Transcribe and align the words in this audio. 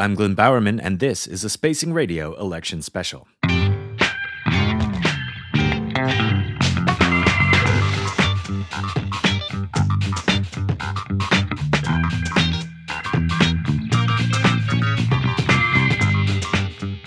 I'm 0.00 0.14
Glenn 0.14 0.34
Bowerman, 0.34 0.80
and 0.80 0.98
this 0.98 1.26
is 1.26 1.44
a 1.44 1.50
Spacing 1.50 1.92
Radio 1.92 2.34
election 2.40 2.80
special. 2.80 3.28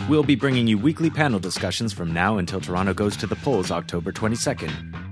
We'll 0.08 0.22
be 0.22 0.36
bringing 0.36 0.68
you 0.68 0.78
weekly 0.78 1.10
panel 1.10 1.40
discussions 1.40 1.94
from 1.94 2.14
now 2.14 2.38
until 2.38 2.62
Toronto 2.62 2.94
goes 2.94 3.18
to 3.18 3.26
the 3.26 3.36
polls 3.38 3.72
October 3.72 4.12
22nd. 4.12 5.03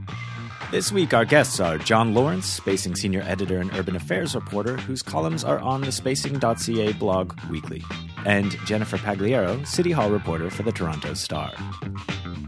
This 0.72 0.90
week, 0.90 1.14
our 1.14 1.26
guests 1.26 1.60
are 1.60 1.78
John 1.78 2.14
Lorinc, 2.14 2.46
Spacing 2.46 2.96
Senior 2.96 3.24
Editor 3.24 3.60
and 3.60 3.76
Urban 3.78 3.98
Affairs 3.98 4.36
Reporter, 4.36 4.78
whose 4.78 5.02
columns 5.02 5.44
are 5.44 5.60
on 5.60 5.82
the 5.82 5.92
spacing.ca 5.92 6.94
blog 6.94 7.38
weekly, 7.50 7.84
and 8.26 8.56
Jennifer 8.66 8.98
Pagliaro, 8.98 9.68
City 9.68 9.92
Hall 9.92 10.10
Reporter 10.10 10.50
for 10.50 10.64
the 10.64 10.72
Toronto 10.72 11.14
Star. 11.14 11.52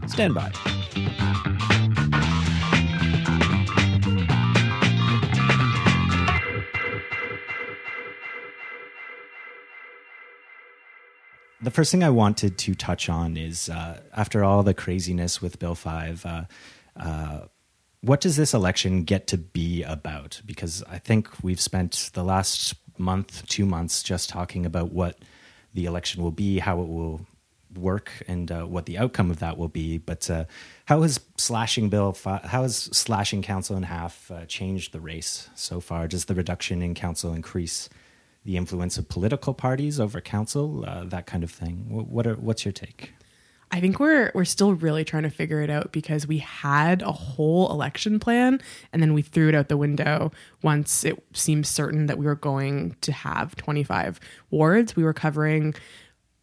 Stand 0.06 0.34
by. 0.34 0.50
the 11.60 11.70
first 11.70 11.90
thing 11.90 12.02
I 12.04 12.10
wanted 12.10 12.58
to 12.58 12.74
touch 12.74 13.08
on 13.08 13.36
is 13.36 13.68
uh, 13.68 14.00
after 14.14 14.44
all 14.44 14.62
the 14.62 14.74
craziness 14.74 15.40
with 15.42 15.58
Bill 15.58 15.74
5, 15.74 16.26
uh, 16.26 16.44
uh, 16.96 17.40
what 18.04 18.20
does 18.20 18.36
this 18.36 18.54
election 18.54 19.04
get 19.04 19.26
to 19.28 19.38
be 19.38 19.82
about? 19.82 20.40
Because 20.44 20.82
I 20.88 20.98
think 20.98 21.42
we've 21.42 21.60
spent 21.60 22.10
the 22.14 22.22
last 22.22 22.74
month, 22.98 23.46
two 23.46 23.66
months, 23.66 24.02
just 24.02 24.28
talking 24.28 24.66
about 24.66 24.92
what 24.92 25.18
the 25.72 25.86
election 25.86 26.22
will 26.22 26.30
be, 26.30 26.58
how 26.58 26.80
it 26.80 26.88
will 26.88 27.26
work, 27.74 28.10
and 28.28 28.52
uh, 28.52 28.64
what 28.64 28.86
the 28.86 28.98
outcome 28.98 29.30
of 29.30 29.40
that 29.40 29.56
will 29.56 29.68
be. 29.68 29.98
But 29.98 30.30
uh, 30.30 30.44
how 30.84 31.02
has 31.02 31.18
slashing 31.36 31.88
Bill, 31.88 32.12
fi- 32.12 32.44
how 32.44 32.62
has 32.62 32.76
slashing 32.76 33.42
council 33.42 33.76
in 33.76 33.82
half 33.84 34.30
uh, 34.30 34.46
changed 34.46 34.92
the 34.92 35.00
race 35.00 35.48
so 35.54 35.80
far? 35.80 36.06
Does 36.06 36.26
the 36.26 36.34
reduction 36.34 36.82
in 36.82 36.94
council 36.94 37.32
increase? 37.32 37.88
the 38.44 38.56
influence 38.56 38.98
of 38.98 39.08
political 39.08 39.54
parties 39.54 39.98
over 39.98 40.20
council, 40.20 40.84
uh, 40.86 41.04
that 41.04 41.26
kind 41.26 41.42
of 41.42 41.50
thing. 41.50 41.86
What 41.88 42.26
are, 42.26 42.34
what's 42.34 42.64
your 42.64 42.72
take? 42.72 43.14
I 43.74 43.80
think 43.80 43.98
we're 43.98 44.30
we're 44.36 44.44
still 44.44 44.74
really 44.74 45.04
trying 45.04 45.24
to 45.24 45.30
figure 45.30 45.60
it 45.60 45.68
out 45.68 45.90
because 45.90 46.28
we 46.28 46.38
had 46.38 47.02
a 47.02 47.10
whole 47.10 47.72
election 47.72 48.20
plan 48.20 48.60
and 48.92 49.02
then 49.02 49.14
we 49.14 49.20
threw 49.20 49.48
it 49.48 49.54
out 49.56 49.68
the 49.68 49.76
window 49.76 50.30
once 50.62 51.02
it 51.02 51.20
seemed 51.32 51.66
certain 51.66 52.06
that 52.06 52.16
we 52.16 52.24
were 52.24 52.36
going 52.36 52.94
to 53.00 53.10
have 53.10 53.56
25 53.56 54.20
wards. 54.52 54.94
We 54.94 55.02
were 55.02 55.12
covering 55.12 55.74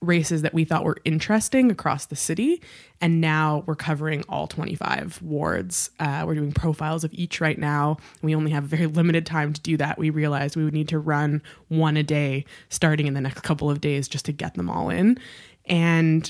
races 0.02 0.41
that 0.41 0.53
we 0.53 0.65
thought 0.65 0.83
were 0.83 0.97
interesting 1.05 1.71
across 1.71 2.07
the 2.07 2.17
city. 2.17 2.61
And 2.99 3.21
now 3.21 3.63
we're 3.65 3.75
covering 3.75 4.25
all 4.27 4.47
25 4.47 5.21
wards. 5.21 5.89
Uh, 6.02 6.23
we're 6.27 6.35
doing 6.35 6.52
profiles 6.52 7.05
of 7.05 7.13
each 7.13 7.39
right 7.39 7.57
now. 7.57 7.95
We 8.21 8.35
only 8.35 8.52
have 8.52 8.65
very 8.65 8.87
limited 8.87 9.25
time 9.25 9.53
to 9.53 9.61
do 9.61 9.77
that. 9.77 9.97
We 9.97 10.09
realized 10.09 10.57
we 10.57 10.65
would 10.65 10.73
need 10.73 10.89
to 10.89 10.99
run 10.99 11.41
one 11.69 11.95
a 11.95 12.03
day 12.03 12.43
starting 12.67 13.07
in 13.07 13.13
the 13.13 13.21
next 13.21 13.41
couple 13.41 13.69
of 13.69 13.79
days 13.79 14.09
just 14.09 14.25
to 14.25 14.33
get 14.33 14.55
them 14.55 14.69
all 14.69 14.89
in. 14.89 15.17
And 15.65 16.29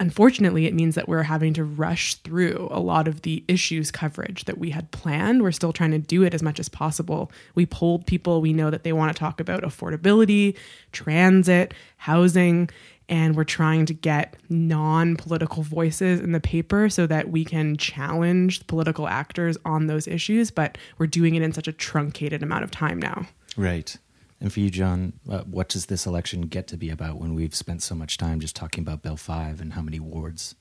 unfortunately, 0.00 0.66
it 0.66 0.74
means 0.74 0.94
that 0.94 1.08
we're 1.08 1.24
having 1.24 1.52
to 1.54 1.64
rush 1.64 2.14
through 2.16 2.68
a 2.70 2.80
lot 2.80 3.08
of 3.08 3.22
the 3.22 3.44
issues 3.48 3.90
coverage 3.90 4.44
that 4.44 4.58
we 4.58 4.70
had 4.70 4.90
planned. 4.90 5.42
We're 5.42 5.52
still 5.52 5.72
trying 5.72 5.90
to 5.90 5.98
do 5.98 6.22
it 6.22 6.34
as 6.34 6.42
much 6.42 6.60
as 6.60 6.68
possible. 6.68 7.32
We 7.54 7.66
polled 7.66 8.06
people, 8.06 8.40
we 8.40 8.52
know 8.52 8.70
that 8.70 8.84
they 8.84 8.92
want 8.92 9.14
to 9.14 9.18
talk 9.18 9.40
about 9.40 9.62
affordability, 9.62 10.56
transit, 10.92 11.74
housing. 11.96 12.70
And 13.10 13.34
we're 13.34 13.44
trying 13.44 13.86
to 13.86 13.94
get 13.94 14.36
non 14.50 15.16
political 15.16 15.62
voices 15.62 16.20
in 16.20 16.32
the 16.32 16.40
paper 16.40 16.90
so 16.90 17.06
that 17.06 17.30
we 17.30 17.42
can 17.42 17.78
challenge 17.78 18.66
political 18.66 19.08
actors 19.08 19.56
on 19.64 19.86
those 19.86 20.06
issues. 20.06 20.50
But 20.50 20.76
we're 20.98 21.06
doing 21.06 21.34
it 21.34 21.40
in 21.40 21.52
such 21.54 21.66
a 21.66 21.72
truncated 21.72 22.42
amount 22.42 22.64
of 22.64 22.70
time 22.70 22.98
now. 22.98 23.26
Right. 23.56 23.96
And 24.40 24.52
for 24.52 24.60
you, 24.60 24.70
John, 24.70 25.14
uh, 25.28 25.40
what 25.40 25.68
does 25.68 25.86
this 25.86 26.06
election 26.06 26.42
get 26.42 26.68
to 26.68 26.76
be 26.76 26.90
about 26.90 27.18
when 27.18 27.34
we've 27.34 27.54
spent 27.54 27.82
so 27.82 27.94
much 27.94 28.18
time 28.18 28.38
just 28.38 28.54
talking 28.54 28.82
about 28.82 29.02
Bill 29.02 29.16
Five 29.16 29.60
and 29.60 29.72
how 29.72 29.82
many 29.82 29.98
wards? 29.98 30.54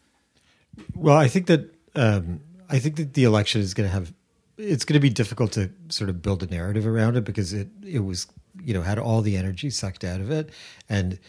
Well, 0.96 1.16
I 1.16 1.28
think 1.28 1.46
that 1.48 1.74
um, 1.96 2.42
I 2.70 2.80
think 2.80 2.96
that 2.96 3.14
the 3.14 3.24
election 3.24 3.62
is 3.62 3.74
going 3.74 3.88
to 3.88 3.94
have 3.94 4.14
it's 4.58 4.86
going 4.86 4.96
to 4.96 5.00
be 5.00 5.10
difficult 5.10 5.52
to 5.52 5.70
sort 5.90 6.10
of 6.10 6.22
build 6.22 6.42
a 6.42 6.48
narrative 6.48 6.88
around 6.88 7.16
it 7.16 7.24
because 7.24 7.54
it 7.54 7.70
it 7.86 8.00
was 8.00 8.28
you 8.64 8.74
know 8.74 8.82
had 8.82 8.98
all 8.98 9.22
the 9.22 9.38
energy 9.38 9.70
sucked 9.70 10.04
out 10.04 10.22
of 10.22 10.32
it, 10.32 10.50
and 10.90 11.20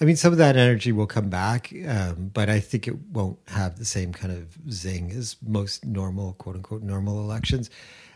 I 0.00 0.04
mean 0.04 0.16
some 0.16 0.32
of 0.32 0.38
that 0.38 0.56
energy 0.56 0.92
will 0.92 1.06
come 1.06 1.28
back, 1.28 1.72
um, 1.86 2.30
but 2.32 2.48
I 2.48 2.60
think 2.60 2.88
it 2.88 2.98
won't 3.12 3.38
have 3.48 3.78
the 3.78 3.84
same 3.84 4.12
kind 4.12 4.32
of 4.32 4.56
zing 4.70 5.10
as 5.10 5.36
most 5.46 5.84
normal 5.84 6.34
quote 6.34 6.56
unquote 6.56 6.82
normal 6.82 7.20
elections. 7.20 7.68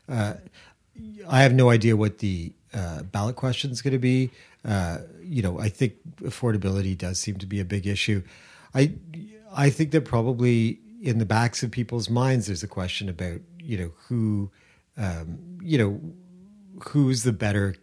Uh, 0.08 0.34
I 1.28 1.42
have 1.42 1.52
no 1.52 1.68
idea 1.68 1.96
what 1.96 2.18
the 2.18 2.52
uh, 2.76 3.02
ballot 3.04 3.36
question 3.36 3.70
is 3.70 3.80
going 3.80 3.92
to 3.92 3.98
be. 3.98 4.30
Uh, 4.64 4.98
you 5.22 5.42
know, 5.42 5.58
I 5.58 5.68
think 5.68 5.94
affordability 6.18 6.96
does 6.96 7.18
seem 7.18 7.38
to 7.38 7.46
be 7.46 7.58
a 7.58 7.64
big 7.64 7.86
issue. 7.86 8.22
I 8.74 8.92
I 9.54 9.70
think 9.70 9.92
that 9.92 10.04
probably 10.04 10.80
in 11.00 11.18
the 11.18 11.24
backs 11.24 11.62
of 11.62 11.70
people's 11.70 12.10
minds, 12.10 12.46
there's 12.46 12.62
a 12.62 12.68
question 12.68 13.08
about 13.08 13.40
you 13.58 13.78
know 13.78 13.92
who, 14.08 14.50
um, 14.98 15.58
you 15.62 15.78
know, 15.78 16.00
who's 16.88 17.22
the 17.22 17.32
better 17.32 17.76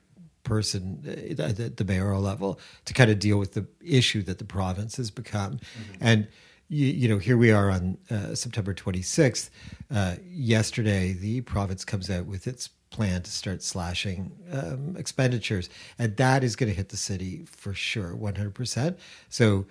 person 0.44 1.02
at 1.40 1.78
the 1.78 1.86
mayoral 1.86 2.22
level 2.22 2.60
to 2.86 2.94
kind 2.94 3.10
of 3.10 3.18
deal 3.18 3.40
with 3.40 3.54
the 3.54 3.66
issue 3.84 4.22
that 4.24 4.38
the 4.38 4.46
province 4.46 4.98
has 4.98 5.10
become, 5.10 5.54
mm-hmm. 5.54 5.94
and. 6.02 6.28
You, 6.70 6.88
you, 6.88 7.08
know, 7.10 7.20
here 7.20 7.38
we 7.38 7.52
are 7.52 7.70
on 7.70 7.98
uh, 8.10 8.34
September 8.34 8.74
26th. 8.74 9.52
Uh, 9.94 10.16
yesterday, 10.26 11.12
the 11.12 11.42
province 11.42 11.86
comes 11.86 12.10
out 12.10 12.26
with 12.26 12.48
its 12.48 12.70
plan 12.94 13.22
to 13.22 13.32
start 13.32 13.64
slashing 13.64 14.32
um, 14.58 14.96
expenditures, 14.98 15.70
and 16.00 16.16
that 16.18 16.44
is 16.44 16.56
going 16.56 16.72
to 16.72 16.78
hit 16.82 16.90
the 16.90 16.98
city 16.98 17.46
for 17.46 17.74
sure, 17.74 18.16
one 18.16 18.36
hundred 18.36 18.56
percent. 18.56 18.98
So, 19.30 19.66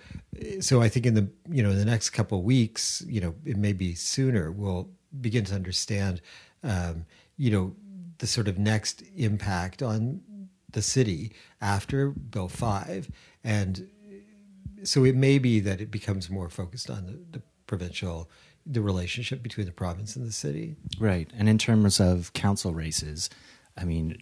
so 0.59 0.83
I 0.85 0.89
think 0.89 1.05
in 1.05 1.15
the 1.19 1.27
you 1.55 1.63
know 1.63 1.71
in 1.71 1.79
the 1.83 1.91
next 1.93 2.11
couple 2.17 2.37
of 2.39 2.43
weeks, 2.43 3.03
you 3.07 3.21
know, 3.21 3.33
it 3.45 3.57
may 3.57 3.73
be 3.73 3.95
sooner, 3.95 4.51
we'll 4.51 4.87
begin 5.21 5.45
to 5.45 5.55
understand, 5.55 6.21
um, 6.63 7.05
you 7.37 7.51
know, 7.51 7.75
the 8.17 8.27
sort 8.27 8.47
of 8.47 8.57
next 8.57 9.03
impact 9.15 9.81
on 9.81 10.21
the 10.71 10.81
city 10.81 11.31
after 11.61 12.09
Bill 12.09 12.49
Five, 12.49 13.09
and 13.43 13.87
so 14.83 15.05
it 15.05 15.15
may 15.15 15.39
be 15.39 15.61
that 15.61 15.79
it 15.79 15.91
becomes 15.91 16.29
more 16.29 16.49
focused 16.49 16.89
on 16.89 17.05
the, 17.05 17.37
the 17.37 17.41
provincial 17.67 18.29
the 18.65 18.81
relationship 18.81 19.43
between 19.43 19.65
the 19.65 19.71
province 19.71 20.15
and 20.15 20.25
the 20.25 20.31
city. 20.31 20.75
Right. 20.99 21.29
And 21.37 21.49
in 21.49 21.57
terms 21.57 21.99
of 21.99 22.33
council 22.33 22.73
races, 22.73 23.29
I 23.77 23.83
mean, 23.83 24.17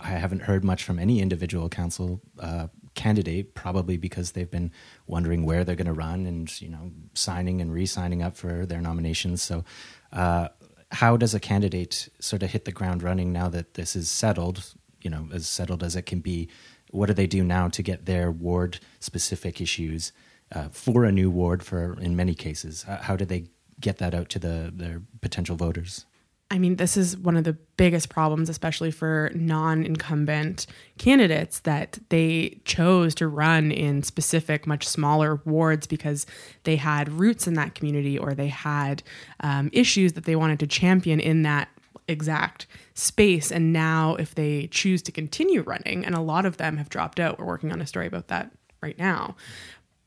I 0.00 0.10
haven't 0.10 0.42
heard 0.42 0.64
much 0.64 0.84
from 0.84 0.98
any 0.98 1.20
individual 1.20 1.68
council 1.68 2.20
uh, 2.38 2.68
candidate, 2.94 3.54
probably 3.54 3.96
because 3.96 4.32
they've 4.32 4.50
been 4.50 4.72
wondering 5.06 5.44
where 5.44 5.64
they're 5.64 5.76
going 5.76 5.86
to 5.86 5.92
run 5.92 6.26
and, 6.26 6.60
you 6.60 6.68
know, 6.68 6.90
signing 7.14 7.60
and 7.60 7.72
re 7.72 7.86
signing 7.86 8.22
up 8.22 8.36
for 8.36 8.66
their 8.66 8.80
nominations. 8.80 9.42
So, 9.42 9.64
uh, 10.12 10.48
how 10.92 11.16
does 11.16 11.34
a 11.34 11.40
candidate 11.40 12.08
sort 12.20 12.42
of 12.42 12.50
hit 12.50 12.64
the 12.64 12.72
ground 12.72 13.02
running 13.02 13.32
now 13.32 13.48
that 13.48 13.74
this 13.74 13.96
is 13.96 14.08
settled, 14.08 14.74
you 15.02 15.10
know, 15.10 15.28
as 15.32 15.46
settled 15.46 15.82
as 15.82 15.96
it 15.96 16.06
can 16.06 16.20
be? 16.20 16.48
What 16.90 17.06
do 17.06 17.14
they 17.14 17.26
do 17.26 17.42
now 17.44 17.68
to 17.68 17.82
get 17.82 18.06
their 18.06 18.30
ward 18.30 18.78
specific 19.00 19.60
issues 19.60 20.12
uh, 20.52 20.68
for 20.70 21.04
a 21.04 21.12
new 21.12 21.30
ward 21.30 21.62
for 21.62 21.98
in 22.00 22.16
many 22.16 22.34
cases? 22.34 22.84
How 22.84 23.16
do 23.16 23.24
they 23.24 23.46
get 23.80 23.98
that 23.98 24.14
out 24.14 24.28
to 24.30 24.38
the 24.38 24.72
their 24.74 25.02
potential 25.20 25.56
voters? 25.56 26.06
I 26.48 26.58
mean, 26.58 26.76
this 26.76 26.96
is 26.96 27.16
one 27.16 27.36
of 27.36 27.42
the 27.42 27.54
biggest 27.76 28.08
problems, 28.08 28.48
especially 28.48 28.92
for 28.92 29.32
non 29.34 29.84
incumbent 29.84 30.66
candidates, 30.96 31.60
that 31.60 31.98
they 32.08 32.60
chose 32.64 33.16
to 33.16 33.26
run 33.26 33.72
in 33.72 34.04
specific, 34.04 34.64
much 34.64 34.86
smaller 34.86 35.40
wards 35.44 35.88
because 35.88 36.24
they 36.62 36.76
had 36.76 37.08
roots 37.08 37.48
in 37.48 37.54
that 37.54 37.74
community 37.74 38.16
or 38.16 38.32
they 38.32 38.46
had 38.46 39.02
um, 39.40 39.70
issues 39.72 40.12
that 40.12 40.24
they 40.24 40.36
wanted 40.36 40.60
to 40.60 40.68
champion 40.68 41.18
in 41.18 41.42
that 41.42 41.68
exact 42.06 42.68
space. 42.94 43.50
And 43.50 43.72
now, 43.72 44.14
if 44.14 44.36
they 44.36 44.68
choose 44.68 45.02
to 45.02 45.12
continue 45.12 45.62
running, 45.62 46.06
and 46.06 46.14
a 46.14 46.20
lot 46.20 46.46
of 46.46 46.58
them 46.58 46.76
have 46.76 46.88
dropped 46.88 47.18
out, 47.18 47.40
we're 47.40 47.46
working 47.46 47.72
on 47.72 47.80
a 47.80 47.86
story 47.86 48.06
about 48.06 48.28
that 48.28 48.52
right 48.80 48.98
now. 48.98 49.34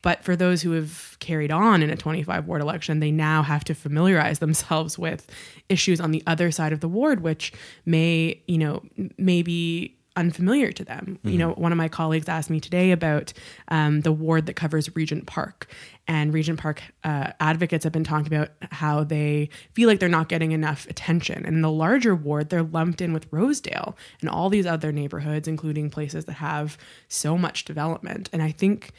But 0.02 0.24
for 0.24 0.36
those 0.36 0.62
who 0.62 0.72
have 0.72 1.16
carried 1.20 1.50
on 1.50 1.82
in 1.82 1.90
a 1.90 1.96
25 1.96 2.46
ward 2.46 2.62
election, 2.62 3.00
they 3.00 3.10
now 3.10 3.42
have 3.42 3.64
to 3.64 3.74
familiarize 3.74 4.38
themselves 4.38 4.98
with 4.98 5.30
issues 5.68 6.00
on 6.00 6.10
the 6.10 6.22
other 6.26 6.50
side 6.50 6.72
of 6.72 6.80
the 6.80 6.88
ward, 6.88 7.20
which 7.20 7.52
may, 7.84 8.42
you 8.46 8.58
know, 8.58 8.82
maybe 9.18 9.96
unfamiliar 10.16 10.72
to 10.72 10.84
them. 10.84 11.18
You 11.22 11.38
know, 11.38 11.52
one 11.52 11.72
of 11.72 11.78
my 11.78 11.88
colleagues 11.88 12.28
asked 12.28 12.50
me 12.50 12.60
today 12.60 12.90
about 12.90 13.32
um, 13.68 14.00
the 14.00 14.12
ward 14.12 14.46
that 14.46 14.54
covers 14.54 14.94
Regent 14.96 15.26
Park, 15.26 15.68
and 16.08 16.34
Regent 16.34 16.58
Park 16.58 16.82
uh, 17.04 17.32
advocates 17.38 17.84
have 17.84 17.92
been 17.92 18.04
talking 18.04 18.26
about 18.26 18.50
how 18.72 19.04
they 19.04 19.48
feel 19.74 19.88
like 19.88 20.00
they're 20.00 20.08
not 20.08 20.28
getting 20.28 20.50
enough 20.52 20.86
attention. 20.88 21.46
And 21.46 21.56
in 21.56 21.62
the 21.62 21.70
larger 21.70 22.14
ward, 22.14 22.50
they're 22.50 22.64
lumped 22.64 23.00
in 23.00 23.12
with 23.12 23.28
Rosedale 23.30 23.96
and 24.20 24.28
all 24.28 24.50
these 24.50 24.66
other 24.66 24.90
neighborhoods, 24.90 25.46
including 25.46 25.88
places 25.88 26.24
that 26.24 26.34
have 26.34 26.76
so 27.08 27.38
much 27.38 27.64
development. 27.64 28.28
And 28.32 28.42
I 28.42 28.50
think 28.50 28.90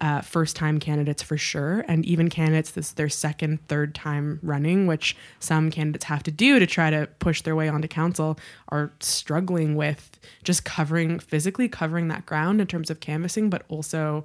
uh, 0.00 0.20
first 0.20 0.56
time 0.56 0.78
candidates 0.78 1.22
for 1.22 1.38
sure, 1.38 1.84
and 1.88 2.04
even 2.04 2.28
candidates 2.28 2.72
this 2.72 2.92
their 2.92 3.08
second, 3.08 3.66
third 3.68 3.94
time 3.94 4.38
running, 4.42 4.86
which 4.86 5.16
some 5.40 5.70
candidates 5.70 6.04
have 6.04 6.22
to 6.22 6.30
do 6.30 6.58
to 6.58 6.66
try 6.66 6.90
to 6.90 7.08
push 7.18 7.42
their 7.42 7.56
way 7.56 7.68
onto 7.68 7.88
council, 7.88 8.38
are 8.68 8.92
struggling 9.00 9.74
with 9.74 10.18
just 10.44 10.64
covering 10.64 11.18
physically 11.18 11.68
covering 11.68 12.08
that 12.08 12.26
ground 12.26 12.60
in 12.60 12.66
terms 12.66 12.90
of 12.90 13.00
canvassing, 13.00 13.48
but 13.48 13.62
also, 13.68 14.24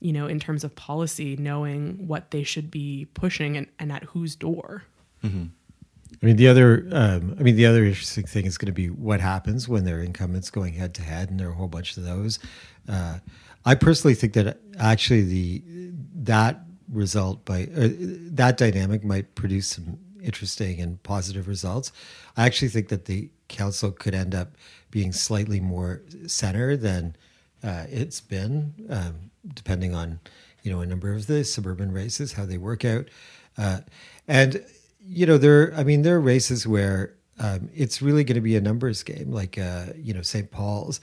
you 0.00 0.12
know, 0.12 0.26
in 0.26 0.40
terms 0.40 0.64
of 0.64 0.74
policy, 0.74 1.36
knowing 1.36 2.06
what 2.06 2.30
they 2.30 2.42
should 2.42 2.70
be 2.70 3.06
pushing 3.12 3.56
and, 3.56 3.66
and 3.78 3.92
at 3.92 4.04
whose 4.04 4.34
door. 4.34 4.84
I 6.22 6.26
mean, 6.26 6.36
the 6.36 6.48
other, 6.48 6.88
um, 6.92 7.36
I 7.38 7.42
mean, 7.42 7.56
the 7.56 7.66
other 7.66 7.84
interesting 7.84 8.24
thing 8.24 8.44
is 8.44 8.58
going 8.58 8.66
to 8.66 8.72
be 8.72 8.88
what 8.88 9.20
happens 9.20 9.68
when 9.68 9.84
there 9.84 9.98
are 9.98 10.02
incumbents 10.02 10.50
going 10.50 10.74
head 10.74 10.92
to 10.94 11.02
head, 11.02 11.30
and 11.30 11.38
there 11.38 11.48
are 11.48 11.52
a 11.52 11.54
whole 11.54 11.68
bunch 11.68 11.96
of 11.96 12.04
those. 12.04 12.38
Uh, 12.88 13.18
I 13.64 13.74
personally 13.74 14.14
think 14.14 14.32
that 14.34 14.58
actually 14.78 15.22
the 15.22 15.62
that 16.14 16.60
result 16.90 17.44
by 17.44 17.64
uh, 17.76 17.88
that 18.32 18.56
dynamic 18.56 19.04
might 19.04 19.34
produce 19.34 19.68
some 19.68 19.98
interesting 20.22 20.80
and 20.80 21.02
positive 21.02 21.48
results. 21.48 21.92
I 22.36 22.46
actually 22.46 22.68
think 22.68 22.88
that 22.88 23.06
the 23.06 23.30
council 23.48 23.90
could 23.90 24.14
end 24.14 24.34
up 24.34 24.56
being 24.90 25.12
slightly 25.12 25.60
more 25.60 26.02
center 26.26 26.76
than 26.76 27.16
uh, 27.62 27.84
it's 27.88 28.20
been, 28.20 28.74
um, 28.88 29.30
depending 29.54 29.94
on 29.94 30.20
you 30.62 30.72
know 30.72 30.80
a 30.80 30.86
number 30.86 31.12
of 31.12 31.26
the 31.26 31.44
suburban 31.44 31.92
races 31.92 32.32
how 32.32 32.44
they 32.44 32.58
work 32.58 32.84
out, 32.84 33.08
uh, 33.58 33.80
and 34.26 34.64
you 35.00 35.26
know 35.26 35.38
there. 35.38 35.74
I 35.74 35.84
mean, 35.84 36.02
there 36.02 36.16
are 36.16 36.20
races 36.20 36.66
where 36.66 37.14
um, 37.38 37.68
it's 37.74 38.02
really 38.02 38.24
going 38.24 38.36
to 38.36 38.40
be 38.40 38.56
a 38.56 38.60
numbers 38.60 39.02
game, 39.02 39.30
like 39.30 39.58
uh, 39.58 39.86
you 39.96 40.14
know 40.14 40.22
St. 40.22 40.50
Paul's. 40.50 41.00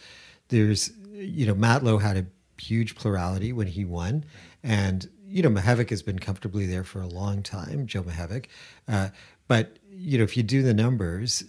There's 0.49 0.91
you 1.11 1.45
know 1.45 1.55
Matlow 1.55 2.01
had 2.01 2.17
a 2.17 2.25
huge 2.59 2.95
plurality 2.95 3.53
when 3.53 3.67
he 3.67 3.85
won, 3.85 4.25
and 4.63 5.09
you 5.27 5.41
know 5.41 5.49
Mihevc 5.49 5.89
has 5.89 6.01
been 6.01 6.19
comfortably 6.19 6.65
there 6.65 6.83
for 6.83 7.01
a 7.01 7.07
long 7.07 7.43
time, 7.43 7.85
Joe 7.85 8.03
Mihevc. 8.03 8.45
Uh, 8.87 9.09
but 9.47 9.77
you 9.89 10.17
know 10.17 10.23
if 10.23 10.37
you 10.37 10.43
do 10.43 10.61
the 10.61 10.73
numbers, 10.73 11.43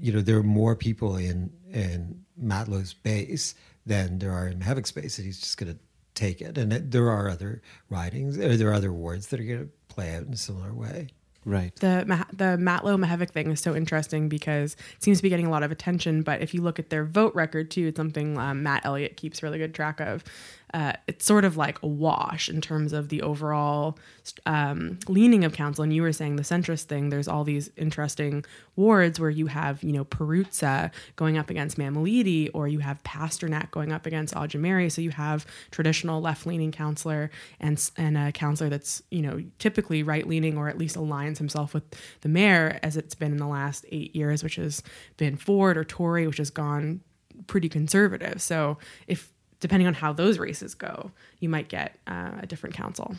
you 0.00 0.12
know 0.12 0.20
there 0.20 0.38
are 0.38 0.42
more 0.42 0.76
people 0.76 1.16
in 1.16 1.52
in 1.70 2.24
Matlow's 2.42 2.94
base 2.94 3.54
than 3.84 4.18
there 4.18 4.32
are 4.32 4.48
in 4.48 4.58
Mihevc's 4.58 4.92
base, 4.92 5.18
and 5.18 5.26
he's 5.26 5.40
just 5.40 5.58
going 5.58 5.72
to 5.72 5.78
take 6.14 6.40
it. 6.40 6.58
And 6.58 6.72
there 6.72 7.10
are 7.10 7.28
other 7.28 7.62
ridings, 7.88 8.36
there 8.36 8.70
are 8.70 8.74
other 8.74 8.92
wards 8.92 9.28
that 9.28 9.40
are 9.40 9.44
going 9.44 9.60
to 9.60 9.70
play 9.88 10.14
out 10.14 10.24
in 10.24 10.32
a 10.32 10.36
similar 10.36 10.72
way. 10.72 11.08
Right. 11.46 11.74
the 11.76 12.26
the 12.32 12.58
Matlow 12.58 12.98
Mihevc 12.98 13.30
thing 13.30 13.52
is 13.52 13.60
so 13.60 13.74
interesting 13.76 14.28
because 14.28 14.74
it 14.96 15.02
seems 15.02 15.18
to 15.18 15.22
be 15.22 15.28
getting 15.28 15.46
a 15.46 15.50
lot 15.50 15.62
of 15.62 15.70
attention. 15.70 16.22
But 16.22 16.42
if 16.42 16.52
you 16.52 16.60
look 16.60 16.80
at 16.80 16.90
their 16.90 17.04
vote 17.04 17.34
record 17.36 17.70
too, 17.70 17.86
it's 17.86 17.96
something 17.96 18.36
um, 18.36 18.64
Matt 18.64 18.84
Elliott 18.84 19.16
keeps 19.16 19.44
really 19.44 19.58
good 19.58 19.72
track 19.72 20.00
of. 20.00 20.24
Uh, 20.74 20.92
it's 21.06 21.24
sort 21.24 21.44
of 21.44 21.56
like 21.56 21.80
a 21.82 21.86
wash 21.86 22.48
in 22.48 22.60
terms 22.60 22.92
of 22.92 23.08
the 23.08 23.22
overall 23.22 23.98
um, 24.46 24.98
leaning 25.08 25.44
of 25.44 25.52
council. 25.52 25.84
And 25.84 25.92
you 25.92 26.02
were 26.02 26.12
saying 26.12 26.36
the 26.36 26.42
centrist 26.42 26.84
thing. 26.84 27.08
There's 27.08 27.28
all 27.28 27.44
these 27.44 27.70
interesting 27.76 28.44
wards 28.74 29.18
where 29.20 29.30
you 29.30 29.46
have 29.46 29.82
you 29.82 29.92
know 29.92 30.04
Perruzza 30.04 30.90
going 31.16 31.38
up 31.38 31.50
against 31.50 31.78
Mammoliti, 31.78 32.50
or 32.52 32.68
you 32.68 32.80
have 32.80 33.02
Pasternak 33.04 33.70
going 33.70 33.92
up 33.92 34.06
against 34.06 34.34
Augimeri. 34.34 34.90
So 34.90 35.00
you 35.00 35.10
have 35.10 35.46
traditional 35.70 36.20
left 36.20 36.46
leaning 36.46 36.72
councillor 36.72 37.30
and 37.60 37.90
and 37.96 38.18
a 38.18 38.32
councillor 38.32 38.70
that's 38.70 39.02
you 39.10 39.22
know 39.22 39.42
typically 39.58 40.02
right 40.02 40.26
leaning 40.26 40.58
or 40.58 40.68
at 40.68 40.78
least 40.78 40.96
aligns 40.96 41.38
himself 41.38 41.74
with 41.74 41.84
the 42.20 42.28
mayor 42.28 42.78
as 42.82 42.96
it's 42.96 43.14
been 43.14 43.32
in 43.32 43.38
the 43.38 43.46
last 43.46 43.86
eight 43.90 44.14
years, 44.14 44.42
which 44.42 44.56
has 44.56 44.82
been 45.16 45.36
Ford 45.36 45.76
or 45.76 45.84
Tory, 45.84 46.26
which 46.26 46.38
has 46.38 46.50
gone 46.50 47.00
pretty 47.46 47.68
conservative. 47.68 48.40
So 48.40 48.78
if 49.06 49.32
depending 49.66 49.88
on 49.88 49.94
how 49.94 50.12
those 50.12 50.38
races 50.38 50.76
go, 50.76 51.10
you 51.40 51.48
might 51.48 51.68
get 51.68 51.98
uh, 52.06 52.30
a 52.40 52.46
different 52.46 52.72
council. 52.76 53.16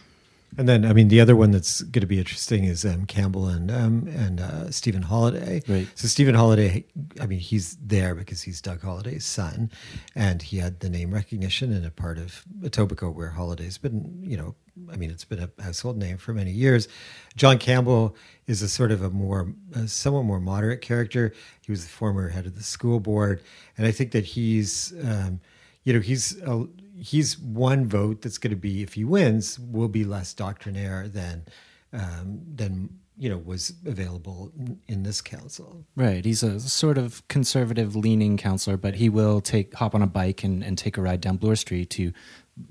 And 0.57 0.65
then, 0.65 0.85
I 0.85 0.93
mean, 0.93 1.09
the 1.09 1.19
other 1.19 1.35
one 1.35 1.51
that's 1.51 1.81
going 1.81 1.99
to 1.99 2.07
be 2.07 2.19
interesting 2.19 2.63
is 2.63 2.85
um, 2.85 3.05
Campbell 3.05 3.47
and 3.47 3.69
um, 3.69 4.07
and 4.07 4.39
uh, 4.39 4.71
Stephen 4.71 5.03
Holyday. 5.03 5.67
Right. 5.67 5.87
So 5.95 6.07
Stephen 6.07 6.35
Holyday, 6.35 6.85
I 7.19 7.25
mean, 7.25 7.39
he's 7.39 7.75
there 7.75 8.15
because 8.15 8.43
he's 8.43 8.61
Doug 8.61 8.79
Holyday's 8.79 9.25
son, 9.25 9.69
and 10.15 10.41
he 10.41 10.57
had 10.59 10.79
the 10.79 10.89
name 10.89 11.13
recognition 11.13 11.73
in 11.73 11.83
a 11.83 11.91
part 11.91 12.17
of 12.17 12.45
Etobicoke 12.61 13.13
where 13.13 13.31
Holyday's 13.37 13.77
been, 13.77 14.23
you 14.23 14.37
know, 14.37 14.55
I 14.89 14.95
mean, 14.95 15.11
it's 15.11 15.25
been 15.25 15.39
a 15.39 15.61
household 15.61 15.97
name 15.97 16.17
for 16.17 16.33
many 16.33 16.51
years. 16.51 16.87
John 17.35 17.57
Campbell 17.57 18.15
is 18.45 18.61
a 18.61 18.69
sort 18.69 18.93
of 18.93 19.03
a 19.03 19.09
more, 19.09 19.53
a 19.73 19.89
somewhat 19.89 20.23
more 20.23 20.39
moderate 20.39 20.81
character. 20.81 21.33
He 21.59 21.73
was 21.73 21.83
the 21.83 21.89
former 21.89 22.29
head 22.29 22.45
of 22.45 22.55
the 22.55 22.63
school 22.63 23.01
board, 23.01 23.43
and 23.77 23.85
I 23.85 23.91
think 23.91 24.11
that 24.13 24.23
he's. 24.23 24.93
Um, 25.03 25.41
you 25.87 25.93
know 25.93 26.01
he's 26.01 26.41
uh, 26.43 26.65
he's 26.99 27.39
one 27.39 27.87
vote 27.87 28.21
that's 28.21 28.37
going 28.37 28.51
to 28.51 28.57
be 28.57 28.83
if 28.83 28.95
he 28.95 29.05
wins 29.05 29.57
will 29.57 29.87
be 29.87 30.03
less 30.03 30.33
doctrinaire 30.33 31.07
than 31.07 31.45
um, 31.93 32.41
than 32.53 32.89
you 33.17 33.29
know 33.29 33.37
was 33.37 33.73
available 33.85 34.51
in, 34.59 34.81
in 34.89 35.03
this 35.03 35.21
council. 35.21 35.85
Right. 35.95 36.25
He's 36.25 36.43
a 36.43 36.59
sort 36.59 36.97
of 36.97 37.25
conservative 37.29 37.95
leaning 37.95 38.35
counselor, 38.35 38.75
but 38.75 38.95
he 38.95 39.07
will 39.07 39.39
take 39.39 39.75
hop 39.75 39.95
on 39.95 40.01
a 40.01 40.07
bike 40.07 40.43
and, 40.43 40.61
and 40.61 40.77
take 40.77 40.97
a 40.97 41.01
ride 41.01 41.21
down 41.21 41.37
Bloor 41.37 41.55
Street 41.55 41.89
to 41.91 42.11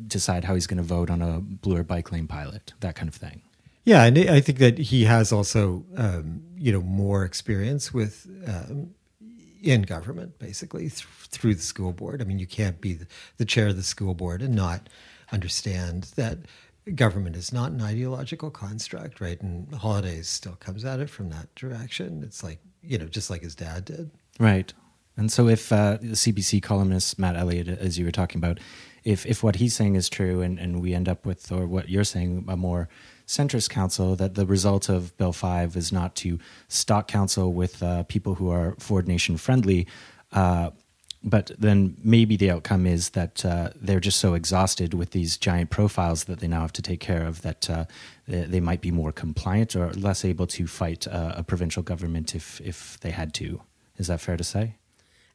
decide 0.06 0.44
how 0.44 0.52
he's 0.52 0.66
going 0.66 0.76
to 0.76 0.82
vote 0.82 1.08
on 1.08 1.22
a 1.22 1.40
Bloor 1.40 1.84
bike 1.84 2.12
lane 2.12 2.26
pilot, 2.26 2.74
that 2.80 2.96
kind 2.96 3.08
of 3.08 3.14
thing. 3.14 3.40
Yeah, 3.84 4.04
and 4.04 4.18
I 4.18 4.40
think 4.40 4.58
that 4.58 4.76
he 4.76 5.04
has 5.04 5.32
also 5.32 5.86
um, 5.96 6.42
you 6.58 6.70
know 6.70 6.82
more 6.82 7.24
experience 7.24 7.94
with. 7.94 8.26
Um, 8.46 8.90
in 9.66 9.82
government, 9.82 10.38
basically 10.38 10.88
th- 10.88 11.06
through 11.28 11.54
the 11.54 11.62
school 11.62 11.92
board. 11.92 12.22
I 12.22 12.24
mean, 12.24 12.38
you 12.38 12.46
can't 12.46 12.80
be 12.80 12.98
the, 13.36 13.44
chair 13.44 13.68
of 13.68 13.76
the 13.76 13.82
school 13.82 14.14
board 14.14 14.42
and 14.42 14.54
not 14.54 14.88
understand 15.32 16.04
that 16.16 16.38
government 16.94 17.36
is 17.36 17.52
not 17.52 17.72
an 17.72 17.82
ideological 17.82 18.50
construct, 18.50 19.20
right? 19.20 19.40
And 19.40 19.70
Holydays 19.70 20.26
still 20.26 20.56
comes 20.56 20.84
at 20.84 21.00
it 21.00 21.10
from 21.10 21.30
that 21.30 21.54
direction. 21.54 22.22
It's 22.22 22.44
like 22.44 22.60
you 22.86 22.98
know, 22.98 23.06
just 23.06 23.30
like 23.30 23.42
his 23.42 23.54
dad 23.54 23.84
did. 23.84 24.10
Right. 24.38 24.72
And 25.16 25.32
so, 25.32 25.48
if 25.48 25.72
uh, 25.72 25.98
the 26.00 26.14
CBC 26.14 26.62
columnist 26.62 27.18
Matt 27.18 27.36
Elliott, 27.36 27.68
as 27.68 27.98
you 27.98 28.04
were 28.04 28.12
talking 28.12 28.38
about, 28.38 28.60
if 29.04 29.24
if 29.26 29.42
what 29.42 29.56
he's 29.56 29.74
saying 29.74 29.94
is 29.94 30.08
true, 30.08 30.42
and, 30.42 30.58
and 30.58 30.80
we 30.82 30.94
end 30.94 31.08
up 31.08 31.24
with, 31.24 31.50
or 31.50 31.66
what 31.66 31.88
you're 31.88 32.04
saying, 32.04 32.44
a 32.48 32.56
more 32.56 32.88
centrist 33.26 33.70
council, 33.70 34.16
that 34.16 34.34
the 34.34 34.46
result 34.46 34.88
of 34.88 35.16
Bill 35.16 35.32
Five 35.32 35.76
is 35.76 35.92
not 35.92 36.14
to 36.16 36.38
stock 36.68 37.08
council 37.08 37.52
with 37.52 37.82
uh, 37.82 38.04
people 38.04 38.34
who 38.34 38.50
are 38.50 38.74
Ford 38.78 39.08
Nation 39.08 39.36
friendly, 39.36 39.86
uh, 40.32 40.70
but 41.26 41.50
then 41.58 41.96
maybe 42.04 42.36
the 42.36 42.50
outcome 42.50 42.86
is 42.86 43.10
that 43.10 43.44
uh, 43.44 43.70
they're 43.74 44.00
just 44.00 44.20
so 44.20 44.34
exhausted 44.34 44.94
with 44.94 45.10
these 45.10 45.36
giant 45.36 45.70
profiles 45.70 46.24
that 46.24 46.38
they 46.38 46.46
now 46.46 46.60
have 46.60 46.72
to 46.74 46.82
take 46.82 47.00
care 47.00 47.26
of 47.26 47.42
that 47.42 47.68
uh, 47.68 47.84
they, 48.28 48.42
they 48.42 48.60
might 48.60 48.80
be 48.80 48.92
more 48.92 49.10
compliant 49.10 49.74
or 49.74 49.92
less 49.94 50.24
able 50.24 50.46
to 50.46 50.66
fight 50.68 51.06
uh, 51.08 51.34
a 51.36 51.42
provincial 51.42 51.82
government 51.82 52.34
if 52.34 52.60
if 52.60 52.98
they 53.00 53.10
had 53.10 53.34
to. 53.34 53.60
Is 53.96 54.06
that 54.06 54.20
fair 54.20 54.36
to 54.36 54.44
say? 54.44 54.76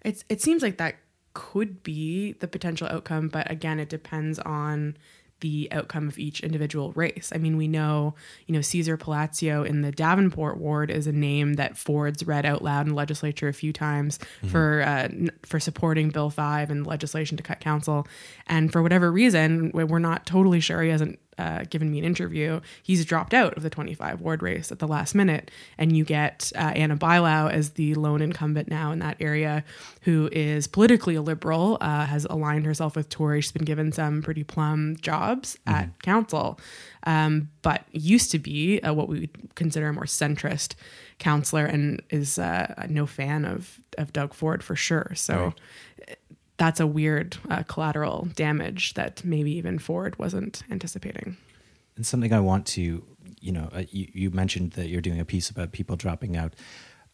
It's 0.01 0.23
it 0.29 0.41
seems 0.41 0.63
like 0.63 0.77
that 0.77 0.95
could 1.33 1.83
be 1.83 2.33
the 2.33 2.47
potential 2.47 2.87
outcome, 2.87 3.27
but 3.27 3.49
again, 3.51 3.79
it 3.79 3.89
depends 3.89 4.39
on 4.39 4.97
the 5.41 5.67
outcome 5.71 6.07
of 6.07 6.17
each 6.17 6.39
individual 6.41 6.91
race. 6.93 7.31
I 7.35 7.37
mean, 7.37 7.57
we 7.57 7.67
know, 7.67 8.15
you 8.47 8.53
know, 8.55 8.61
Cesar 8.61 8.97
Palacio 8.97 9.63
in 9.63 9.81
the 9.81 9.91
Davenport 9.91 10.57
ward 10.57 10.89
is 10.89 11.05
a 11.07 11.11
name 11.11 11.55
that 11.55 11.77
Ford's 11.77 12.25
read 12.25 12.45
out 12.45 12.63
loud 12.63 12.87
in 12.87 12.95
legislature 12.95 13.47
a 13.47 13.53
few 13.53 13.73
times 13.73 14.19
for 14.47 14.81
uh, 14.83 15.03
n- 15.03 15.31
for 15.43 15.59
supporting 15.59 16.09
Bill 16.09 16.29
Five 16.29 16.71
and 16.71 16.87
legislation 16.87 17.37
to 17.37 17.43
cut 17.43 17.59
council. 17.59 18.07
And 18.47 18.71
for 18.71 18.81
whatever 18.81 19.11
reason, 19.11 19.71
we're 19.73 19.99
not 19.99 20.25
totally 20.25 20.59
sure. 20.59 20.81
He 20.81 20.89
hasn't 20.89 21.19
uh, 21.37 21.63
given 21.69 21.91
me 21.91 21.99
an 21.99 22.05
interview. 22.05 22.61
He's 22.83 23.05
dropped 23.05 23.33
out 23.33 23.55
of 23.55 23.63
the 23.63 23.69
25 23.69 24.21
ward 24.21 24.41
race 24.41 24.71
at 24.71 24.79
the 24.79 24.87
last 24.87 25.15
minute, 25.15 25.51
and 25.77 25.95
you 25.95 26.03
get 26.03 26.51
uh, 26.55 26.73
Ana 26.75 26.97
Bailão 26.97 27.51
as 27.51 27.71
the 27.71 27.95
lone 27.95 28.21
incumbent 28.21 28.69
now 28.69 28.91
in 28.91 28.99
that 28.99 29.17
area, 29.19 29.63
who 30.01 30.29
is 30.31 30.67
politically 30.67 31.15
a 31.15 31.21
liberal, 31.21 31.77
uh, 31.81 32.05
has 32.05 32.25
aligned 32.25 32.65
herself 32.65 32.95
with 32.95 33.09
Tory. 33.09 33.41
She's 33.41 33.51
been 33.51 33.65
given 33.65 33.91
some 33.91 34.21
pretty 34.21 34.43
plum 34.43 34.97
jobs 35.01 35.57
at 35.65 36.01
council, 36.01 36.59
um, 37.03 37.49
but 37.61 37.85
used 37.91 38.31
to 38.31 38.39
be 38.39 38.79
uh, 38.81 38.93
what 38.93 39.07
we 39.07 39.21
would 39.21 39.55
consider 39.55 39.87
a 39.87 39.93
more 39.93 40.05
centrist 40.05 40.75
counselor, 41.19 41.65
and 41.65 42.01
is 42.09 42.37
uh, 42.37 42.85
no 42.89 43.05
fan 43.05 43.45
of 43.45 43.79
of 43.97 44.13
Doug 44.13 44.33
Ford 44.33 44.63
for 44.63 44.75
sure. 44.75 45.11
So 45.15 45.53
that's 46.57 46.79
a 46.79 46.87
weird 46.87 47.37
uh, 47.49 47.63
collateral 47.63 48.27
damage 48.35 48.93
that 48.93 49.23
maybe 49.23 49.51
even 49.51 49.79
Ford 49.79 50.17
wasn't 50.19 50.63
anticipating. 50.69 51.37
And 51.95 52.05
something 52.05 52.33
I 52.33 52.39
want 52.39 52.65
to, 52.67 53.03
you 53.39 53.51
know, 53.51 53.69
uh, 53.73 53.83
you, 53.89 54.07
you 54.13 54.31
mentioned 54.31 54.71
that 54.71 54.87
you're 54.87 55.01
doing 55.01 55.19
a 55.19 55.25
piece 55.25 55.49
about 55.49 55.71
people 55.71 55.95
dropping 55.95 56.37
out. 56.37 56.53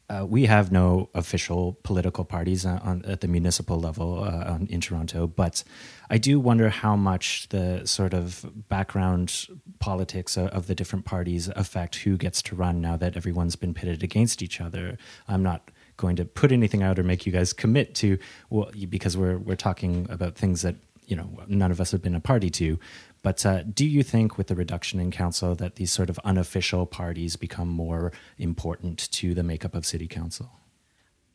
uh, 0.10 0.26
we 0.26 0.46
have 0.46 0.72
no 0.72 1.10
official 1.14 1.78
political 1.84 2.24
parties 2.24 2.66
on, 2.66 2.80
on 2.80 3.06
at 3.06 3.20
the 3.22 3.28
municipal 3.28 3.78
level 3.78 4.24
uh, 4.24 4.54
on, 4.54 4.68
in 4.70 4.80
Toronto, 4.80 5.28
but 5.28 5.64
I 6.10 6.18
do 6.18 6.40
wonder 6.40 6.70
how 6.70 6.96
much 6.96 7.50
the 7.50 7.86
sort 7.86 8.14
of 8.14 8.46
background 8.70 9.48
politics 9.80 10.38
of, 10.38 10.48
of 10.50 10.68
the 10.68 10.76
different 10.76 11.04
parties 11.04 11.50
affect 11.50 11.98
who 11.98 12.16
gets 12.16 12.42
to 12.44 12.56
run 12.56 12.80
now 12.80 12.96
that 12.96 13.18
everyone's 13.18 13.58
been 13.58 13.74
pitted 13.74 14.02
against 14.02 14.42
each 14.42 14.62
other. 14.62 14.98
I'm 15.28 15.44
not 15.44 15.72
going 15.98 16.16
to 16.16 16.26
put 16.26 16.52
anything 16.52 16.84
out 16.84 16.98
or 16.98 17.04
make 17.04 17.26
you 17.26 17.32
guys 17.32 17.54
commit 17.54 17.96
to 17.96 18.18
well 18.50 18.72
because 18.90 19.18
we're 19.18 19.38
we're 19.38 19.56
talking 19.56 20.08
about 20.10 20.36
things 20.36 20.62
that 20.62 20.76
you 21.06 21.16
know 21.16 21.30
none 21.48 21.72
of 21.72 21.82
us 21.82 21.92
have 21.92 22.02
been 22.02 22.16
a 22.16 22.20
party 22.20 22.50
to 22.50 22.80
but 23.28 23.46
uh, 23.46 23.64
do 23.64 23.86
you 23.86 24.04
think, 24.04 24.38
with 24.38 24.48
the 24.48 24.56
reduction 24.56 25.02
in 25.02 25.12
council, 25.12 25.54
that 25.56 25.76
these 25.76 25.92
sort 25.92 26.10
of 26.10 26.18
unofficial 26.24 26.86
parties 26.86 27.36
become 27.36 27.68
more 27.68 28.14
important 28.38 29.12
to 29.12 29.34
the 29.34 29.44
makeup 29.44 29.76
of 29.76 29.86
city 29.86 30.08
council? 30.08 30.52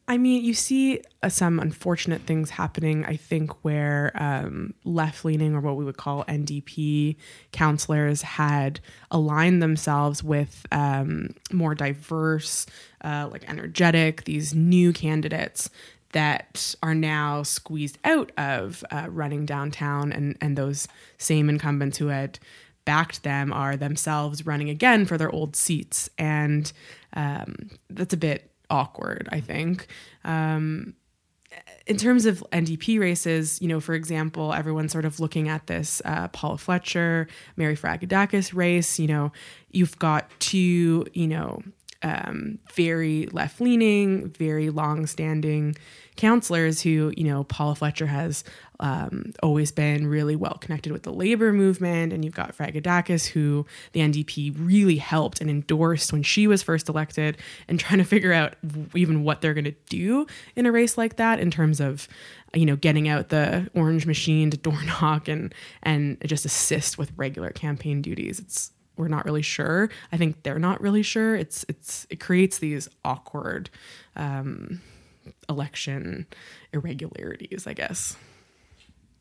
I 0.09 0.19
mean, 0.19 0.45
you 0.45 0.53
see 0.53 1.01
uh, 1.23 1.29
some 1.29 1.61
unfortunate 1.61 2.23
things 2.23 2.51
happening, 2.51 3.05
I 3.05 3.17
think, 3.17 3.65
where 3.65 4.11
um, 4.17 4.75
left 4.85 5.25
leaning 5.25 5.55
or 5.55 5.61
what 5.61 5.77
we 5.77 5.85
would 5.85 5.97
call 5.97 6.25
NDP 6.25 7.17
counselors 7.53 8.23
had 8.23 8.81
aligned 9.13 9.63
themselves 9.63 10.23
with 10.23 10.67
um, 10.73 11.35
more 11.53 11.75
diverse, 11.75 12.67
uh, 13.05 13.29
like 13.31 13.49
energetic, 13.49 14.25
these 14.25 14.55
new 14.55 14.93
candidates 14.93 15.71
that 16.13 16.75
are 16.83 16.95
now 16.95 17.43
squeezed 17.43 17.99
out 18.05 18.33
of 18.37 18.85
uh, 18.91 19.07
running 19.09 19.47
downtown, 19.47 20.13
and 20.13 20.37
and 20.41 20.59
those 20.59 20.89
same 21.17 21.49
incumbents 21.49 21.97
who 21.99 22.09
had 22.09 22.39
backed 22.85 23.23
them 23.23 23.53
are 23.53 23.77
themselves 23.77 24.45
running 24.45 24.69
again 24.69 25.07
for 25.07 25.17
their 25.17 25.31
old 25.31 25.57
seats, 25.57 26.11
and 26.19 26.73
um, 27.15 27.71
that's 27.89 28.13
a 28.13 28.19
bit 28.19 28.52
awkward, 28.73 29.29
I 29.31 29.41
think. 29.41 29.87
Um, 30.25 30.95
in 31.87 31.97
terms 31.97 32.27
of 32.27 32.43
NDP 32.53 32.99
races, 32.99 33.61
you 33.61 33.69
know, 33.69 33.81
for 33.81 33.95
example, 33.95 34.53
everyone's 34.53 34.93
sort 34.93 35.05
of 35.05 35.21
looking 35.21 35.49
at 35.49 35.67
this 35.67 36.01
uh, 36.05 36.29
Paula 36.29 36.57
Fletcher, 36.57 37.29
Mary 37.57 37.77
Fragedakis 37.77 38.55
race. 38.55 38.99
You 38.99 39.09
know, 39.09 39.33
you've 39.71 39.99
got 39.99 40.31
two, 40.39 41.07
you 41.13 41.27
know, 41.27 41.63
um, 42.03 42.59
very 42.75 43.27
left 43.27 43.61
leaning, 43.61 44.31
very 44.31 44.71
long 44.71 45.07
standing 45.07 45.77
counselors 46.17 46.83
who, 46.83 47.13
you 47.17 47.25
know, 47.25 47.45
Paula 47.45 47.75
Fletcher 47.75 48.07
has 48.07 48.45
um, 48.81 49.33
always 49.43 49.71
been 49.71 50.07
really 50.07 50.37
well 50.37 50.59
connected 50.61 50.93
with 50.93 51.05
the 51.05 51.13
labor 51.13 51.53
movement. 51.53 52.13
And 52.13 52.25
you've 52.25 52.35
got 52.35 52.57
Fragedakis, 52.57 53.27
who 53.27 53.67
the 53.93 54.01
NDP 54.01 54.55
really 54.59 54.97
helped 54.97 55.41
and 55.41 55.49
endorsed 55.49 56.13
when 56.13 56.23
she 56.23 56.47
was 56.47 56.63
first 56.63 56.89
elected, 56.89 57.39
and 57.69 57.79
trying 57.79 57.99
to 57.99 58.05
figure 58.05 58.33
out 58.33 58.55
even 58.95 59.25
what 59.25 59.41
they're 59.41 59.55
going 59.55 59.65
to 59.65 59.75
do 59.89 60.27
in 60.57 60.67
a 60.67 60.73
race 60.73 60.99
like 60.99 61.17
that 61.17 61.39
in 61.41 61.51
terms 61.51 61.81
of 61.81 62.09
you 62.55 62.67
know 62.67 62.77
getting 62.77 63.09
out 63.09 63.31
the 63.31 63.71
orange 63.75 64.05
machine 64.05 64.51
to 64.51 64.57
door 64.57 64.79
knock 64.85 65.29
and 65.29 65.55
and 65.83 66.19
just 66.27 66.45
assist 66.45 66.99
with 66.99 67.11
regular 67.17 67.51
campaign 67.51 68.03
duties 68.03 68.39
it's 68.39 68.73
we're 68.97 69.09
not 69.09 69.25
really 69.25 69.43
sure. 69.43 69.89
I 70.13 70.17
think 70.17 70.43
they're 70.43 70.59
not 70.59 70.81
really 70.81 71.03
sure. 71.03 71.35
It's 71.35 71.65
it's 71.69 72.07
it 72.11 72.21
creates 72.21 72.59
these 72.59 72.89
awkward 73.05 73.71
um, 74.17 74.81
election 75.49 76.27
irregularities, 76.73 77.67
I 77.67 77.75
guess. 77.75 78.17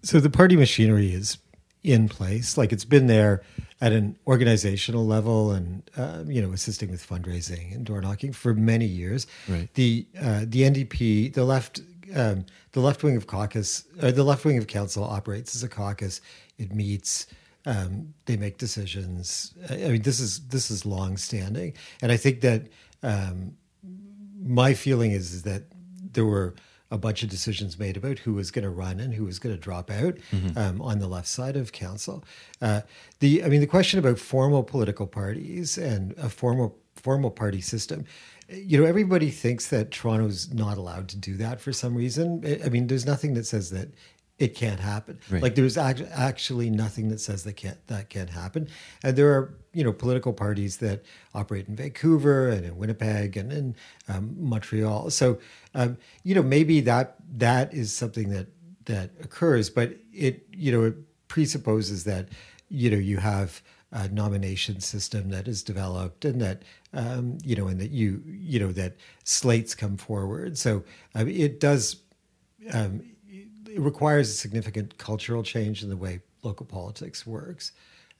So 0.03 0.19
the 0.19 0.29
party 0.29 0.55
machinery 0.55 1.13
is 1.13 1.37
in 1.83 2.07
place, 2.09 2.57
like 2.57 2.71
it's 2.71 2.85
been 2.85 3.07
there 3.07 3.41
at 3.79 3.91
an 3.91 4.17
organizational 4.27 5.05
level, 5.05 5.51
and 5.51 5.89
uh, 5.97 6.23
you 6.27 6.41
know, 6.41 6.53
assisting 6.53 6.91
with 6.91 7.07
fundraising 7.07 7.73
and 7.73 7.85
door 7.85 8.01
knocking 8.01 8.33
for 8.33 8.53
many 8.53 8.85
years. 8.85 9.25
Right. 9.47 9.71
The 9.73 10.05
uh, 10.19 10.45
the 10.45 10.61
NDP, 10.61 11.33
the 11.33 11.43
left. 11.43 11.81
Um, 12.13 12.45
the 12.73 12.81
left 12.81 13.03
wing 13.03 13.15
of 13.15 13.25
caucus, 13.25 13.85
or 14.01 14.11
the 14.11 14.25
left 14.25 14.43
wing 14.43 14.57
of 14.57 14.67
council 14.67 15.03
operates 15.05 15.55
as 15.55 15.63
a 15.63 15.69
caucus. 15.69 16.19
It 16.57 16.73
meets, 16.75 17.25
um, 17.65 18.13
they 18.25 18.35
make 18.35 18.57
decisions. 18.57 19.53
I 19.69 19.75
mean, 19.75 20.01
this 20.01 20.19
is 20.19 20.41
this 20.47 20.69
is 20.69 20.85
long 20.85 21.15
standing, 21.15 21.73
and 22.01 22.11
I 22.11 22.17
think 22.17 22.41
that 22.41 22.67
um, 23.01 23.55
my 24.43 24.73
feeling 24.73 25.11
is, 25.11 25.33
is 25.33 25.43
that 25.43 25.63
there 26.13 26.25
were 26.25 26.55
a 26.91 26.97
bunch 26.97 27.23
of 27.23 27.29
decisions 27.29 27.79
made 27.79 27.95
about 27.95 28.19
who 28.19 28.33
was 28.33 28.51
going 28.51 28.63
to 28.63 28.69
run 28.69 28.99
and 28.99 29.13
who 29.13 29.23
was 29.23 29.39
going 29.39 29.55
to 29.55 29.61
drop 29.61 29.89
out 29.89 30.15
mm-hmm. 30.31 30.57
um, 30.57 30.81
on 30.81 30.99
the 30.99 31.07
left 31.07 31.27
side 31.27 31.55
of 31.55 31.71
council. 31.71 32.23
Uh, 32.61 32.81
the 33.19 33.43
I 33.43 33.47
mean, 33.47 33.61
the 33.61 33.67
question 33.67 33.97
about 33.97 34.19
formal 34.19 34.63
political 34.63 35.07
parties 35.07 35.77
and 35.77 36.13
a 36.17 36.29
formal 36.29 36.77
formal 36.95 37.31
party 37.31 37.61
system. 37.61 38.05
You 38.49 38.81
know, 38.81 38.85
everybody 38.85 39.29
thinks 39.29 39.67
that 39.67 39.91
Toronto's 39.91 40.53
not 40.53 40.77
allowed 40.77 41.07
to 41.09 41.17
do 41.17 41.37
that 41.37 41.61
for 41.61 41.71
some 41.71 41.95
reason. 41.95 42.43
I 42.63 42.67
mean, 42.67 42.87
there's 42.87 43.05
nothing 43.05 43.33
that 43.35 43.45
says 43.45 43.69
that 43.69 43.87
it 44.41 44.55
can't 44.55 44.79
happen. 44.79 45.19
Right. 45.29 45.43
Like 45.43 45.53
there's 45.53 45.77
act- 45.77 46.01
actually 46.11 46.71
nothing 46.71 47.09
that 47.09 47.19
says 47.19 47.43
that 47.43 47.53
can't 47.53 47.77
that 47.87 48.09
can't 48.09 48.31
happen. 48.31 48.67
And 49.03 49.15
there 49.15 49.31
are 49.33 49.53
you 49.71 49.83
know 49.83 49.93
political 49.93 50.33
parties 50.33 50.77
that 50.77 51.03
operate 51.35 51.67
in 51.67 51.75
Vancouver 51.75 52.49
and 52.49 52.65
in 52.65 52.75
Winnipeg 52.75 53.37
and 53.37 53.53
in 53.53 53.75
um, 54.09 54.35
Montreal. 54.39 55.11
So 55.11 55.37
um, 55.75 55.97
you 56.23 56.33
know 56.33 56.41
maybe 56.41 56.81
that 56.81 57.17
that 57.37 57.71
is 57.71 57.93
something 57.93 58.29
that 58.29 58.47
that 58.85 59.11
occurs, 59.23 59.69
but 59.69 59.93
it 60.11 60.47
you 60.51 60.71
know 60.71 60.85
it 60.85 60.95
presupposes 61.27 62.03
that 62.05 62.29
you 62.67 62.89
know 62.89 62.97
you 62.97 63.17
have 63.17 63.61
a 63.91 64.07
nomination 64.07 64.79
system 64.79 65.29
that 65.29 65.47
is 65.47 65.61
developed 65.61 66.25
and 66.25 66.41
that 66.41 66.63
um, 66.93 67.37
you 67.43 67.55
know 67.55 67.67
and 67.67 67.79
that 67.79 67.91
you 67.91 68.23
you 68.25 68.59
know 68.59 68.71
that 68.71 68.95
slates 69.23 69.75
come 69.75 69.97
forward. 69.97 70.57
So 70.57 70.83
um, 71.13 71.27
it 71.27 71.59
does 71.59 71.97
um, 72.73 73.03
it 73.75 73.79
requires 73.79 74.29
a 74.29 74.33
significant 74.33 74.97
cultural 74.97 75.43
change 75.43 75.83
in 75.83 75.89
the 75.89 75.97
way 75.97 76.21
local 76.43 76.65
politics 76.65 77.25
works. 77.25 77.71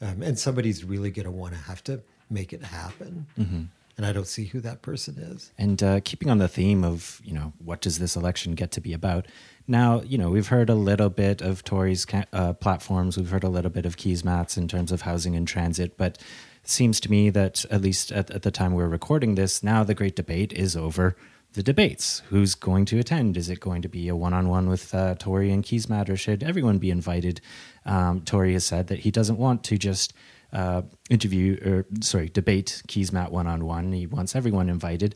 Um, 0.02 0.22
and 0.22 0.38
somebody's 0.38 0.84
really 0.84 1.12
going 1.12 1.26
to 1.26 1.32
want 1.32 1.54
to 1.54 1.60
have 1.60 1.84
to 1.86 2.02
make 2.30 2.54
it 2.54 2.64
happen. 2.64 3.28
Mm-hmm. 3.38 3.64
And 3.98 4.06
I 4.06 4.14
don't 4.14 4.28
see 4.28 4.46
who 4.46 4.62
that 4.62 4.82
person 4.82 5.18
is. 5.20 5.52
And 5.60 5.84
uh, 5.84 6.00
keeping 6.04 6.30
on 6.30 6.40
the 6.40 6.48
theme 6.48 6.84
of, 6.84 7.22
you 7.24 7.34
know, 7.34 7.54
what 7.64 7.82
does 7.82 8.00
this 8.00 8.16
election 8.16 8.56
get 8.56 8.72
to 8.72 8.82
be 8.82 8.94
about? 8.94 9.28
Now, 9.68 10.02
you 10.02 10.18
know, 10.18 10.32
we've 10.32 10.48
heard 10.48 10.70
a 10.70 10.76
little 10.76 11.10
bit 11.10 11.42
of 11.42 11.64
Tory's 11.64 12.08
uh, 12.34 12.54
platforms. 12.54 13.18
We've 13.18 13.30
heard 13.30 13.44
a 13.44 13.50
little 13.50 13.70
bit 13.70 13.86
of 13.86 13.98
Keesmaat's 13.98 14.58
in 14.58 14.68
terms 14.68 14.92
of 14.92 15.02
housing 15.02 15.36
and 15.36 15.48
transit. 15.48 15.98
But 15.98 16.18
it 16.64 16.70
seems 16.70 17.00
to 17.02 17.12
me 17.12 17.30
that, 17.30 17.66
at 17.70 17.82
least 17.82 18.12
at, 18.12 18.32
at 18.32 18.42
the 18.42 18.52
time 18.52 18.74
we're 18.74 18.88
recording 18.88 19.36
this, 19.36 19.62
now 19.62 19.84
the 19.84 19.94
great 19.94 20.16
debate 20.16 20.54
is 20.54 20.76
over 20.76 21.16
the 21.54 21.64
debates. 21.64 22.22
Who's 22.30 22.56
going 22.56 22.86
to 22.86 23.00
attend? 23.00 23.38
Is 23.38 23.50
it 23.50 23.60
going 23.60 23.82
to 23.82 23.90
be 23.90 24.08
a 24.08 24.16
one 24.16 24.34
on 24.34 24.48
one 24.48 24.70
with 24.70 24.94
uh, 24.96 25.16
Tory 25.16 25.52
and 25.52 25.64
Keesmaat, 25.64 26.10
or 26.10 26.16
should 26.16 26.44
everyone 26.44 26.78
be 26.78 26.90
invited? 26.90 27.42
Um, 27.86 28.22
Tory 28.22 28.54
has 28.54 28.66
said 28.66 28.88
that 28.88 29.00
he 29.00 29.12
doesn't 29.12 29.38
want 29.38 29.64
to 29.66 29.78
just 29.78 30.14
uh, 30.54 30.84
interview 31.10 31.58
or, 31.66 31.86
sorry, 32.02 32.30
debate 32.30 32.82
Keesmaat 32.88 33.32
one 33.32 33.48
on 33.48 33.66
one. 33.66 33.92
He 33.92 34.08
wants 34.08 34.36
everyone 34.36 34.70
invited. 34.70 35.16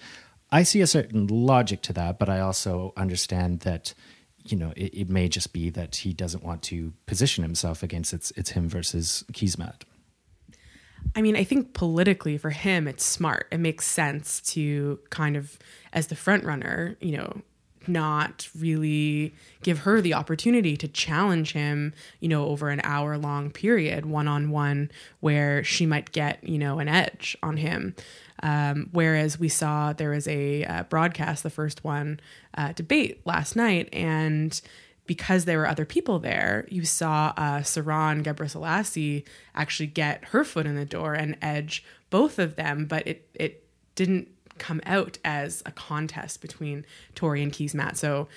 I 0.52 0.64
see 0.64 0.82
a 0.82 0.88
certain 0.88 1.28
logic 1.28 1.82
to 1.84 1.94
that, 1.94 2.20
but 2.20 2.30
I 2.30 2.40
also 2.40 2.94
understand 2.96 3.62
that 3.62 3.94
you 4.44 4.58
know 4.58 4.74
it, 4.76 4.94
it 4.94 5.10
may 5.10 5.28
just 5.28 5.54
be 5.54 5.70
that 5.72 5.96
he 5.98 6.14
doesn't 6.14 6.44
want 6.44 6.62
to 6.64 6.94
position 7.08 7.44
himself 7.44 7.82
against 7.82 8.14
it's 8.14 8.32
it's 8.32 8.52
him 8.52 8.70
versus 8.70 9.24
Keesmaat. 9.32 9.82
I 11.16 11.22
mean, 11.22 11.36
I 11.36 11.44
think 11.44 11.74
politically 11.74 12.38
for 12.38 12.50
him, 12.50 12.88
it's 12.88 13.06
smart. 13.06 13.48
It 13.52 13.60
makes 13.60 13.86
sense 13.86 14.42
to 14.54 15.00
kind 15.10 15.38
of, 15.38 15.60
as 15.96 16.08
the 16.08 16.16
front 16.16 16.44
runner, 16.44 16.98
you 17.00 17.18
know, 17.18 17.42
not 17.88 18.50
really 18.58 19.34
give 19.64 19.80
her 19.80 20.02
the 20.02 20.14
opportunity 20.14 20.76
to 20.76 20.88
challenge 20.88 21.54
him, 21.54 21.94
you 22.20 22.28
know, 22.28 22.48
over 22.48 22.70
an 22.70 22.82
hour 22.84 23.18
long 23.18 23.50
period, 23.50 24.06
one 24.06 24.28
on 24.28 24.50
one, 24.50 24.92
where 25.22 25.64
she 25.64 25.86
might 25.86 26.12
get, 26.12 26.44
you 26.44 26.58
know, 26.58 26.80
an 26.80 26.88
edge 26.88 27.38
on 27.42 27.58
him. 27.58 27.96
Um, 28.44 28.90
whereas 28.92 29.40
we 29.40 29.50
saw 29.50 29.94
there 29.94 30.10
was 30.10 30.28
a 30.28 30.66
uh, 30.66 30.84
broadcast, 30.84 31.44
the 31.44 31.50
first 31.50 31.84
one, 31.84 32.20
uh, 32.58 32.74
debate 32.74 33.22
last 33.26 33.56
night, 33.56 33.88
and 33.94 34.60
because 35.08 35.46
there 35.46 35.60
were 35.60 35.68
other 35.68 35.86
people 35.86 36.20
there, 36.20 36.68
you 36.70 36.84
saw 36.84 37.32
uh, 37.38 37.60
Saron 37.60 38.24
Gebresellassi 38.24 39.24
actually 39.54 39.88
get 39.88 40.26
her 40.26 40.44
foot 40.44 40.66
in 40.66 40.76
the 40.76 40.86
door 40.86 41.14
and 41.14 41.38
edge 41.42 41.86
both 42.10 42.40
of 42.40 42.56
them, 42.56 42.86
but 42.86 43.08
it 43.08 43.30
it 43.36 43.64
didn't 43.96 44.35
come 44.58 44.82
out 44.86 45.18
as 45.24 45.62
a 45.66 45.72
contest 45.72 46.42
between 46.42 46.86
Tory 47.14 47.42
and 47.44 47.52
Keesmaat. 47.52 47.98
So 47.98 48.28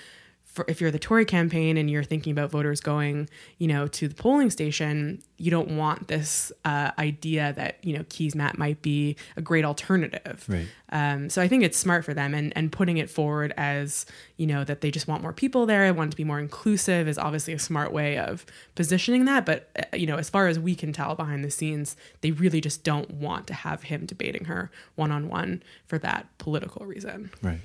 for 0.51 0.65
if 0.67 0.81
you're 0.81 0.91
the 0.91 0.99
Tory 0.99 1.25
campaign 1.25 1.77
and 1.77 1.89
you're 1.89 2.03
thinking 2.03 2.31
about 2.31 2.49
voters 2.49 2.81
going, 2.81 3.29
you 3.59 3.67
know, 3.67 3.87
to 3.87 4.07
the 4.07 4.15
polling 4.15 4.49
station, 4.49 5.21
you 5.37 5.51
don't 5.51 5.77
want 5.77 6.07
this 6.07 6.51
uh, 6.65 6.91
idea 6.97 7.53
that 7.53 7.77
you 7.83 7.95
know 7.95 8.03
Keys 8.09 8.33
Keesmaat 8.33 8.57
might 8.57 8.81
be 8.81 9.15
a 9.37 9.41
great 9.41 9.63
alternative. 9.63 10.45
Right. 10.47 10.67
Um, 10.91 11.29
so 11.29 11.41
I 11.41 11.47
think 11.47 11.63
it's 11.63 11.77
smart 11.77 12.03
for 12.03 12.13
them, 12.13 12.33
and 12.33 12.51
and 12.55 12.71
putting 12.71 12.97
it 12.97 13.09
forward 13.09 13.53
as 13.57 14.05
you 14.37 14.47
know 14.47 14.63
that 14.63 14.81
they 14.81 14.89
just 14.91 15.07
want 15.07 15.21
more 15.21 15.33
people 15.33 15.65
there, 15.65 15.85
and 15.85 15.95
want 15.95 16.11
to 16.11 16.17
be 16.17 16.23
more 16.23 16.39
inclusive 16.39 17.07
is 17.07 17.17
obviously 17.17 17.53
a 17.53 17.59
smart 17.59 17.93
way 17.93 18.17
of 18.17 18.45
positioning 18.75 19.25
that. 19.25 19.45
But 19.45 19.69
uh, 19.77 19.95
you 19.95 20.07
know, 20.07 20.17
as 20.17 20.29
far 20.29 20.47
as 20.47 20.59
we 20.59 20.75
can 20.75 20.91
tell 20.91 21.15
behind 21.15 21.43
the 21.43 21.51
scenes, 21.51 21.95
they 22.21 22.31
really 22.31 22.59
just 22.59 22.83
don't 22.83 23.11
want 23.11 23.45
to 23.47 23.53
have 23.53 23.83
him 23.83 24.05
debating 24.05 24.45
her 24.45 24.71
one 24.95 25.11
on 25.11 25.29
one 25.29 25.61
for 25.85 25.99
that 25.99 26.27
political 26.39 26.85
reason. 26.85 27.31
Right. 27.41 27.59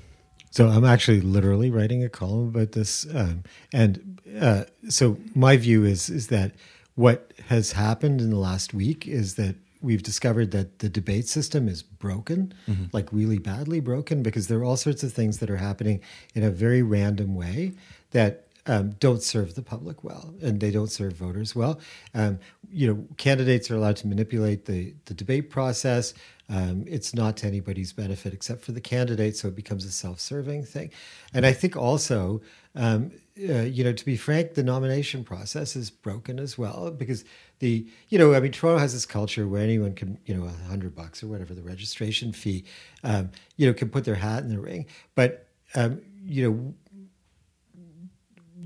So 0.55 0.69
I'm 0.69 0.85
actually 0.85 1.21
literally 1.21 1.69
writing 1.69 2.05
a 2.05 2.09
column 2.09 2.47
about 2.47 2.73
this, 2.73 3.09
um, 3.13 3.43
and 3.73 4.21
uh, 4.41 4.65
so 4.89 5.19
my 5.35 5.57
view 5.57 5.85
is 5.85 6.09
is 6.09 6.29
that 6.29 6.53
what 6.95 7.33
has 7.49 7.73
happened 7.73 8.21
in 8.21 8.31
the 8.31 8.39
last 8.39 8.73
week 8.73 9.09
is 9.09 9.35
that 9.35 9.57
we've 9.83 10.05
discovered 10.05 10.53
that 10.53 10.79
the 10.79 10.89
debate 10.89 11.27
system 11.27 11.67
is 11.67 11.83
broken, 11.83 12.55
like 12.93 13.13
really 13.13 13.39
badly 13.39 13.81
broken, 13.81 14.23
because 14.23 14.47
there 14.47 14.61
are 14.61 14.65
all 14.65 14.77
sorts 14.77 15.03
of 15.03 15.13
things 15.13 15.41
that 15.41 15.51
are 15.51 15.57
happening 15.57 16.01
in 16.37 16.45
a 16.45 16.51
very 16.51 16.83
random 16.83 17.35
way 17.35 17.73
that 18.13 18.47
um, 18.67 18.93
don't 19.01 19.23
serve 19.23 19.57
the 19.57 19.63
public 19.63 20.05
well, 20.05 20.35
and 20.41 20.61
they 20.61 20.71
don't 20.71 20.91
serve 20.91 21.15
voters 21.15 21.57
well. 21.57 21.81
Um, 22.15 22.39
you 22.71 22.87
know, 22.87 23.05
candidates 23.17 23.71
are 23.73 23.77
allowed 23.77 23.97
to 23.97 24.07
manipulate 24.07 24.67
the 24.67 24.95
the 25.07 25.15
debate 25.15 25.51
process. 25.51 26.15
Um, 26.49 26.85
it's 26.87 27.15
not 27.15 27.39
to 27.39 27.47
anybody's 27.47 27.93
benefit 27.93 28.35
except 28.35 28.63
for 28.63 28.73
the 28.73 28.81
candidate, 28.81 29.37
so 29.37 29.49
it 29.49 29.57
becomes 29.57 29.85
a 29.85 29.91
self-serving 29.91 30.65
thing. 30.65 30.91
And 31.33 31.47
I 31.47 31.53
think 31.53 31.77
also, 31.77 32.43
um, 32.75 33.13
uh, 33.49 33.63
you 33.63 33.83
know, 33.83 33.93
to 33.93 34.05
be 34.05 34.17
frank, 34.17 34.55
the 34.55 34.63
nomination 34.63 35.25
process 35.25 35.75
is 35.75 35.91
broken 35.91 36.39
as 36.39 36.59
well 36.59 36.91
because 36.91 37.25
the, 37.61 37.87
you 38.09 38.19
know, 38.19 38.35
I 38.35 38.41
mean, 38.41 38.53
Toronto 38.53 38.79
has 38.79 38.93
this 38.93 39.07
culture 39.07 39.49
where 39.49 39.63
anyone 39.63 39.95
can, 39.95 40.19
you 40.27 40.35
know, 40.35 40.45
a 40.45 40.69
hundred 40.69 40.95
bucks 40.95 41.23
or 41.23 41.29
whatever 41.29 41.55
the 41.55 41.63
registration 41.63 42.33
fee, 42.33 42.65
um, 43.03 43.31
you 43.57 43.67
know, 43.67 43.73
can 43.73 43.89
put 43.89 44.05
their 44.05 44.17
hat 44.17 44.43
in 44.43 44.51
the 44.51 44.61
ring, 44.61 44.87
but 45.15 45.49
um, 45.75 46.01
you 46.25 46.51
know 46.51 46.75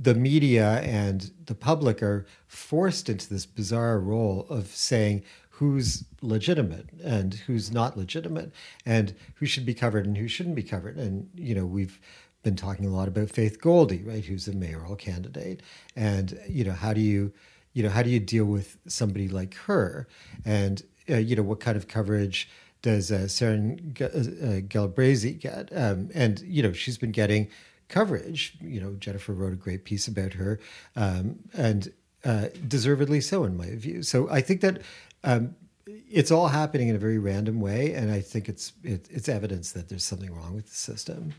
the 0.01 0.15
media 0.15 0.81
and 0.81 1.33
the 1.47 1.55
public 1.55 2.03
are 2.03 2.25
forced 2.47 3.09
into 3.09 3.29
this 3.29 3.47
bizarre 3.47 3.99
role 3.99 4.47
of 4.49 4.69
saying 4.69 5.25
who's 5.59 6.05
legitimate 6.23 6.89
and 7.03 7.35
who's 7.35 7.73
not 7.73 7.97
legitimate 7.97 8.53
and 8.87 9.13
who 9.35 9.47
should 9.47 9.67
be 9.67 9.75
covered 9.75 10.07
and 10.07 10.17
who 10.17 10.29
shouldn't 10.29 10.55
be 10.55 10.63
covered. 10.63 10.97
And, 10.97 11.29
you 11.35 11.53
know, 11.53 11.67
we've 11.67 12.01
been 12.45 12.55
talking 12.55 12.87
a 12.87 12.91
lot 12.91 13.09
about 13.09 13.29
Faith 13.29 13.61
Goldy 13.61 14.03
right, 14.05 14.25
who's 14.25 14.47
a 14.47 14.53
mayoral 14.53 14.95
candidate. 14.95 15.63
And, 15.97 16.39
you 16.49 16.63
know, 16.63 16.73
how 16.73 16.93
do 16.93 17.01
you, 17.01 17.33
you 17.73 17.83
know, 17.83 17.89
how 17.89 18.03
do 18.03 18.11
you 18.11 18.21
deal 18.21 18.45
with 18.45 18.79
somebody 18.87 19.27
like 19.27 19.55
her? 19.55 20.07
And, 20.45 20.81
uh, 21.11 21.17
you 21.17 21.35
know, 21.35 21.43
what 21.43 21.59
kind 21.59 21.77
of 21.77 21.89
coverage 21.89 22.49
does 22.81 23.11
uh, 23.11 23.27
Saron 23.27 23.93
G- 23.95 24.05
uh, 24.05 24.61
Galbrazi 24.61 25.41
get? 25.41 25.71
Um, 25.77 26.11
and, 26.15 26.39
you 26.41 26.63
know, 26.63 26.73
she's 26.73 26.99
been 26.99 27.11
getting 27.11 27.49
coverage. 27.89 28.57
You 28.61 28.81
know, 28.81 28.95
Jennifer 28.95 29.33
wrote 29.33 29.55
a 29.55 29.57
great 29.57 29.85
piece 29.85 30.07
about 30.07 30.35
her, 30.35 30.61
um, 30.95 31.41
and 31.53 31.93
uh, 32.25 32.47
deservedly 32.67 33.21
so, 33.21 33.45
in 33.45 33.57
my 33.57 33.75
view. 33.75 34.03
So 34.03 34.29
I 34.31 34.41
think 34.41 34.61
that 34.61 34.83
um, 35.25 35.55
it's 35.87 36.31
all 36.31 36.49
happening 36.49 36.89
in 36.89 36.97
a 36.97 36.99
very 36.99 37.19
random 37.19 37.61
way, 37.61 37.95
and 37.95 38.11
I 38.11 38.21
think 38.21 38.49
it's 38.49 38.73
it, 38.85 39.07
it's 39.11 39.29
evidence 39.29 39.73
that 39.73 39.89
there's 39.89 40.05
something 40.05 40.35
wrong 40.35 40.55
with 40.55 40.67
the 40.67 40.75
system. 40.75 41.35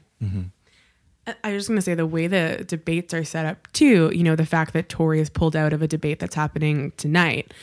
I 1.43 1.53
was 1.53 1.61
just 1.63 1.67
going 1.67 1.77
to 1.77 1.81
say 1.83 1.93
the 1.93 2.07
way 2.07 2.25
the 2.27 2.63
debates 2.67 3.13
are 3.13 3.23
set 3.23 3.45
up 3.45 3.71
too, 3.71 4.11
you 4.13 4.23
know, 4.23 4.35
the 4.35 4.45
fact 4.47 4.73
that 4.73 4.89
Tory 4.89 5.19
is 5.19 5.29
pulled 5.29 5.55
out 5.55 5.73
of 5.73 5.81
a 5.83 5.87
debate 5.87 6.19
that's 6.19 6.33
happening 6.35 6.91
tonight 6.97 7.53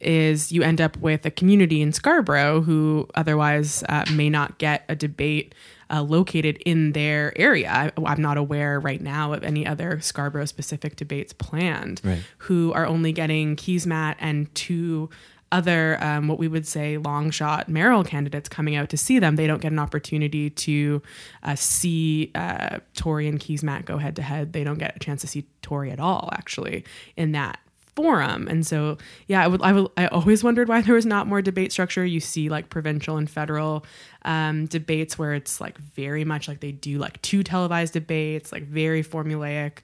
is 0.00 0.52
you 0.52 0.62
end 0.62 0.80
up 0.80 0.96
with 0.98 1.26
a 1.26 1.30
community 1.30 1.82
in 1.82 1.92
Scarborough 1.92 2.60
who 2.60 3.08
otherwise 3.16 3.82
uh, 3.88 4.04
may 4.12 4.30
not 4.30 4.58
get 4.58 4.84
a 4.88 4.94
debate 4.94 5.54
uh, 5.90 6.02
located 6.02 6.58
in 6.66 6.92
their 6.92 7.36
area. 7.36 7.68
I, 7.70 7.90
I'm 8.04 8.20
not 8.22 8.36
aware 8.36 8.78
right 8.78 9.00
now 9.00 9.32
of 9.32 9.42
any 9.42 9.66
other 9.66 9.98
Scarborough 10.00 10.44
specific 10.44 10.94
debates 10.96 11.32
planned 11.32 12.00
Right. 12.04 12.22
who 12.38 12.72
are 12.74 12.86
only 12.86 13.10
getting 13.12 13.56
Keesmaat 13.56 14.16
and 14.20 14.54
two 14.54 15.08
other 15.52 16.02
um, 16.02 16.28
what 16.28 16.38
we 16.38 16.48
would 16.48 16.66
say 16.66 16.98
long 16.98 17.30
shot 17.30 17.68
mayoral 17.68 18.02
candidates 18.02 18.48
coming 18.48 18.74
out 18.74 18.88
to 18.88 18.96
see 18.96 19.18
them 19.18 19.36
they 19.36 19.46
don't 19.46 19.60
get 19.62 19.72
an 19.72 19.78
opportunity 19.78 20.50
to 20.50 21.00
uh, 21.42 21.54
see 21.54 22.30
uh, 22.34 22.78
Tory 22.94 23.28
and 23.28 23.38
Keesmaat 23.38 23.84
go 23.84 23.98
head 23.98 24.16
to 24.16 24.22
head. 24.22 24.52
They 24.52 24.64
don't 24.64 24.78
get 24.78 24.96
a 24.96 24.98
chance 24.98 25.20
to 25.22 25.26
see 25.26 25.46
Tory 25.62 25.90
at 25.90 26.00
all 26.00 26.28
actually 26.32 26.84
in 27.16 27.32
that 27.32 27.60
forum. 27.94 28.46
And 28.48 28.66
so 28.66 28.98
yeah 29.26 29.42
I 29.42 29.46
would 29.46 29.62
I 29.62 29.72
would 29.72 29.90
I 29.96 30.06
always 30.08 30.44
wondered 30.44 30.68
why 30.68 30.82
there 30.82 30.94
was 30.94 31.06
not 31.06 31.26
more 31.26 31.40
debate 31.40 31.72
structure. 31.72 32.04
You 32.04 32.20
see 32.20 32.48
like 32.48 32.68
provincial 32.68 33.16
and 33.16 33.28
federal 33.28 33.86
um, 34.22 34.66
debates 34.66 35.18
where 35.18 35.34
it's 35.34 35.60
like 35.60 35.78
very 35.78 36.24
much 36.24 36.48
like 36.48 36.60
they 36.60 36.72
do 36.72 36.98
like 36.98 37.22
two 37.22 37.42
televised 37.42 37.94
debates 37.94 38.52
like 38.52 38.64
very 38.64 39.02
formulaic. 39.02 39.78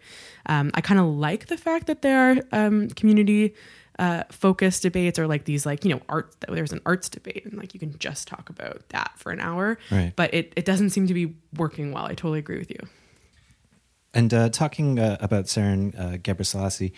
Um, 0.46 0.70
I 0.74 0.82
kind 0.82 1.00
of 1.00 1.06
like 1.06 1.46
the 1.46 1.56
fact 1.56 1.86
that 1.86 2.02
there 2.02 2.32
are 2.32 2.36
um, 2.52 2.88
community 2.90 3.54
uh, 3.98 4.24
focused 4.30 4.82
debates 4.82 5.18
or 5.18 5.26
like 5.26 5.44
these 5.44 5.66
like 5.66 5.84
you 5.84 5.90
know 5.94 6.00
art 6.08 6.34
there's 6.48 6.72
an 6.72 6.80
arts 6.86 7.08
debate 7.08 7.44
and 7.44 7.54
like 7.58 7.74
you 7.74 7.80
can 7.80 7.96
just 7.98 8.26
talk 8.26 8.48
about 8.50 8.88
that 8.88 9.12
for 9.16 9.32
an 9.32 9.40
hour 9.40 9.78
Right. 9.90 10.12
but 10.16 10.32
it, 10.32 10.52
it 10.56 10.64
doesn't 10.64 10.90
seem 10.90 11.06
to 11.08 11.14
be 11.14 11.34
working 11.56 11.92
well 11.92 12.04
i 12.06 12.14
totally 12.14 12.38
agree 12.38 12.58
with 12.58 12.70
you 12.70 12.78
And 14.14 14.32
uh, 14.34 14.48
talking 14.50 14.98
uh, 14.98 15.16
about 15.20 15.46
Saron 15.46 15.98
uh, 15.98 16.18
Gebresellassi, 16.18 16.92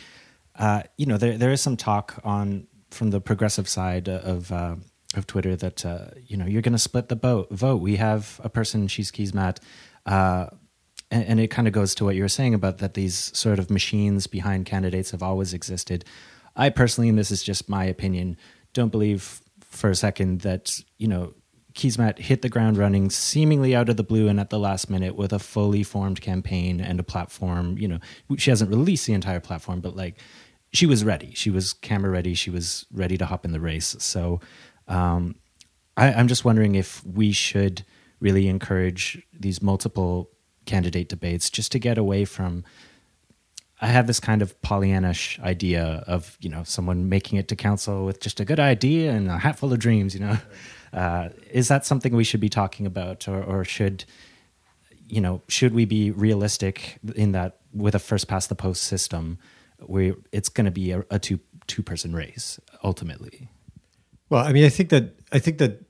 uh, 0.59 0.83
you 0.97 1.07
know, 1.07 1.17
there 1.17 1.39
there 1.39 1.53
is 1.53 1.61
some 1.61 1.77
talk 1.77 2.19
on 2.25 2.67
from 2.91 3.11
the 3.11 3.21
progressive 3.21 3.69
side 3.69 4.09
of 4.09 4.51
uh, 4.51 4.77
of 5.17 5.27
Twitter 5.27 5.55
that 5.57 5.85
uh, 5.87 6.07
you 6.27 6.37
know 6.37 6.47
you're 6.47 6.63
going 6.63 6.73
to 6.73 6.79
split 6.91 7.09
the 7.09 7.17
boat, 7.17 7.47
vote. 7.51 7.81
We 7.81 7.97
have 7.97 8.41
a 8.43 8.49
person, 8.49 8.89
she's 8.89 9.13
Keesmaat, 9.13 9.59
uh, 10.07 10.47
and, 11.11 11.25
and 11.29 11.41
it 11.41 11.49
kind 11.55 11.69
of 11.69 11.75
goes 11.75 11.95
to 11.97 12.05
what 12.05 12.15
you 12.17 12.23
were 12.23 12.29
saying 12.41 12.55
about 12.55 12.79
that 12.79 12.95
these 12.95 13.31
sort 13.37 13.59
of 13.61 13.71
machines 13.71 14.27
behind 14.27 14.67
candidates 14.67 15.13
have 15.13 15.23
always 15.23 15.55
existed. 15.55 16.05
I 16.57 16.71
personally, 16.71 17.09
and 17.09 17.19
this 17.19 17.31
is 17.31 17.43
just 17.43 17.69
my 17.69 17.85
opinion, 17.85 18.37
don't 18.73 18.91
believe 18.91 19.41
for 19.61 19.91
a 19.91 19.95
second 19.95 20.43
that 20.43 20.81
you 20.99 21.09
know 21.09 21.35
Keesmaat 21.75 22.19
hit 22.19 22.43
the 22.43 22.49
ground 22.49 22.79
running 22.79 23.11
seemingly 23.11 23.75
out 23.75 23.89
of 23.89 23.97
the 23.97 24.05
blue 24.05 24.29
and 24.29 24.39
at 24.39 24.51
the 24.51 24.59
last 24.59 24.89
minute 24.89 25.17
with 25.17 25.33
a 25.33 25.41
fully 25.41 25.83
formed 25.83 26.21
campaign 26.21 26.81
and 26.81 27.01
a 27.01 27.03
platform. 27.03 27.77
You 27.79 27.89
know, 27.89 27.99
she 28.37 28.51
hasn't 28.51 28.71
released 28.71 29.07
the 29.07 29.13
entire 29.13 29.41
platform, 29.41 29.81
but 29.81 29.97
like 29.97 30.19
she 30.73 30.87
was 30.87 31.05
ready. 31.05 31.33
She 31.35 31.51
was 31.51 31.73
camera 31.73 32.11
ready. 32.11 32.35
She 32.35 32.51
was 32.51 32.87
ready 32.93 33.19
to 33.19 33.27
hop 33.27 33.45
in 33.45 33.53
the 33.53 33.61
race. 33.61 33.97
So 33.99 34.41
um, 34.87 35.37
I, 35.97 36.13
I'm 36.13 36.29
just 36.29 36.45
wondering 36.45 36.77
if 36.77 37.05
we 37.05 37.33
should 37.33 37.85
really 38.21 38.49
encourage 38.49 39.21
these 39.33 39.61
multiple 39.61 40.31
candidate 40.67 41.09
debates 41.09 41.51
just 41.51 41.73
to 41.73 41.79
get 41.79 41.99
away 41.99 42.25
from 42.25 42.65
I 43.85 43.89
have 43.89 44.07
this 44.07 44.19
kind 44.19 44.41
of 44.41 44.59
Pollyannish 44.63 45.39
idea 45.41 46.03
of 46.07 46.39
you 46.41 46.49
know 46.49 46.65
someone 46.65 47.11
making 47.11 47.39
it 47.39 47.49
to 47.49 47.57
council 47.57 48.07
with 48.07 48.19
just 48.19 48.41
a 48.41 48.45
good 48.47 48.59
idea 48.59 49.13
and 49.13 49.29
a 49.29 49.37
hat 49.37 49.59
full 49.59 49.75
of 49.75 49.79
dreams. 49.79 50.15
You 50.15 50.21
know, 50.21 50.39
uh, 50.95 51.29
is 51.51 51.69
that 51.69 51.85
something 51.85 52.17
we 52.17 52.25
should 52.25 52.41
be 52.41 52.49
talking 52.49 52.87
about, 52.87 53.29
or, 53.29 53.45
or 53.45 53.63
should 53.63 54.07
you 55.07 55.21
know 55.21 55.43
should 55.49 55.75
we 55.75 55.85
be 55.85 56.11
realistic 56.11 56.99
in 57.15 57.33
that 57.33 57.59
with 57.75 57.95
a 57.95 57.99
first 57.99 58.27
past 58.27 58.49
the 58.49 58.55
post 58.55 58.85
system, 58.85 59.37
where 59.81 60.15
it's 60.33 60.49
going 60.49 60.65
to 60.65 60.71
be 60.71 60.93
a, 60.93 61.05
a 61.11 61.19
two 61.19 61.39
two 61.67 61.83
person 61.83 62.15
race 62.15 62.59
ultimately? 62.83 63.51
Well, 64.31 64.47
I 64.47 64.55
mean, 64.55 64.65
I 64.65 64.71
think 64.71 64.89
that 64.89 65.15
I 65.31 65.39
think 65.39 65.59
that 65.59 65.85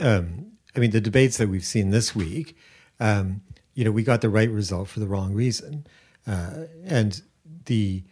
um, 0.00 0.50
I 0.74 0.80
mean 0.80 0.90
the 0.90 1.00
debates 1.00 1.36
that 1.36 1.48
we've 1.48 1.64
seen 1.64 1.90
this 1.90 2.12
week, 2.12 2.56
um, 2.98 3.42
you 3.74 3.84
know, 3.84 3.92
we 3.92 4.02
got 4.02 4.20
the 4.20 4.30
right 4.30 4.50
result 4.50 4.88
for 4.88 4.98
the 4.98 5.06
wrong 5.06 5.32
reason, 5.32 5.86
uh, 6.26 6.64
and 6.84 7.22
the, 7.66 8.02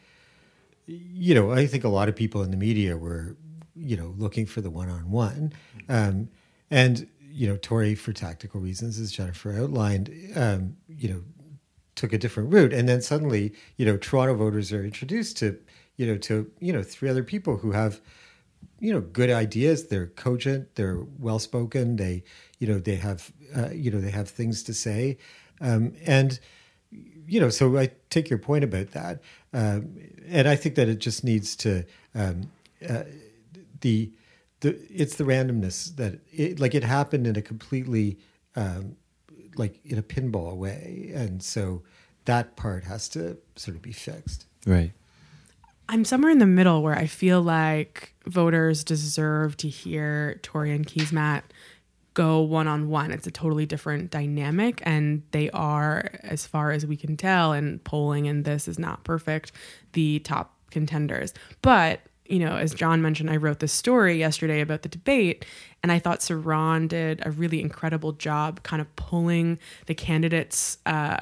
you 0.87 1.35
know, 1.35 1.53
I 1.53 1.67
think 1.67 1.85
a 1.85 1.89
lot 1.89 2.09
of 2.09 2.17
people 2.17 2.43
in 2.43 2.51
the 2.51 2.57
media 2.57 2.97
were, 2.97 3.37
you 3.75 3.97
know, 3.97 4.15
looking 4.17 4.47
for 4.47 4.61
the 4.61 4.71
one 4.71 4.89
on 4.89 5.11
one, 5.11 5.53
and 5.89 7.09
you 7.21 7.49
know, 7.49 7.57
Tory 7.57 7.95
for 7.95 8.13
tactical 8.13 8.61
reasons, 8.61 8.99
as 9.01 9.11
Jennifer 9.11 9.53
outlined, 9.53 10.15
um, 10.37 10.77
you 10.89 11.09
know, 11.09 11.23
took 11.97 12.13
a 12.13 12.19
different 12.19 12.53
route, 12.53 12.73
and 12.73 12.89
then 12.89 13.01
suddenly, 13.01 13.53
you 13.77 13.85
know, 13.85 13.97
Toronto 13.97 14.35
voters 14.35 14.73
are 14.73 14.85
introduced 14.85 15.37
to, 15.39 15.59
you 15.97 16.07
know, 16.07 16.17
to 16.19 16.51
you 16.61 16.73
know 16.73 16.83
three 16.83 17.09
other 17.09 17.25
people 17.25 17.59
who 17.59 17.73
have 17.73 18.01
you 18.81 18.93
know 18.93 19.01
good 19.01 19.31
ideas 19.31 19.87
they're 19.87 20.09
cogent 20.09 20.75
they're 20.75 20.99
well 21.19 21.39
spoken 21.39 21.97
they 21.97 22.23
you 22.59 22.67
know 22.67 22.79
they 22.79 22.97
have 22.97 23.33
uh, 23.57 23.71
you 23.71 23.91
know 23.91 24.01
they 24.01 24.11
have 24.11 24.29
things 24.29 24.63
to 24.63 24.75
say 24.75 25.17
um, 25.61 25.93
and 26.07 26.41
you 27.27 27.41
know 27.41 27.49
so 27.49 27.77
i 27.77 27.91
take 28.11 28.29
your 28.29 28.39
point 28.39 28.65
about 28.65 28.91
that 28.93 29.21
um, 29.53 29.97
and 30.29 30.49
i 30.49 30.57
think 30.57 30.75
that 30.75 30.89
it 30.89 30.99
just 30.99 31.25
needs 31.25 31.57
to 31.57 31.85
um, 32.15 32.51
uh, 32.89 33.05
the 33.81 34.11
the 34.61 34.79
it's 34.91 35.17
the 35.17 35.25
randomness 35.25 35.95
that 35.97 36.19
it 36.33 36.61
like 36.61 36.75
it 36.75 36.85
happened 36.85 37.27
in 37.27 37.37
a 37.37 37.43
completely 37.43 38.19
um, 38.57 38.97
like 39.57 39.79
in 39.85 39.99
a 39.99 40.03
pinball 40.03 40.57
way 40.57 41.11
and 41.15 41.43
so 41.43 41.83
that 42.25 42.57
part 42.57 42.85
has 42.85 43.09
to 43.11 43.39
sort 43.57 43.77
of 43.77 43.83
be 43.83 43.93
fixed. 43.93 44.47
Right. 44.67 44.93
I'm 45.89 46.05
somewhere 46.05 46.31
in 46.31 46.39
the 46.39 46.47
middle 46.47 46.83
where 46.83 46.97
I 46.97 47.07
feel 47.07 47.43
like 47.43 48.15
voters 48.27 48.85
deserve 48.85 49.57
to 49.59 49.69
hear 49.69 50.41
Tory 50.43 50.73
and 50.73 50.87
Keesmaat 50.87 51.43
go 52.15 52.41
one 52.41 52.69
on 52.69 52.89
one. 52.89 53.11
It's 53.11 53.27
a 53.27 53.31
totally 53.31 53.67
different 53.67 54.11
dynamic, 54.11 54.81
and 54.85 55.23
they 55.33 55.51
are, 55.51 56.11
as 56.23 56.47
far 56.47 56.71
as 56.71 56.87
we 56.87 56.97
can 56.97 57.17
tell, 57.17 57.53
and 57.53 57.83
polling 57.85 58.27
and 58.27 58.45
this 58.45 58.67
is 58.69 58.79
not 58.79 59.05
perfect, 59.05 59.53
the 59.93 60.21
top 60.21 60.57
contenders. 60.71 61.35
But 61.61 62.01
you 62.27 62.39
know, 62.39 62.57
as 62.57 62.73
John 62.73 63.03
mentioned, 63.03 63.29
I 63.31 63.37
wrote 63.37 63.59
this 63.59 63.73
story 63.73 64.19
yesterday 64.19 64.61
about 64.63 64.83
the 64.83 64.89
debate, 64.89 65.45
and 65.83 65.93
I 65.93 65.99
thought 65.99 66.21
Saron 66.21 66.89
did 66.89 67.21
a 67.27 67.31
really 67.31 67.61
incredible 67.61 68.13
job 68.13 68.63
kind 68.63 68.81
of 68.81 68.97
pulling 68.97 69.59
the 69.87 69.95
candidates 69.95 70.79
uh, 70.87 71.19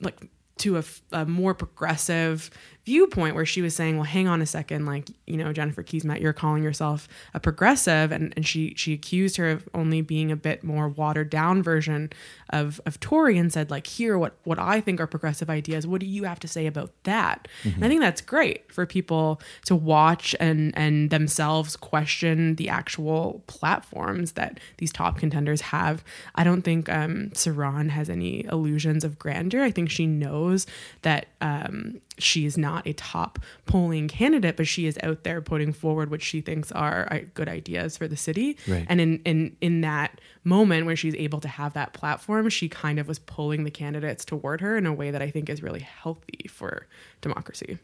like 0.00 0.18
to 0.58 0.76
a, 0.78 0.84
a, 1.12 1.24
more 1.24 1.54
progressive 1.54 2.50
viewpoint 2.88 3.34
where 3.34 3.44
she 3.44 3.60
was 3.60 3.76
saying, 3.76 3.96
well, 3.96 4.04
hang 4.04 4.26
on 4.26 4.40
a 4.40 4.46
second, 4.46 4.86
like, 4.86 5.10
you 5.26 5.36
know, 5.36 5.52
Jennifer 5.52 5.82
Keesmaat, 5.82 6.22
you're 6.22 6.32
calling 6.32 6.62
yourself 6.62 7.06
a 7.34 7.40
progressive. 7.40 8.10
And, 8.10 8.32
and 8.34 8.46
she, 8.46 8.72
she 8.76 8.94
accused 8.94 9.36
her 9.36 9.50
of 9.50 9.68
only 9.74 10.00
being 10.00 10.32
a 10.32 10.36
bit 10.36 10.64
more 10.64 10.88
watered 10.88 11.28
down 11.28 11.62
version 11.62 12.10
of, 12.48 12.80
of 12.86 12.98
Tory 12.98 13.36
and 13.36 13.52
said, 13.52 13.70
like, 13.70 13.86
here, 13.86 14.16
what, 14.16 14.36
what 14.44 14.58
I 14.58 14.80
think 14.80 15.00
are 15.00 15.06
progressive 15.06 15.50
ideas. 15.50 15.86
What 15.86 16.00
do 16.00 16.06
you 16.06 16.24
have 16.24 16.40
to 16.40 16.48
say 16.48 16.66
about 16.66 16.90
that? 17.02 17.46
Mm-hmm. 17.62 17.74
And 17.76 17.84
I 17.84 17.88
think 17.88 18.00
that's 18.00 18.22
great 18.22 18.72
for 18.72 18.86
people 18.86 19.42
to 19.66 19.76
watch 19.76 20.34
and, 20.40 20.72
and 20.76 21.10
themselves 21.10 21.76
question 21.76 22.54
the 22.54 22.70
actual 22.70 23.44
platforms 23.48 24.32
that 24.32 24.60
these 24.78 24.92
top 24.92 25.18
contenders 25.18 25.60
have. 25.60 26.02
I 26.34 26.42
don't 26.42 26.62
think 26.62 26.88
um, 26.88 27.30
Saron 27.34 27.90
has 27.90 28.08
any 28.08 28.46
illusions 28.46 29.04
of 29.04 29.18
grandeur. 29.18 29.62
I 29.62 29.70
think 29.70 29.90
she 29.90 30.06
knows 30.06 30.66
that 31.02 31.26
um, 31.42 32.00
she 32.18 32.46
is 32.46 32.58
not 32.58 32.86
a 32.86 32.92
top 32.92 33.38
polling 33.66 34.08
candidate, 34.08 34.56
but 34.56 34.66
she 34.66 34.86
is 34.86 34.98
out 35.02 35.24
there 35.24 35.40
putting 35.40 35.72
forward 35.72 36.10
what 36.10 36.22
she 36.22 36.40
thinks 36.40 36.72
are 36.72 37.08
uh, 37.10 37.20
good 37.34 37.48
ideas 37.48 37.96
for 37.96 38.08
the 38.08 38.16
city. 38.16 38.56
Right. 38.66 38.86
And 38.88 39.00
in, 39.00 39.20
in 39.24 39.56
in 39.60 39.80
that 39.82 40.20
moment 40.44 40.86
where 40.86 40.96
she's 40.96 41.14
able 41.14 41.40
to 41.40 41.48
have 41.48 41.74
that 41.74 41.92
platform, 41.92 42.48
she 42.48 42.68
kind 42.68 42.98
of 42.98 43.08
was 43.08 43.18
pulling 43.18 43.64
the 43.64 43.70
candidates 43.70 44.24
toward 44.24 44.60
her 44.60 44.76
in 44.76 44.86
a 44.86 44.92
way 44.92 45.10
that 45.10 45.22
I 45.22 45.30
think 45.30 45.48
is 45.48 45.62
really 45.62 45.80
healthy 45.80 46.48
for 46.48 46.86
democracy. 47.20 47.78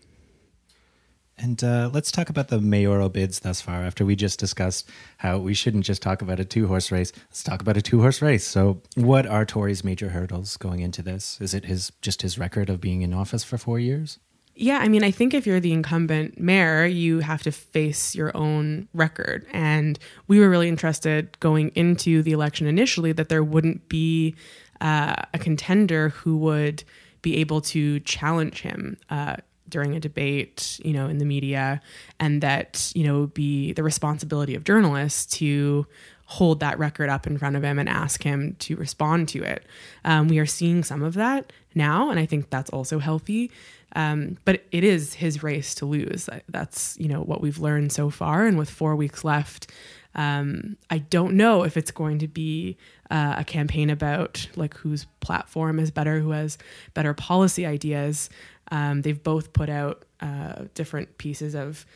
And 1.37 1.63
uh, 1.65 1.91
let's 1.93 2.13
talk 2.13 2.29
about 2.29 2.49
the 2.49 2.61
mayoral 2.61 3.09
bids 3.09 3.41
thus 3.41 3.61
far. 3.61 3.83
After 3.83 4.05
we 4.05 4.15
just 4.15 4.39
discussed 4.39 4.89
how 5.19 5.39
we 5.39 5.53
shouldn't 5.53 5.85
just 5.85 6.01
talk 6.01 6.23
about 6.23 6.39
a 6.39 6.45
two 6.45 6.69
horse 6.69 6.93
race, 6.93 7.13
let's 7.29 7.43
talk 7.43 7.61
about 7.61 7.77
a 7.77 7.83
two 7.83 8.01
horse 8.01 8.23
race. 8.23 8.47
So, 8.47 8.81
what 8.95 9.27
are 9.27 9.45
Tory's 9.45 9.83
major 9.83 10.11
hurdles 10.11 10.57
going 10.57 10.81
into 10.81 11.03
this? 11.03 11.41
Is 11.41 11.53
it 11.53 11.65
his 11.65 11.91
just 12.03 12.23
his 12.23 12.39
record 12.39 12.71
of 12.71 12.81
being 12.81 13.03
in 13.03 13.13
office 13.13 13.43
for 13.43 13.59
four 13.59 13.79
years? 13.79 14.19
Yeah, 14.57 14.79
I 14.79 14.89
mean, 14.89 15.03
I 15.03 15.11
think 15.11 15.35
if 15.35 15.47
you're 15.47 15.59
the 15.59 15.73
incumbent 15.73 16.39
mayor, 16.39 16.87
you 16.87 17.19
have 17.19 17.43
to 17.43 17.51
face 17.51 18.15
your 18.15 18.35
own 18.37 18.89
record. 18.95 19.47
And 19.53 19.99
we 20.29 20.39
were 20.39 20.49
really 20.49 20.69
interested 20.69 21.39
going 21.41 21.71
into 21.75 22.23
the 22.23 22.31
election 22.31 22.69
initially 22.69 23.11
that 23.13 23.29
there 23.29 23.43
wouldn't 23.43 23.89
be 23.89 24.37
uh, 24.81 25.17
a 25.33 25.39
contender 25.39 26.11
who 26.11 26.37
would 26.37 26.85
be 27.21 27.39
able 27.39 27.63
to 27.63 27.99
challenge 28.01 28.61
him. 28.61 28.97
Uh, 29.11 29.37
during 29.75 29.97
a 29.97 30.01
debate, 30.01 30.81
you 30.85 30.93
know, 30.93 31.09
in 31.09 31.19
the 31.19 31.25
media, 31.25 31.83
and 32.21 32.41
that, 32.43 32.93
you 32.95 33.03
know, 33.03 33.23
would 33.23 33.35
be 33.35 33.73
the 33.73 33.83
responsibility 33.83 34.55
of 34.55 34.63
journalists 34.63 35.27
to 35.39 35.85
hold 36.27 36.61
that 36.61 36.79
record 36.79 37.11
up 37.11 37.27
in 37.27 37.37
front 37.37 37.57
of 37.57 37.65
him 37.65 37.77
and 37.77 37.89
ask 37.89 38.23
him 38.23 38.55
to 38.61 38.77
respond 38.77 39.29
to 39.29 39.43
it. 39.43 39.67
Um, 40.05 40.29
we 40.29 40.39
are 40.39 40.47
seeing 40.47 40.85
some 40.85 41.03
of 41.03 41.15
that 41.15 41.53
now, 41.75 42.09
and 42.09 42.21
I 42.21 42.25
think 42.25 42.51
that's 42.51 42.71
also 42.71 43.01
healthy. 43.01 43.51
Um, 43.97 44.39
but 44.45 44.63
it 44.71 44.85
is 44.85 45.15
his 45.15 45.43
race 45.43 45.75
to 45.77 45.87
lose. 45.87 46.29
That's 46.49 46.97
you 47.01 47.09
know 47.09 47.23
what 47.23 47.41
we've 47.41 47.59
learned 47.59 47.91
so 47.91 48.11
far, 48.11 48.47
and 48.47 48.57
with 48.57 48.71
four 48.71 48.95
weeks 48.95 49.25
left, 49.25 49.73
um, 50.15 50.77
I 50.89 50.99
don't 50.99 51.35
know 51.35 51.65
if 51.65 51.77
it's 51.77 51.91
going 51.91 52.21
to 52.21 52.29
be 52.29 52.77
uh, 53.11 53.35
a 53.39 53.45
campaign 53.45 53.91
about 53.91 54.49
like 54.57 54.75
whose 54.75 55.07
platform 55.21 55.79
is 55.79 55.91
better, 55.91 56.21
who 56.21 56.31
has 56.31 56.59
better 56.95 57.15
policy 57.15 57.67
ideas. 57.67 58.31
Um, 58.71 59.03
they've 59.03 59.23
both 59.23 59.53
put 59.53 59.69
out 59.69 60.05
uh, 60.21 60.65
different 60.75 61.19
pieces 61.19 61.55
of, 61.55 61.87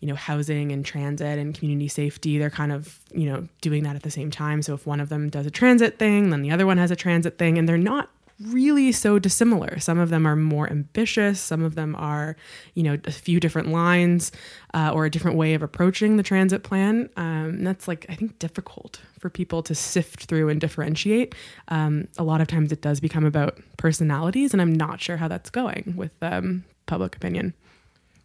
you 0.00 0.08
know, 0.08 0.14
housing 0.14 0.72
and 0.72 0.84
transit 0.84 1.38
and 1.38 1.54
community 1.54 1.88
safety. 1.88 2.38
They're 2.38 2.50
kind 2.50 2.72
of, 2.72 3.00
you 3.12 3.26
know, 3.26 3.48
doing 3.60 3.84
that 3.84 3.96
at 3.96 4.02
the 4.02 4.10
same 4.10 4.30
time. 4.30 4.62
So 4.62 4.74
if 4.74 4.86
one 4.86 5.00
of 5.00 5.08
them 5.08 5.30
does 5.30 5.46
a 5.46 5.50
transit 5.50 5.98
thing, 5.98 6.30
then 6.30 6.42
the 6.42 6.50
other 6.50 6.66
one 6.66 6.78
has 6.78 6.90
a 6.90 6.96
transit 6.96 7.38
thing, 7.38 7.58
and 7.58 7.68
they're 7.68 7.78
not 7.78 8.10
really 8.40 8.92
so 8.92 9.18
dissimilar. 9.18 9.78
Some 9.78 9.98
of 9.98 10.10
them 10.10 10.26
are 10.26 10.36
more 10.36 10.70
ambitious. 10.70 11.40
Some 11.40 11.62
of 11.62 11.74
them 11.74 11.94
are, 11.96 12.36
you 12.74 12.82
know, 12.82 12.98
a 13.04 13.12
few 13.12 13.38
different 13.40 13.68
lines 13.68 14.32
uh, 14.74 14.90
or 14.92 15.04
a 15.04 15.10
different 15.10 15.36
way 15.36 15.54
of 15.54 15.62
approaching 15.62 16.16
the 16.16 16.22
transit 16.22 16.62
plan. 16.62 17.08
Um, 17.16 17.62
that's 17.62 17.86
like, 17.86 18.06
I 18.08 18.14
think, 18.14 18.38
difficult 18.38 19.00
for 19.18 19.30
people 19.30 19.62
to 19.62 19.74
sift 19.74 20.24
through 20.24 20.48
and 20.48 20.60
differentiate. 20.60 21.34
Um, 21.68 22.08
a 22.18 22.24
lot 22.24 22.40
of 22.40 22.48
times 22.48 22.72
it 22.72 22.82
does 22.82 23.00
become 23.00 23.24
about 23.24 23.58
personalities, 23.76 24.52
and 24.52 24.60
I'm 24.60 24.74
not 24.74 25.00
sure 25.00 25.16
how 25.16 25.28
that's 25.28 25.50
going 25.50 25.94
with 25.96 26.12
um, 26.20 26.64
public 26.86 27.16
opinion. 27.16 27.54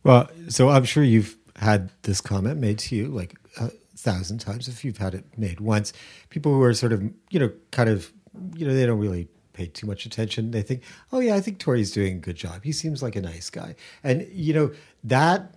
Well, 0.04 0.30
so 0.48 0.69
I'm 0.69 0.86
sure 0.86 1.04
you've 1.04 1.38
had 1.58 1.91
this 2.04 2.22
comment 2.22 2.58
made 2.60 2.80
to 2.80 2.95
you 2.95 3.08
like 3.08 3.36
a 3.60 3.69
thousand 3.98 4.39
times 4.39 4.67
if 4.67 4.86
you've 4.86 4.98
had 4.98 5.13
it 5.13 5.26
made 5.38 5.60
once. 5.60 5.93
People 6.30 6.54
who 6.54 6.63
are 6.63 6.74
sort 6.74 6.93
of, 6.93 7.04
you 7.30 7.39
know, 7.39 7.52
kind 7.72 7.89
of, 7.89 8.12
you 8.56 8.65
know, 8.65 8.74
they 8.74 8.86
don't 8.86 9.00
really 9.00 9.28
pay 9.60 9.67
too 9.67 9.86
much 9.86 10.06
attention. 10.06 10.52
They 10.52 10.62
think, 10.62 10.84
oh 11.12 11.19
yeah, 11.19 11.36
I 11.36 11.41
think 11.41 11.60
Tory's 11.60 11.91
doing 11.91 12.17
a 12.17 12.19
good 12.19 12.38
job. 12.38 12.63
He 12.63 12.72
seems 12.72 13.04
like 13.04 13.15
a 13.15 13.22
nice 13.22 13.50
guy, 13.50 13.76
and 14.04 14.28
you 14.32 14.54
know 14.54 14.72
that 15.04 15.56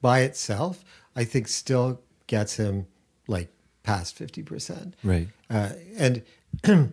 by 0.00 0.20
itself, 0.20 0.84
I 1.16 1.24
think 1.24 1.48
still 1.48 2.02
gets 2.26 2.56
him 2.56 2.86
like 3.26 3.50
past 3.82 4.16
fifty 4.16 4.42
percent. 4.42 4.94
Right. 5.02 5.28
Uh, 5.48 5.70
and 5.96 6.22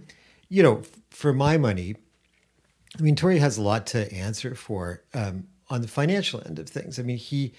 you 0.50 0.63
know, 0.63 0.84
for 1.10 1.34
my 1.34 1.58
money, 1.58 1.96
I 2.98 3.02
mean, 3.02 3.15
Tory 3.15 3.39
has 3.39 3.58
a 3.58 3.62
lot 3.62 3.86
to 3.88 4.12
answer 4.13 4.56
for 4.56 5.04
um, 5.13 5.48
on 5.70 5.82
the 5.82 5.88
financial 5.88 6.41
end 6.46 6.60
of 6.60 6.70
things. 6.70 6.98
I 6.98 7.04
mean, 7.04 7.17
he, 7.17 7.54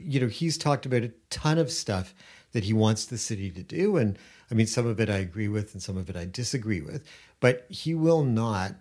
you 0.00 0.18
know, 0.20 0.28
he's 0.28 0.56
talked 0.56 0.86
about 0.86 1.02
a 1.02 1.12
ton 1.28 1.58
of 1.58 1.70
stuff 1.70 2.14
that 2.54 2.64
he 2.64 2.72
wants 2.72 3.04
the 3.04 3.18
city 3.18 3.50
to 3.50 3.62
do, 3.62 3.96
and 3.96 4.16
I 4.50 4.54
mean, 4.54 4.66
some 4.66 4.86
of 4.86 5.00
it 5.00 5.10
I 5.10 5.16
agree 5.16 5.48
with, 5.48 5.74
and 5.74 5.82
some 5.82 5.96
of 5.96 6.08
it 6.08 6.16
I 6.16 6.24
disagree 6.24 6.80
with. 6.80 7.04
But 7.40 7.66
he 7.68 7.94
will 7.94 8.22
not 8.22 8.76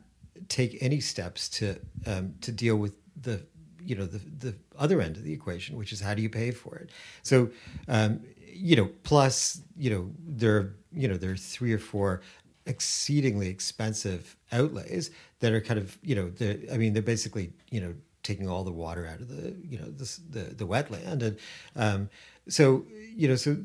take 0.47 0.77
any 0.79 0.99
steps 0.99 1.49
to 1.49 1.79
um, 2.05 2.35
to 2.41 2.51
deal 2.51 2.75
with 2.75 2.93
the 3.19 3.41
you 3.81 3.95
know 3.95 4.05
the 4.05 4.19
the 4.19 4.55
other 4.77 5.01
end 5.01 5.17
of 5.17 5.23
the 5.23 5.33
equation, 5.33 5.75
which 5.75 5.91
is 5.91 5.99
how 5.99 6.13
do 6.13 6.21
you 6.21 6.29
pay 6.29 6.51
for 6.51 6.75
it? 6.75 6.91
So 7.23 7.49
um, 7.87 8.21
you 8.47 8.75
know, 8.75 8.89
plus 9.03 9.61
you 9.75 9.89
know 9.89 10.11
there 10.19 10.55
are, 10.55 10.75
you 10.93 11.07
know 11.07 11.17
there 11.17 11.31
are 11.31 11.37
three 11.37 11.73
or 11.73 11.79
four 11.79 12.21
exceedingly 12.65 13.49
expensive 13.49 14.37
outlays 14.51 15.11
that 15.39 15.51
are 15.51 15.61
kind 15.61 15.79
of 15.79 15.97
you 16.03 16.15
know 16.15 16.31
I 16.71 16.77
mean 16.77 16.93
they're 16.93 17.01
basically 17.01 17.51
you 17.71 17.81
know 17.81 17.95
taking 18.23 18.47
all 18.47 18.63
the 18.63 18.71
water 18.71 19.05
out 19.05 19.19
of 19.19 19.27
the 19.27 19.53
you 19.67 19.77
know 19.77 19.85
the 19.85 20.19
the, 20.29 20.55
the 20.55 20.67
wetland. 20.67 21.21
And 21.21 21.37
um, 21.75 22.09
so 22.47 22.85
you 23.15 23.27
know 23.27 23.35
so 23.35 23.57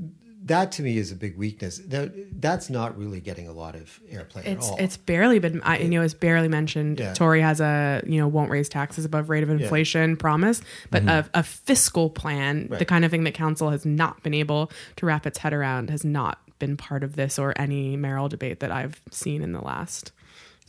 that 0.48 0.72
to 0.72 0.82
me 0.82 0.98
is 0.98 1.12
a 1.12 1.16
big 1.16 1.36
weakness. 1.36 1.78
That, 1.78 2.40
that's 2.40 2.68
not 2.68 2.98
really 2.98 3.20
getting 3.20 3.48
a 3.48 3.52
lot 3.52 3.74
of 3.74 4.00
airplay 4.10 4.46
it's, 4.46 4.66
at 4.66 4.72
all. 4.72 4.76
It's 4.78 4.96
barely 4.96 5.38
been, 5.38 5.62
I, 5.62 5.78
you 5.78 5.88
know, 5.88 6.02
it's 6.02 6.14
barely 6.14 6.48
mentioned. 6.48 6.98
Yeah. 6.98 7.14
Tory 7.14 7.40
has 7.40 7.60
a, 7.60 8.02
you 8.06 8.18
know, 8.18 8.26
won't 8.26 8.50
raise 8.50 8.68
taxes 8.68 9.04
above 9.04 9.30
rate 9.30 9.42
of 9.42 9.50
inflation 9.50 10.10
yeah. 10.10 10.16
promise, 10.16 10.60
but 10.90 11.04
mm-hmm. 11.04 11.28
a, 11.34 11.40
a, 11.40 11.42
fiscal 11.42 12.10
plan, 12.10 12.66
right. 12.70 12.78
the 12.78 12.84
kind 12.84 13.04
of 13.04 13.10
thing 13.10 13.24
that 13.24 13.34
council 13.34 13.70
has 13.70 13.84
not 13.86 14.22
been 14.22 14.34
able 14.34 14.70
to 14.96 15.06
wrap 15.06 15.26
its 15.26 15.38
head 15.38 15.52
around, 15.52 15.90
has 15.90 16.04
not 16.04 16.38
been 16.58 16.76
part 16.76 17.04
of 17.04 17.16
this 17.16 17.38
or 17.38 17.52
any 17.56 17.96
mayoral 17.96 18.28
debate 18.28 18.60
that 18.60 18.72
I've 18.72 19.00
seen 19.10 19.42
in 19.42 19.52
the 19.52 19.60
last. 19.60 20.12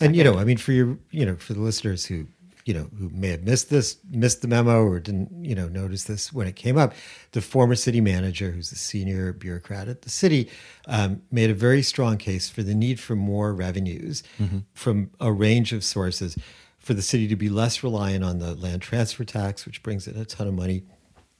And 0.02 0.16
you 0.16 0.24
know, 0.24 0.38
I 0.38 0.46
mean, 0.46 0.58
for 0.58 0.72
your, 0.72 0.98
you 1.12 1.26
know, 1.26 1.36
for 1.36 1.54
the 1.54 1.60
listeners 1.60 2.06
who 2.06 2.28
you 2.70 2.76
know, 2.76 2.88
who 3.00 3.10
may 3.10 3.30
have 3.30 3.42
missed 3.42 3.72
this, 3.72 3.98
missed 4.12 4.44
the 4.44 4.48
memo, 4.48 4.84
or 4.84 5.00
didn't, 5.00 5.44
you 5.44 5.56
know, 5.56 5.68
notice 5.68 6.04
this 6.04 6.32
when 6.32 6.46
it 6.46 6.56
came 6.56 6.78
up, 6.78 6.94
the 7.32 7.42
former 7.42 7.74
city 7.74 8.00
manager, 8.00 8.52
who's 8.52 8.72
a 8.72 8.76
senior 8.76 9.34
bureaucrat 9.34 9.88
at 9.88 10.04
the 10.04 10.10
city, 10.12 10.48
um, 10.86 11.20
made 11.32 11.50
a 11.50 11.56
very 11.56 11.82
strong 11.82 12.16
case 12.16 12.48
for 12.48 12.62
the 12.62 12.76
need 12.76 13.00
for 13.00 13.16
more 13.16 13.56
revenues 13.56 14.22
mm-hmm. 14.38 14.60
from 14.76 15.10
a 15.20 15.32
range 15.32 15.74
of 15.74 15.84
sources 15.84 16.38
for 16.78 16.94
the 16.94 17.02
city 17.02 17.28
to 17.28 17.36
be 17.36 17.50
less 17.50 17.84
reliant 17.84 18.24
on 18.24 18.38
the 18.38 18.54
land 18.54 18.84
transfer 18.84 19.24
tax, 19.24 19.66
which 19.66 19.82
brings 19.82 20.08
in 20.08 20.16
a 20.16 20.24
ton 20.24 20.48
of 20.48 20.54
money, 20.54 20.84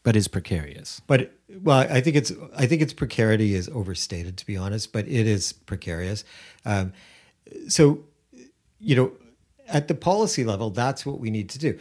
but 0.02 0.16
is 0.16 0.28
precarious. 0.28 1.00
But 1.06 1.32
well, 1.62 1.78
I 1.78 2.02
think 2.02 2.16
it's 2.16 2.32
I 2.58 2.66
think 2.66 2.82
its 2.82 2.94
precarity 2.94 3.54
is 3.54 3.70
overstated, 3.70 4.36
to 4.38 4.48
be 4.48 4.58
honest, 4.58 4.92
but 4.92 5.08
it 5.08 5.28
is 5.28 5.54
precarious. 5.54 6.24
Um, 6.66 6.92
so, 7.68 8.06
you 8.80 8.96
know 8.96 9.12
at 9.70 9.88
the 9.88 9.96
policy 9.96 10.44
level, 10.44 10.70
that's 10.70 11.06
what 11.06 11.20
we 11.20 11.30
need 11.30 11.50
to 11.52 11.60
do. 11.60 11.80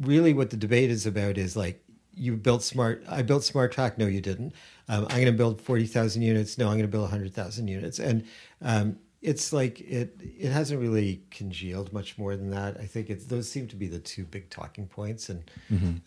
Really, 0.00 0.32
what 0.34 0.50
the 0.50 0.56
debate 0.56 0.90
is 0.90 1.06
about 1.06 1.38
is 1.38 1.56
like 1.56 1.82
you 2.14 2.36
built 2.36 2.62
smart. 2.62 3.04
I 3.08 3.22
built 3.22 3.44
smart 3.44 3.72
track. 3.72 3.98
No, 3.98 4.06
you 4.06 4.20
didn't. 4.20 4.54
Um, 4.88 5.04
I'm 5.04 5.16
going 5.16 5.26
to 5.26 5.32
build 5.32 5.60
forty 5.60 5.86
thousand 5.86 6.22
units. 6.22 6.58
No, 6.58 6.66
I'm 6.66 6.74
going 6.74 6.82
to 6.82 6.88
build 6.88 7.10
hundred 7.10 7.34
thousand 7.34 7.68
units. 7.68 7.98
And 7.98 8.24
um, 8.62 8.98
it's 9.22 9.52
like 9.52 9.80
it 9.80 10.20
it 10.20 10.50
hasn't 10.50 10.80
really 10.80 11.22
congealed 11.30 11.92
much 11.92 12.18
more 12.18 12.36
than 12.36 12.50
that. 12.50 12.76
I 12.78 12.86
think 12.86 13.10
it's 13.10 13.26
those 13.26 13.50
seem 13.50 13.66
to 13.68 13.76
be 13.76 13.88
the 13.88 13.98
two 13.98 14.24
big 14.24 14.50
talking 14.50 14.86
points, 14.86 15.28
and 15.28 15.50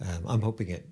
um, 0.01 0.23
I'm 0.27 0.41
hoping 0.41 0.69
it. 0.69 0.87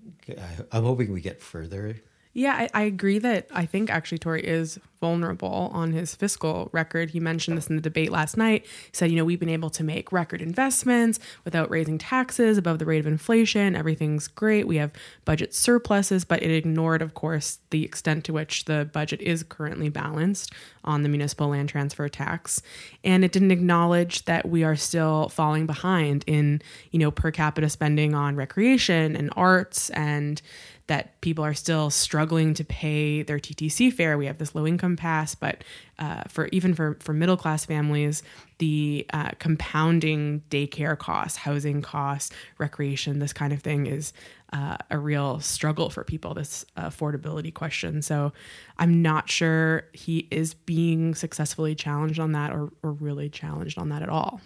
I'm 0.72 0.84
hoping 0.84 1.12
we 1.14 1.22
get 1.22 1.42
further. 1.42 1.96
Yeah, 2.38 2.54
I, 2.54 2.82
I 2.82 2.84
agree 2.84 3.18
that 3.18 3.48
I 3.52 3.66
think 3.66 3.90
actually 3.90 4.20
Tory 4.20 4.46
is 4.46 4.80
vulnerable 5.02 5.72
on 5.74 5.92
his 5.92 6.14
fiscal 6.14 6.70
record. 6.72 7.10
He 7.10 7.20
mentioned 7.20 7.58
this 7.58 7.66
in 7.66 7.76
the 7.76 7.82
debate 7.82 8.12
last 8.12 8.38
night. 8.38 8.64
He 8.64 8.92
said, 8.94 9.10
you 9.10 9.18
know, 9.18 9.26
we've 9.26 9.40
been 9.40 9.50
able 9.50 9.72
to 9.72 9.84
make 9.84 10.12
record 10.12 10.44
investments 10.44 11.20
without 11.46 11.72
raising 11.72 11.98
taxes 11.98 12.56
above 12.56 12.78
the 12.78 12.86
rate 12.86 13.00
of 13.00 13.08
inflation. 13.08 13.76
Everything's 13.76 14.28
great. 14.28 14.68
We 14.68 14.76
have 14.76 14.92
budget 15.26 15.56
surpluses, 15.56 16.26
but 16.26 16.44
it 16.44 16.52
ignored, 16.52 17.02
of 17.02 17.16
course, 17.16 17.58
the 17.72 17.84
extent 17.84 18.24
to 18.26 18.34
which 18.34 18.66
the 18.66 18.88
budget 18.94 19.20
is 19.22 19.42
currently 19.42 19.90
balanced 19.90 20.54
on 20.84 21.02
the 21.02 21.10
municipal 21.10 21.48
land 21.50 21.70
transfer 21.70 22.08
tax. 22.08 22.62
And 23.04 23.26
it 23.26 23.32
didn't 23.32 23.52
acknowledge 23.52 24.26
that 24.26 24.48
we 24.48 24.64
are 24.64 24.76
still 24.76 25.30
falling 25.30 25.66
behind 25.66 26.24
in, 26.28 26.62
you 26.92 27.00
know, 27.00 27.10
per 27.10 27.32
capita 27.32 27.68
spending 27.70 28.14
on 28.14 28.36
recreation 28.36 29.16
and 29.16 29.32
arts 29.36 29.90
and 29.90 30.40
that 30.88 31.20
people 31.20 31.44
are 31.44 31.54
still 31.54 31.90
struggling 31.90 32.54
to 32.54 32.64
pay 32.64 33.22
their 33.22 33.40
TTC 33.40 33.92
fare. 33.92 34.18
We 34.18 34.26
have 34.26 34.38
this 34.38 34.56
low 34.56 34.66
income 34.66 34.96
pass, 34.96 35.36
but 35.36 35.64
uh, 36.00 36.24
for 36.30 36.48
even 36.54 36.74
for, 36.74 36.98
for 37.02 37.14
middle 37.14 37.36
class 37.36 37.66
families, 37.66 38.24
the 38.60 39.06
uh, 39.12 39.32
compounding 39.40 40.44
daycare 40.50 40.98
costs, 40.98 41.38
housing 41.38 41.82
costs, 41.82 42.34
recreation, 42.58 43.20
this 43.20 43.34
kind 43.34 43.52
of 43.52 43.62
thing 43.62 43.86
is 43.86 44.14
uh, 44.54 44.78
a 44.90 44.98
real 44.98 45.42
struggle 45.42 45.90
for 45.90 46.06
people, 46.06 46.34
this 46.34 46.66
affordability 46.78 47.54
question. 47.54 48.02
So 48.02 48.32
I'm 48.78 49.02
not 49.02 49.30
sure 49.30 49.84
he 49.92 50.28
is 50.32 50.54
being 50.54 51.16
successfully 51.16 51.76
challenged 51.76 52.20
on 52.20 52.32
that 52.32 52.54
or, 52.54 52.72
or 52.82 52.94
really 52.94 53.30
challenged 53.30 53.78
on 53.78 53.90
that 53.90 54.02
at 54.02 54.10
all. 54.10 54.40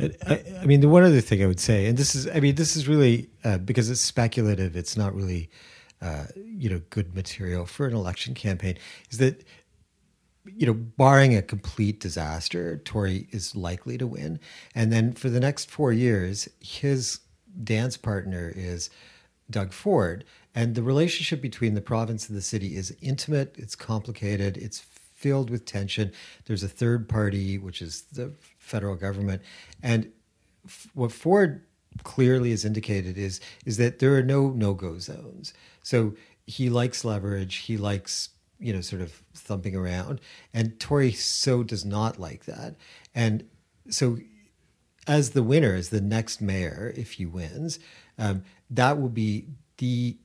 I, 0.00 0.42
I, 0.62 0.64
mean, 0.64 0.80
the 0.80 0.88
one 0.88 1.02
other 1.02 1.20
thing 1.20 1.42
I 1.42 1.46
would 1.46 1.60
say, 1.60 1.86
and 1.86 1.98
this 1.98 2.14
is, 2.14 2.26
I 2.26 2.40
mean, 2.40 2.54
this 2.54 2.76
is 2.76 2.88
really 2.88 3.28
uh, 3.44 3.58
because 3.58 3.90
it's 3.90 4.00
speculative. 4.00 4.74
It's 4.74 4.96
not 4.96 5.14
really 5.14 5.50
uh, 6.02 6.26
you 6.34 6.68
know 6.68 6.82
good 6.90 7.14
material 7.14 7.64
for 7.64 7.86
an 7.86 7.94
election 7.94 8.34
campaign 8.34 8.76
is 9.10 9.18
that 9.18 9.44
you 10.44 10.66
know 10.66 10.74
barring 10.74 11.36
a 11.36 11.42
complete 11.42 12.00
disaster 12.00 12.78
Tory 12.78 13.28
is 13.30 13.54
likely 13.54 13.96
to 13.98 14.06
win. 14.06 14.40
And 14.74 14.92
then 14.92 15.12
for 15.12 15.30
the 15.30 15.40
next 15.40 15.70
4 15.70 15.92
years 15.92 16.48
his 16.60 17.20
dance 17.62 17.96
partner 17.96 18.52
is 18.54 18.90
Doug 19.50 19.72
Ford. 19.72 20.24
And 20.54 20.74
the 20.74 20.82
relationship 20.82 21.40
between 21.40 21.74
the 21.74 21.80
province 21.80 22.28
and 22.28 22.36
the 22.36 22.42
city 22.42 22.76
is 22.76 22.94
intimate 23.00 23.54
it's 23.56 23.76
complicated 23.76 24.56
it's 24.56 24.80
filled 24.80 25.50
with 25.50 25.64
tension. 25.64 26.12
There's 26.46 26.64
a 26.64 26.68
third 26.68 27.08
party 27.08 27.56
which 27.56 27.80
is 27.80 28.02
the 28.12 28.32
federal 28.58 28.96
government. 28.96 29.42
And 29.80 30.10
what 30.94 31.12
Ford 31.12 31.62
clearly 32.04 32.50
has 32.50 32.64
indicated 32.64 33.16
is 33.18 33.40
is 33.64 33.76
that 33.76 33.98
there 33.98 34.16
are 34.16 34.22
no 34.22 34.50
no 34.50 34.74
go 34.74 34.98
zones. 34.98 35.52
So 35.82 36.14
he 36.46 36.68
likes 36.70 37.04
leverage. 37.04 37.56
He 37.56 37.76
likes 37.76 38.30
you 38.58 38.72
know 38.72 38.80
sort 38.80 39.02
of 39.02 39.22
thumping 39.34 39.74
around, 39.74 40.20
and 40.54 40.78
Tory 40.78 41.12
so 41.12 41.62
does 41.62 41.84
not 41.84 42.18
like 42.18 42.44
that. 42.44 42.76
And 43.14 43.44
so, 43.90 44.18
as 45.06 45.30
the 45.30 45.42
winner, 45.42 45.74
as 45.74 45.90
the 45.90 46.00
next 46.00 46.40
mayor, 46.40 46.92
if 46.96 47.12
he 47.12 47.26
wins, 47.26 47.78
um, 48.18 48.44
that 48.70 49.00
will 49.00 49.08
be 49.08 49.46
the 49.78 50.16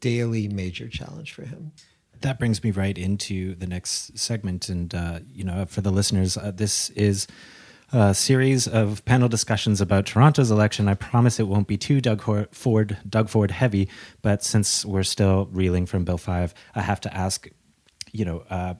daily 0.00 0.48
major 0.48 0.88
challenge 0.88 1.32
for 1.32 1.42
him. 1.42 1.72
That 2.20 2.38
brings 2.38 2.62
me 2.62 2.70
right 2.70 2.96
into 2.96 3.54
the 3.54 3.66
next 3.66 4.18
segment, 4.18 4.68
and 4.68 4.94
uh, 4.94 5.20
you 5.32 5.44
know, 5.44 5.64
for 5.66 5.80
the 5.80 5.90
listeners, 5.90 6.36
uh, 6.36 6.50
this 6.54 6.90
is 6.90 7.26
a 7.92 8.14
series 8.14 8.68
of 8.68 9.04
panel 9.04 9.28
discussions 9.28 9.80
about 9.80 10.06
Toronto's 10.06 10.50
election. 10.50 10.88
I 10.88 10.94
promise 10.94 11.40
it 11.40 11.48
won't 11.48 11.66
be 11.66 11.78
too 11.78 12.00
Doug 12.00 12.22
Ford, 12.52 12.98
Doug 13.08 13.28
Ford 13.28 13.50
heavy, 13.50 13.88
but 14.20 14.42
since 14.42 14.84
we're 14.84 15.02
still 15.02 15.48
reeling 15.52 15.86
from 15.86 16.04
Bill 16.04 16.18
5, 16.18 16.52
I 16.74 16.82
have 16.82 17.00
to 17.02 17.16
ask, 17.16 17.48
you 18.12 18.24
know, 18.24 18.44
uh, 18.50 18.74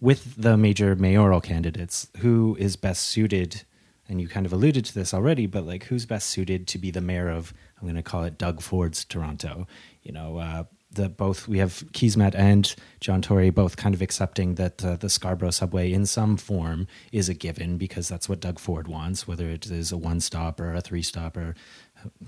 with 0.00 0.34
the 0.36 0.56
major 0.56 0.94
mayoral 0.94 1.40
candidates, 1.40 2.08
who 2.18 2.56
is 2.60 2.76
best 2.76 3.04
suited? 3.04 3.62
And 4.06 4.20
you 4.20 4.28
kind 4.28 4.44
of 4.44 4.52
alluded 4.52 4.84
to 4.84 4.94
this 4.94 5.14
already, 5.14 5.46
but 5.46 5.64
like, 5.64 5.84
who's 5.84 6.04
best 6.04 6.28
suited 6.28 6.66
to 6.68 6.78
be 6.78 6.90
the 6.90 7.00
mayor 7.00 7.30
of? 7.30 7.54
I'm 7.78 7.86
going 7.86 7.96
to 7.96 8.02
call 8.02 8.24
it 8.24 8.36
Doug 8.36 8.60
Ford's 8.60 9.04
Toronto. 9.04 9.66
You 10.02 10.12
know, 10.12 10.36
uh, 10.36 10.64
the 10.94 11.08
both 11.08 11.48
we 11.48 11.58
have 11.58 11.84
Keesmaat 11.92 12.34
and 12.34 12.74
John 13.00 13.22
Tory 13.22 13.50
both 13.50 13.76
kind 13.76 13.94
of 13.94 14.02
accepting 14.02 14.54
that 14.56 14.84
uh, 14.84 14.96
the 14.96 15.08
Scarborough 15.08 15.50
subway 15.50 15.92
in 15.92 16.06
some 16.06 16.36
form 16.36 16.86
is 17.12 17.28
a 17.28 17.34
given 17.34 17.76
because 17.78 18.08
that's 18.08 18.28
what 18.28 18.40
Doug 18.40 18.58
Ford 18.58 18.88
wants, 18.88 19.28
whether 19.28 19.48
it 19.48 19.66
is 19.66 19.92
a 19.92 19.96
one 19.96 20.20
stop 20.20 20.60
or 20.60 20.74
a 20.74 20.80
three 20.80 21.02
stop 21.02 21.36
or 21.36 21.54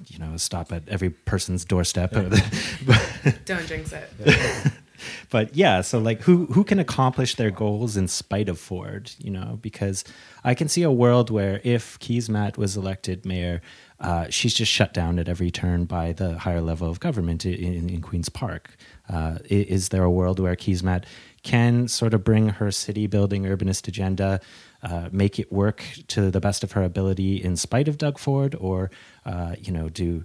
you 0.08 0.18
know 0.18 0.34
a 0.34 0.38
stop 0.38 0.72
at 0.72 0.88
every 0.88 1.10
person's 1.10 1.64
doorstep. 1.64 2.12
Don't 3.44 3.66
jinx 3.66 3.92
it. 3.92 4.72
but 5.30 5.56
yeah, 5.56 5.80
so 5.80 5.98
like 5.98 6.22
who 6.22 6.46
who 6.46 6.64
can 6.64 6.78
accomplish 6.78 7.34
their 7.34 7.50
goals 7.50 7.96
in 7.96 8.08
spite 8.08 8.48
of 8.48 8.58
Ford, 8.58 9.10
you 9.18 9.30
know? 9.30 9.58
Because 9.60 10.04
I 10.44 10.54
can 10.54 10.68
see 10.68 10.82
a 10.82 10.90
world 10.90 11.30
where 11.30 11.60
if 11.64 11.98
Keesmaat 11.98 12.56
was 12.56 12.76
elected 12.76 13.26
mayor, 13.26 13.60
uh, 14.00 14.26
she's 14.30 14.54
just 14.54 14.70
shut 14.70 14.92
down 14.92 15.18
at 15.18 15.28
every 15.28 15.50
turn 15.50 15.84
by 15.84 16.12
the 16.12 16.38
higher 16.38 16.60
level 16.60 16.88
of 16.88 17.00
government 17.00 17.44
in, 17.46 17.88
in 17.88 18.00
Queen's 18.00 18.28
Park. 18.28 18.76
Uh, 19.08 19.38
is 19.48 19.88
there 19.88 20.04
a 20.04 20.10
world 20.10 20.38
where 20.38 20.54
Keesmaat 20.54 21.04
can 21.42 21.88
sort 21.88 22.12
of 22.12 22.24
bring 22.24 22.48
her 22.48 22.70
city 22.70 23.06
building 23.06 23.44
urbanist 23.44 23.86
agenda, 23.88 24.40
uh, 24.82 25.08
make 25.12 25.38
it 25.38 25.52
work 25.52 25.84
to 26.08 26.30
the 26.30 26.40
best 26.40 26.64
of 26.64 26.72
her 26.72 26.82
ability 26.82 27.42
in 27.42 27.56
spite 27.56 27.88
of 27.88 27.98
Doug 27.98 28.18
Ford, 28.18 28.54
or 28.58 28.90
uh, 29.24 29.54
you 29.58 29.72
know, 29.72 29.88
do 29.88 30.24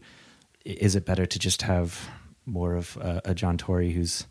is 0.66 0.96
it 0.96 1.06
better 1.06 1.26
to 1.26 1.40
just 1.40 1.64
have 1.64 2.10
more 2.46 2.76
of 2.76 2.98
a, 2.98 3.22
a 3.26 3.36
John 3.36 3.58
Tory 3.58 3.92
who's 3.92 4.26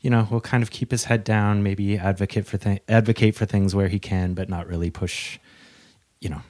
you 0.00 0.10
know, 0.10 0.28
will 0.30 0.40
kind 0.40 0.62
of 0.62 0.70
keep 0.70 0.90
his 0.90 1.04
head 1.04 1.24
down, 1.24 1.62
maybe 1.62 1.98
advocate 1.98 2.46
for 2.46 2.58
th- 2.58 2.82
advocate 2.88 3.34
for 3.34 3.46
things 3.46 3.74
where 3.74 3.88
he 3.88 3.98
can, 3.98 4.34
but 4.34 4.48
not 4.48 4.66
really 4.66 4.90
push, 4.90 5.38
you 6.20 6.28
know, 6.28 6.42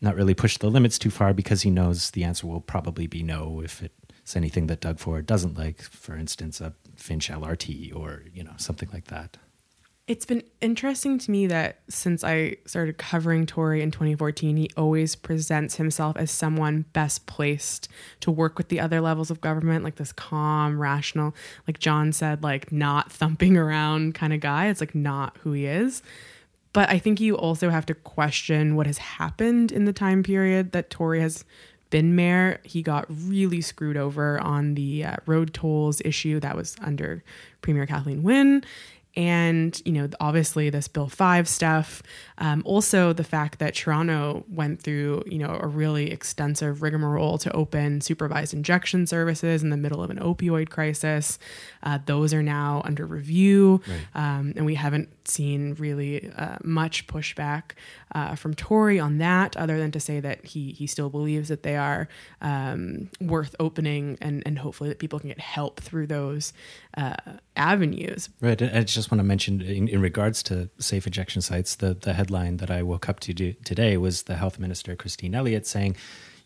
not 0.00 0.16
really 0.16 0.34
push 0.34 0.58
the 0.58 0.70
limits 0.70 0.98
too 0.98 1.10
far 1.10 1.34
because 1.34 1.62
he 1.62 1.70
knows 1.70 2.10
the 2.10 2.24
answer 2.24 2.46
will 2.46 2.60
probably 2.60 3.06
be 3.06 3.22
no 3.22 3.60
if 3.60 3.82
it's 3.82 4.36
anything 4.36 4.66
that 4.68 4.80
Doug 4.80 4.98
Ford 4.98 5.26
doesn't 5.26 5.56
like, 5.58 5.82
for 5.82 6.16
instance, 6.16 6.60
a 6.60 6.74
Finch 6.96 7.30
LRT 7.30 7.94
or, 7.94 8.24
you 8.32 8.42
know, 8.42 8.54
something 8.56 8.88
like 8.92 9.06
that. 9.06 9.36
It's 10.06 10.26
been 10.26 10.42
interesting 10.60 11.16
to 11.16 11.30
me 11.30 11.46
that 11.46 11.78
since 11.88 12.22
I 12.22 12.56
started 12.66 12.98
covering 12.98 13.46
Tory 13.46 13.80
in 13.80 13.90
2014, 13.90 14.58
he 14.58 14.68
always 14.76 15.16
presents 15.16 15.76
himself 15.76 16.18
as 16.18 16.30
someone 16.30 16.84
best 16.92 17.24
placed 17.24 17.88
to 18.20 18.30
work 18.30 18.58
with 18.58 18.68
the 18.68 18.80
other 18.80 19.00
levels 19.00 19.30
of 19.30 19.40
government, 19.40 19.82
like 19.82 19.94
this 19.94 20.12
calm, 20.12 20.78
rational, 20.78 21.34
like 21.66 21.78
John 21.78 22.12
said, 22.12 22.42
like 22.42 22.70
not 22.70 23.10
thumping 23.12 23.56
around 23.56 24.14
kind 24.14 24.34
of 24.34 24.40
guy. 24.40 24.66
It's 24.66 24.80
like 24.80 24.94
not 24.94 25.38
who 25.38 25.52
he 25.52 25.64
is. 25.64 26.02
But 26.74 26.90
I 26.90 26.98
think 26.98 27.18
you 27.18 27.38
also 27.38 27.70
have 27.70 27.86
to 27.86 27.94
question 27.94 28.76
what 28.76 28.86
has 28.86 28.98
happened 28.98 29.72
in 29.72 29.86
the 29.86 29.92
time 29.94 30.22
period 30.22 30.72
that 30.72 30.90
Tory 30.90 31.20
has 31.22 31.46
been 31.88 32.14
mayor. 32.14 32.60
He 32.64 32.82
got 32.82 33.06
really 33.08 33.60
screwed 33.62 33.96
over 33.96 34.38
on 34.40 34.74
the 34.74 35.04
uh, 35.04 35.16
road 35.24 35.54
tolls 35.54 36.02
issue 36.04 36.40
that 36.40 36.56
was 36.56 36.76
under 36.82 37.22
Premier 37.62 37.86
Kathleen 37.86 38.22
Wynne 38.22 38.64
and 39.16 39.80
you 39.84 39.92
know 39.92 40.08
obviously 40.20 40.70
this 40.70 40.88
bill 40.88 41.08
5 41.08 41.48
stuff 41.48 42.02
um, 42.38 42.62
also 42.64 43.12
the 43.12 43.24
fact 43.24 43.58
that 43.58 43.74
toronto 43.74 44.44
went 44.48 44.80
through 44.80 45.22
you 45.26 45.38
know 45.38 45.58
a 45.60 45.66
really 45.66 46.10
extensive 46.10 46.82
rigmarole 46.82 47.38
to 47.38 47.52
open 47.52 48.00
supervised 48.00 48.52
injection 48.52 49.06
services 49.06 49.62
in 49.62 49.70
the 49.70 49.76
middle 49.76 50.02
of 50.02 50.10
an 50.10 50.18
opioid 50.18 50.68
crisis 50.68 51.38
uh, 51.82 51.98
those 52.06 52.34
are 52.34 52.42
now 52.42 52.82
under 52.84 53.06
review 53.06 53.80
right. 53.86 54.06
um, 54.14 54.52
and 54.56 54.66
we 54.66 54.74
haven't 54.74 55.08
seen 55.28 55.74
really 55.74 56.30
uh, 56.36 56.56
much 56.62 57.06
pushback 57.06 57.72
uh, 58.14 58.34
from 58.34 58.54
Tory 58.54 59.00
on 59.00 59.18
that, 59.18 59.56
other 59.56 59.78
than 59.78 59.90
to 59.92 60.00
say 60.00 60.20
that 60.20 60.44
he 60.44 60.72
he 60.72 60.86
still 60.86 61.10
believes 61.10 61.48
that 61.48 61.62
they 61.62 61.76
are 61.76 62.08
um, 62.40 63.10
worth 63.20 63.54
opening, 63.58 64.16
and 64.20 64.42
and 64.46 64.58
hopefully 64.58 64.88
that 64.88 64.98
people 64.98 65.18
can 65.18 65.28
get 65.28 65.40
help 65.40 65.80
through 65.80 66.06
those 66.06 66.52
uh, 66.96 67.16
avenues. 67.56 68.28
Right. 68.40 68.60
I 68.62 68.82
just 68.82 69.03
want 69.10 69.20
to 69.20 69.24
mention 69.24 69.60
in, 69.60 69.88
in, 69.88 70.00
regards 70.00 70.42
to 70.44 70.68
safe 70.78 71.06
injection 71.06 71.42
sites, 71.42 71.76
the 71.76 71.94
the 71.94 72.12
headline 72.12 72.58
that 72.58 72.70
I 72.70 72.82
woke 72.82 73.08
up 73.08 73.20
to 73.20 73.34
do, 73.34 73.52
today 73.64 73.96
was 73.96 74.24
the 74.24 74.36
health 74.36 74.58
minister 74.58 74.96
Christine 74.96 75.34
Elliott 75.34 75.66
saying 75.66 75.96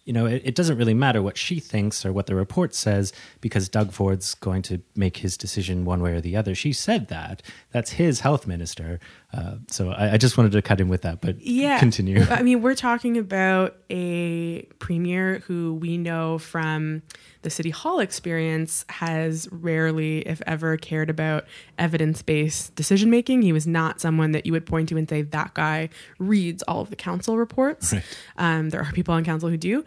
you 0.08 0.14
know, 0.14 0.24
it, 0.24 0.40
it, 0.42 0.54
doesn't 0.54 0.78
really 0.78 0.94
matter 0.94 1.20
what 1.20 1.36
she 1.36 1.60
thinks 1.60 2.06
or 2.06 2.14
what 2.14 2.24
the 2.24 2.34
report 2.34 2.74
says 2.74 3.12
because 3.42 3.68
Doug 3.68 3.92
Ford's 3.92 4.32
going 4.32 4.62
to 4.62 4.80
make 4.96 5.18
his 5.18 5.36
decision 5.36 5.84
one 5.84 6.00
way 6.00 6.12
or 6.12 6.22
the 6.22 6.34
other. 6.34 6.54
She 6.54 6.72
said 6.72 7.08
that. 7.08 7.42
That's 7.72 7.90
his 7.90 8.20
health 8.20 8.46
minister. 8.46 9.00
Uh, 9.30 9.56
so 9.66 9.90
I, 9.90 10.12
I, 10.12 10.16
just 10.16 10.38
wanted 10.38 10.52
to 10.52 10.62
cut 10.62 10.80
in 10.80 10.88
with 10.88 11.02
that, 11.02 11.20
but 11.20 11.38
yeah, 11.38 11.78
continue. 11.78 12.22
I 12.30 12.42
mean, 12.42 12.62
we're 12.62 12.74
talking 12.74 13.18
about 13.18 13.76
a 13.90 14.62
premier 14.78 15.40
who 15.40 15.74
we 15.74 15.98
know 15.98 16.38
from 16.38 17.02
the 17.42 17.50
city 17.50 17.68
hall 17.68 18.00
experience 18.00 18.86
has 18.88 19.46
rarely, 19.52 20.20
if 20.20 20.40
ever, 20.46 20.78
cared 20.78 21.10
about 21.10 21.44
evidence 21.78 22.22
based 22.22 22.74
decision 22.74 23.10
making. 23.10 23.42
He 23.42 23.52
was 23.52 23.66
not 23.66 24.00
someone 24.00 24.32
that 24.32 24.46
you 24.46 24.52
would 24.52 24.64
point 24.64 24.88
to 24.88 24.96
and 24.96 25.06
say 25.06 25.20
that 25.20 25.52
guy 25.52 25.90
reads 26.18 26.62
all 26.62 26.80
of 26.80 26.88
the 26.88 26.96
council 26.96 27.36
reports. 27.36 27.92
Right. 27.92 28.04
Um, 28.38 28.70
there 28.70 28.80
are 28.80 28.92
people 28.92 29.12
on 29.12 29.24
council 29.24 29.50
who 29.50 29.58
do, 29.58 29.84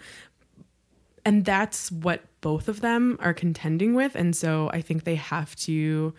and 1.25 1.43
that's 1.43 1.91
what 1.91 2.21
both 2.41 2.67
of 2.67 2.81
them 2.81 3.17
are 3.19 3.33
contending 3.33 3.95
with, 3.95 4.13
and 4.13 4.35
so 4.35 4.69
I 4.71 4.81
think 4.81 5.03
they 5.03 5.15
have 5.15 5.55
to. 5.57 6.13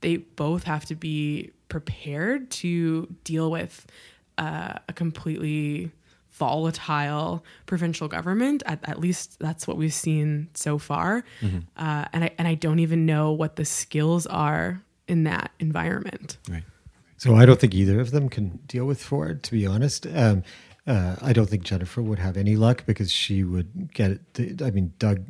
They 0.00 0.18
both 0.18 0.64
have 0.64 0.84
to 0.86 0.94
be 0.94 1.52
prepared 1.68 2.50
to 2.50 3.14
deal 3.24 3.50
with 3.50 3.86
uh, 4.38 4.74
a 4.88 4.92
completely 4.92 5.90
volatile 6.30 7.44
provincial 7.64 8.08
government. 8.08 8.62
At, 8.66 8.86
at, 8.88 9.00
least 9.00 9.38
that's 9.38 9.66
what 9.66 9.76
we've 9.76 9.94
seen 9.94 10.48
so 10.54 10.78
far. 10.78 11.24
Mm-hmm. 11.40 11.58
Uh, 11.76 12.04
and 12.12 12.24
I 12.24 12.30
and 12.38 12.46
I 12.46 12.54
don't 12.54 12.78
even 12.78 13.06
know 13.06 13.32
what 13.32 13.56
the 13.56 13.64
skills 13.64 14.26
are 14.26 14.82
in 15.08 15.24
that 15.24 15.50
environment. 15.58 16.38
Right. 16.48 16.64
So 17.16 17.34
I 17.34 17.46
don't 17.46 17.58
think 17.58 17.74
either 17.74 17.98
of 17.98 18.10
them 18.10 18.28
can 18.28 18.58
deal 18.66 18.84
with 18.84 19.02
Ford. 19.02 19.42
To 19.44 19.52
be 19.52 19.66
honest, 19.66 20.06
um, 20.14 20.42
uh, 20.86 21.16
I 21.22 21.32
don't 21.32 21.48
think 21.48 21.62
Jennifer 21.62 22.02
would 22.02 22.18
have 22.18 22.36
any 22.36 22.56
luck 22.56 22.84
because 22.86 23.10
she 23.10 23.42
would 23.42 23.92
get. 23.94 24.34
The, 24.34 24.64
I 24.64 24.70
mean, 24.70 24.92
Doug 24.98 25.24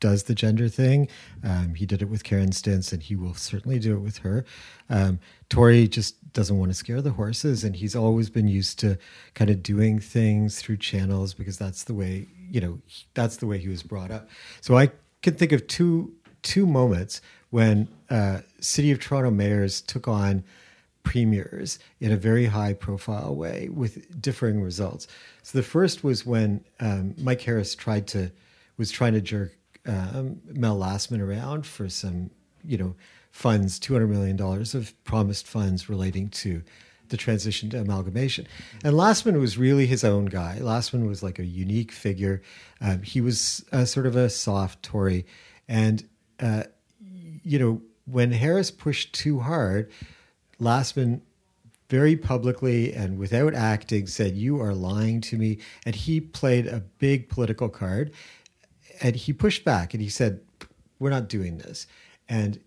does 0.00 0.24
the 0.24 0.34
gender 0.34 0.68
thing. 0.68 1.08
Um, 1.42 1.74
he 1.74 1.86
did 1.86 2.02
it 2.02 2.08
with 2.08 2.24
Karen 2.24 2.50
Stintz, 2.50 2.92
and 2.92 3.02
he 3.02 3.16
will 3.16 3.34
certainly 3.34 3.78
do 3.78 3.96
it 3.96 4.00
with 4.00 4.18
her. 4.18 4.44
Um, 4.90 5.18
Tory 5.48 5.88
just 5.88 6.32
doesn't 6.32 6.58
want 6.58 6.70
to 6.70 6.74
scare 6.74 7.00
the 7.00 7.12
horses, 7.12 7.64
and 7.64 7.76
he's 7.76 7.96
always 7.96 8.28
been 8.28 8.48
used 8.48 8.78
to 8.80 8.98
kind 9.34 9.50
of 9.50 9.62
doing 9.62 9.98
things 9.98 10.60
through 10.60 10.76
channels 10.76 11.34
because 11.34 11.56
that's 11.56 11.84
the 11.84 11.94
way 11.94 12.26
you 12.50 12.60
know 12.60 12.78
that's 13.14 13.36
the 13.36 13.46
way 13.46 13.58
he 13.58 13.68
was 13.68 13.82
brought 13.82 14.10
up. 14.10 14.28
So 14.60 14.76
I 14.76 14.90
can 15.22 15.34
think 15.34 15.52
of 15.52 15.66
two 15.66 16.12
two 16.42 16.66
moments 16.66 17.20
when 17.50 17.88
uh, 18.10 18.40
City 18.60 18.90
of 18.90 19.00
Toronto 19.00 19.30
mayors 19.30 19.80
took 19.80 20.06
on 20.06 20.44
premiers 21.02 21.78
in 22.00 22.10
a 22.10 22.16
very 22.16 22.46
high 22.46 22.72
profile 22.72 23.34
way 23.34 23.68
with 23.72 24.20
differing 24.20 24.60
results. 24.60 25.06
So 25.42 25.56
the 25.56 25.62
first 25.62 26.02
was 26.02 26.26
when 26.26 26.64
um, 26.80 27.14
Mike 27.16 27.40
Harris 27.42 27.74
tried 27.74 28.08
to 28.08 28.30
was 28.76 28.90
trying 28.90 29.14
to 29.14 29.20
jerk 29.20 29.52
um, 29.86 30.40
Mel 30.46 30.78
Lastman 30.78 31.20
around 31.20 31.66
for 31.66 31.88
some, 31.88 32.30
you 32.64 32.76
know, 32.76 32.94
funds, 33.30 33.78
$200 33.78 34.08
million 34.08 34.40
of 34.40 35.04
promised 35.04 35.46
funds 35.46 35.88
relating 35.88 36.28
to 36.30 36.62
the 37.08 37.16
transition 37.16 37.70
to 37.70 37.80
amalgamation. 37.80 38.46
And 38.82 38.94
Lastman 38.94 39.38
was 39.38 39.58
really 39.58 39.86
his 39.86 40.04
own 40.04 40.26
guy. 40.26 40.58
Lastman 40.60 41.06
was 41.06 41.22
like 41.22 41.38
a 41.38 41.44
unique 41.44 41.92
figure. 41.92 42.42
Um, 42.80 43.02
he 43.02 43.20
was 43.20 43.64
a, 43.72 43.86
sort 43.86 44.06
of 44.06 44.16
a 44.16 44.28
soft 44.28 44.82
Tory. 44.82 45.26
And, 45.68 46.08
uh, 46.40 46.64
you 47.44 47.58
know, 47.58 47.82
when 48.06 48.32
Harris 48.32 48.70
pushed 48.70 49.12
too 49.12 49.40
hard, 49.40 49.90
Lastman 50.60 51.20
very 51.88 52.16
publicly 52.16 52.92
and 52.92 53.18
without 53.18 53.54
acting 53.54 54.06
said, 54.06 54.34
You 54.34 54.60
are 54.60 54.74
lying 54.74 55.20
to 55.22 55.36
me. 55.36 55.58
And 55.84 55.94
he 55.94 56.20
played 56.20 56.66
a 56.66 56.80
big 56.98 57.28
political 57.28 57.68
card 57.68 58.12
and 59.00 59.16
he 59.16 59.32
pushed 59.32 59.64
back 59.64 59.94
and 59.94 60.02
he 60.02 60.08
said, 60.08 60.40
"We're 60.98 61.10
not 61.10 61.28
doing 61.28 61.58
this." 61.58 61.86
And 62.28 62.60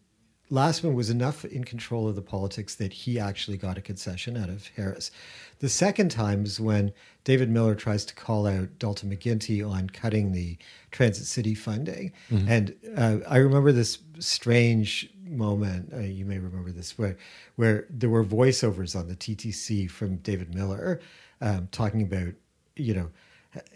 Lastman 0.51 0.95
was 0.95 1.09
enough 1.09 1.45
in 1.45 1.63
control 1.63 2.07
of 2.07 2.15
the 2.15 2.21
politics 2.21 2.73
that 2.75 2.91
he 2.91 3.19
actually 3.19 3.57
got 3.57 3.77
a 3.77 3.81
concession 3.81 4.35
out 4.35 4.49
of 4.49 4.67
Harris. 4.75 5.11
The 5.59 5.69
second 5.69 6.09
time 6.09 6.43
is 6.43 6.59
when 6.59 6.91
David 7.23 7.49
Miller 7.49 7.75
tries 7.75 8.03
to 8.05 8.15
call 8.15 8.47
out 8.47 8.79
Dalton 8.79 9.15
McGuinty 9.15 9.67
on 9.67 9.89
cutting 9.89 10.31
the 10.31 10.57
Transit 10.91 11.27
City 11.27 11.53
funding. 11.53 12.13
Mm-hmm. 12.31 12.49
And 12.49 12.75
uh, 12.97 13.17
I 13.29 13.37
remember 13.37 13.71
this 13.71 13.99
strange 14.17 15.09
moment, 15.23 15.93
uh, 15.93 15.99
you 15.99 16.25
may 16.25 16.39
remember 16.39 16.71
this, 16.71 16.97
where, 16.97 17.17
where 17.55 17.85
there 17.89 18.09
were 18.09 18.25
voiceovers 18.25 18.99
on 18.99 19.07
the 19.07 19.15
TTC 19.15 19.89
from 19.89 20.17
David 20.17 20.55
Miller 20.55 20.99
um, 21.41 21.67
talking 21.71 22.01
about, 22.01 22.33
you 22.75 22.95
know, 22.95 23.11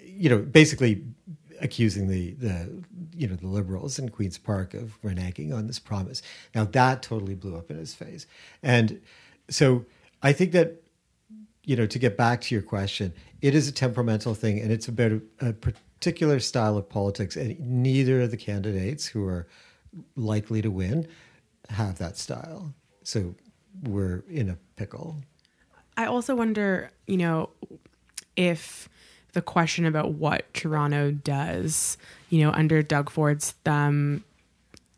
you 0.04 0.30
know, 0.30 0.40
basically 0.40 1.04
accusing 1.64 2.08
the 2.08 2.34
the 2.34 2.84
you 3.16 3.28
know 3.28 3.36
the 3.36 3.48
liberals 3.48 3.98
in 3.98 4.10
Queens 4.10 4.38
Park 4.38 4.74
of 4.74 5.02
reneging 5.02 5.54
on 5.54 5.66
this 5.66 5.80
promise. 5.80 6.22
Now 6.54 6.66
that 6.66 7.02
totally 7.02 7.34
blew 7.34 7.56
up 7.56 7.72
in 7.72 7.78
his 7.78 7.96
face, 7.96 8.28
and 8.62 9.02
so 9.50 9.86
I 10.22 10.34
think 10.34 10.52
that 10.52 10.84
you 11.64 11.76
know 11.76 11.88
to 11.88 11.98
get 11.98 12.18
back 12.18 12.42
to 12.42 12.56
your 12.56 12.62
question, 12.62 13.14
it 13.42 13.56
is 13.56 13.68
a 13.68 13.72
temperamental 13.72 14.36
thing, 14.36 14.60
and 14.60 14.72
it's 14.72 14.88
about 14.88 15.14
a, 15.14 15.22
a 15.40 15.54
particular 15.54 16.40
style 16.40 16.78
of 16.78 16.88
politics, 16.88 17.36
and 17.36 17.60
neither 17.60 18.22
of 18.22 18.32
the 18.32 18.38
candidates 18.38 19.08
who 19.08 19.26
are 19.26 19.48
likely 20.16 20.62
to 20.62 20.70
win 20.70 21.08
have 21.70 21.98
that 21.98 22.18
style. 22.18 22.74
So 23.04 23.36
we're 23.84 24.24
in 24.30 24.50
a 24.50 24.58
pickle. 24.76 25.18
I 25.96 26.06
also 26.06 26.36
wonder, 26.36 26.92
you 27.08 27.18
know, 27.18 27.50
if 28.36 28.90
the 29.34 29.42
question 29.42 29.86
about 29.86 30.14
what 30.14 30.52
Toronto 30.54 31.12
does, 31.12 31.98
you 32.30 32.44
know, 32.44 32.52
under 32.52 32.82
Doug 32.82 33.10
Ford's 33.10 33.52
thumb, 33.64 34.24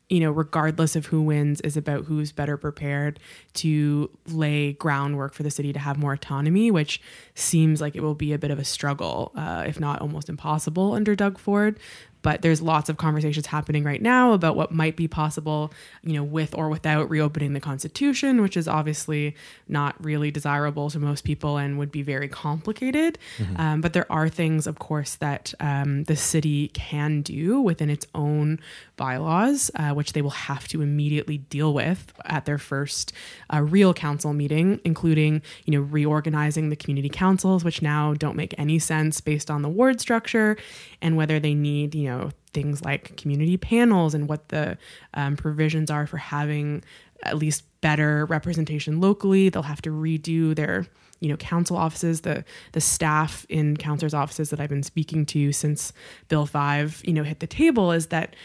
you 0.10 0.20
know, 0.20 0.32
regardless 0.32 0.96
of 0.96 1.08
who 1.08 1.22
wins, 1.22 1.62
is 1.62 1.76
about 1.76 2.06
who's 2.06 2.32
better 2.32 2.58
prepared 2.58 3.20
to 3.54 4.10
lay 4.28 4.74
groundwork 4.74 5.34
for 5.34 5.44
the 5.44 5.50
city 5.50 5.74
to 5.74 5.80
have 5.80 5.98
more 5.98 6.14
autonomy, 6.14 6.70
which 6.70 7.02
seems 7.34 7.82
like 7.82 7.96
it 7.96 8.02
will 8.02 8.14
be 8.14 8.32
a 8.34 8.38
bit 8.38 8.52
of 8.52 8.60
a 8.60 8.64
struggle, 8.64 9.32
uh, 9.36 9.64
if 9.66 9.80
not 9.80 10.02
almost 10.02 10.30
impossible 10.30 10.94
under 10.94 11.16
Doug 11.16 11.40
Ford 11.40 11.80
but 12.26 12.42
there's 12.42 12.60
lots 12.60 12.90
of 12.90 12.98
conversations 12.98 13.46
happening 13.46 13.84
right 13.84 14.02
now 14.02 14.34
about 14.34 14.56
what 14.56 14.72
might 14.72 14.96
be 14.96 15.08
possible, 15.08 15.72
you 16.02 16.14
know, 16.14 16.24
with 16.24 16.56
or 16.56 16.70
without 16.70 17.08
reopening 17.08 17.54
the 17.54 17.60
Constitution, 17.60 18.42
which 18.42 18.58
is 18.58 18.68
obviously 18.68 19.36
not 19.68 19.94
really 20.04 20.32
desirable 20.32 20.90
to 20.90 20.98
most 20.98 21.24
people 21.24 21.58
and 21.58 21.78
would 21.78 21.92
be 21.92 22.02
very 22.02 22.28
complicated. 22.28 23.20
Mm-hmm. 23.38 23.62
Um, 23.62 23.80
but 23.80 23.94
there 23.94 24.12
are 24.12 24.28
things, 24.28 24.66
of 24.66 24.80
course, 24.80 25.14
that 25.18 25.54
um, 25.60 26.06
the 26.06 26.16
city 26.16 26.70
can 26.70 27.22
do 27.22 27.62
within 27.62 27.92
its 27.92 28.08
own 28.16 28.60
bylaws, 28.96 29.72
uh, 29.76 29.92
which 29.92 30.14
they 30.14 30.22
will 30.22 30.30
have 30.30 30.68
to 30.70 30.82
immediately 30.82 31.38
deal 31.38 31.74
with 31.74 32.14
at 32.26 32.46
their 32.46 32.58
first 32.58 33.14
uh, 33.54 33.62
real 33.62 33.94
council 33.94 34.34
meeting, 34.34 34.80
including, 34.84 35.42
you 35.66 35.72
know, 35.72 35.82
reorganizing 35.82 36.70
the 36.70 36.76
community 36.76 37.10
councils, 37.10 37.64
which 37.64 37.82
now 37.82 38.14
don't 38.14 38.36
make 38.36 38.54
any 38.58 38.80
sense 38.80 39.22
based 39.22 39.52
on 39.52 39.62
the 39.62 39.70
ward 39.70 40.00
structure, 40.02 40.58
and 41.02 41.18
whether 41.18 41.40
they 41.40 41.54
need, 41.54 41.96
you 41.96 42.08
know, 42.08 42.32
things 42.54 42.84
like 42.84 43.18
community 43.18 43.58
panels 43.58 44.14
and 44.14 44.30
what 44.30 44.50
the 44.50 44.78
um, 45.14 45.36
provisions 45.36 45.92
are 45.92 46.08
for 46.08 46.18
having 46.18 46.84
at 47.24 47.38
least 47.38 47.64
better 47.82 48.26
representation 48.26 49.02
locally. 49.02 49.50
They'll 49.50 49.64
have 49.64 49.82
to 49.84 49.92
redo 49.92 50.56
their 50.56 50.86
you 51.22 51.30
know 51.30 51.38
council 51.38 51.78
offices 51.78 52.22
the 52.22 52.44
the 52.74 52.82
staff 52.82 53.46
in 53.48 53.78
councilors 53.78 54.14
offices 54.14 54.50
that 54.50 54.60
I've 54.60 54.70
been 54.70 54.84
speaking 54.84 55.26
to 55.28 55.52
since 55.54 55.94
bill 56.28 56.46
5 56.46 57.02
you 57.06 57.14
know 57.14 57.24
hit 57.24 57.40
the 57.40 57.48
table 57.48 57.92
is 57.94 58.08
that 58.08 58.36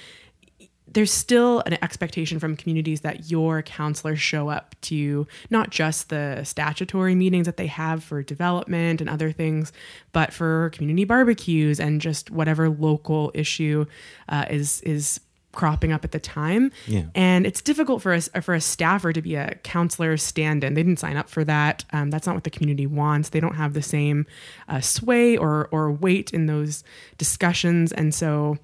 there's 0.93 1.13
still 1.13 1.63
an 1.67 1.75
expectation 1.83 2.39
from 2.39 2.57
communities 2.57 3.03
that 3.03 3.31
your 3.31 3.63
counselors 3.63 4.21
show 4.21 4.49
up 4.49 4.75
to 4.83 5.27
not 5.49 5.71
just 5.71 6.09
the 6.09 6.43
statutory 6.45 7.15
meetings 7.15 7.47
that 7.47 7.57
they 7.57 7.67
have 7.67 8.03
for 8.03 8.23
development 8.23 9.01
and 9.01 9.09
other 9.09 9.31
things, 9.33 9.73
but 10.13 10.33
for 10.33 10.71
community 10.71 11.05
barbecues 11.05 11.79
and 11.79 12.01
just 12.01 12.31
whatever 12.31 12.69
local 12.69 13.31
issue 13.35 13.87
uh, 14.29 14.47
is 14.51 14.81
is 14.83 15.21
cropping 15.53 15.91
up 15.93 16.05
at 16.05 16.13
the 16.13 16.21
time. 16.21 16.71
Yeah. 16.87 17.07
And 17.15 17.45
it's 17.45 17.61
difficult 17.61 18.03
for 18.03 18.13
us 18.13 18.29
for 18.43 18.55
a 18.55 18.61
staffer 18.61 19.13
to 19.13 19.21
be 19.21 19.35
a 19.35 19.57
counselor 19.65 20.17
stand-in. 20.17 20.75
They 20.75 20.83
didn't 20.83 21.01
sign 21.01 21.17
up 21.17 21.29
for 21.29 21.43
that. 21.45 21.85
Um, 21.93 22.11
that's 22.11 22.25
not 22.25 22.37
what 22.37 22.45
the 22.45 22.51
community 22.51 22.87
wants. 22.87 23.31
They 23.31 23.41
don't 23.41 23.57
have 23.57 23.75
the 23.75 23.83
same 23.83 24.27
uh, 24.69 24.81
sway 24.81 25.37
or 25.37 25.69
or 25.73 25.91
weight 25.91 26.33
in 26.33 26.47
those 26.47 26.85
discussions, 27.19 27.93
and 27.93 28.15
so 28.15 28.59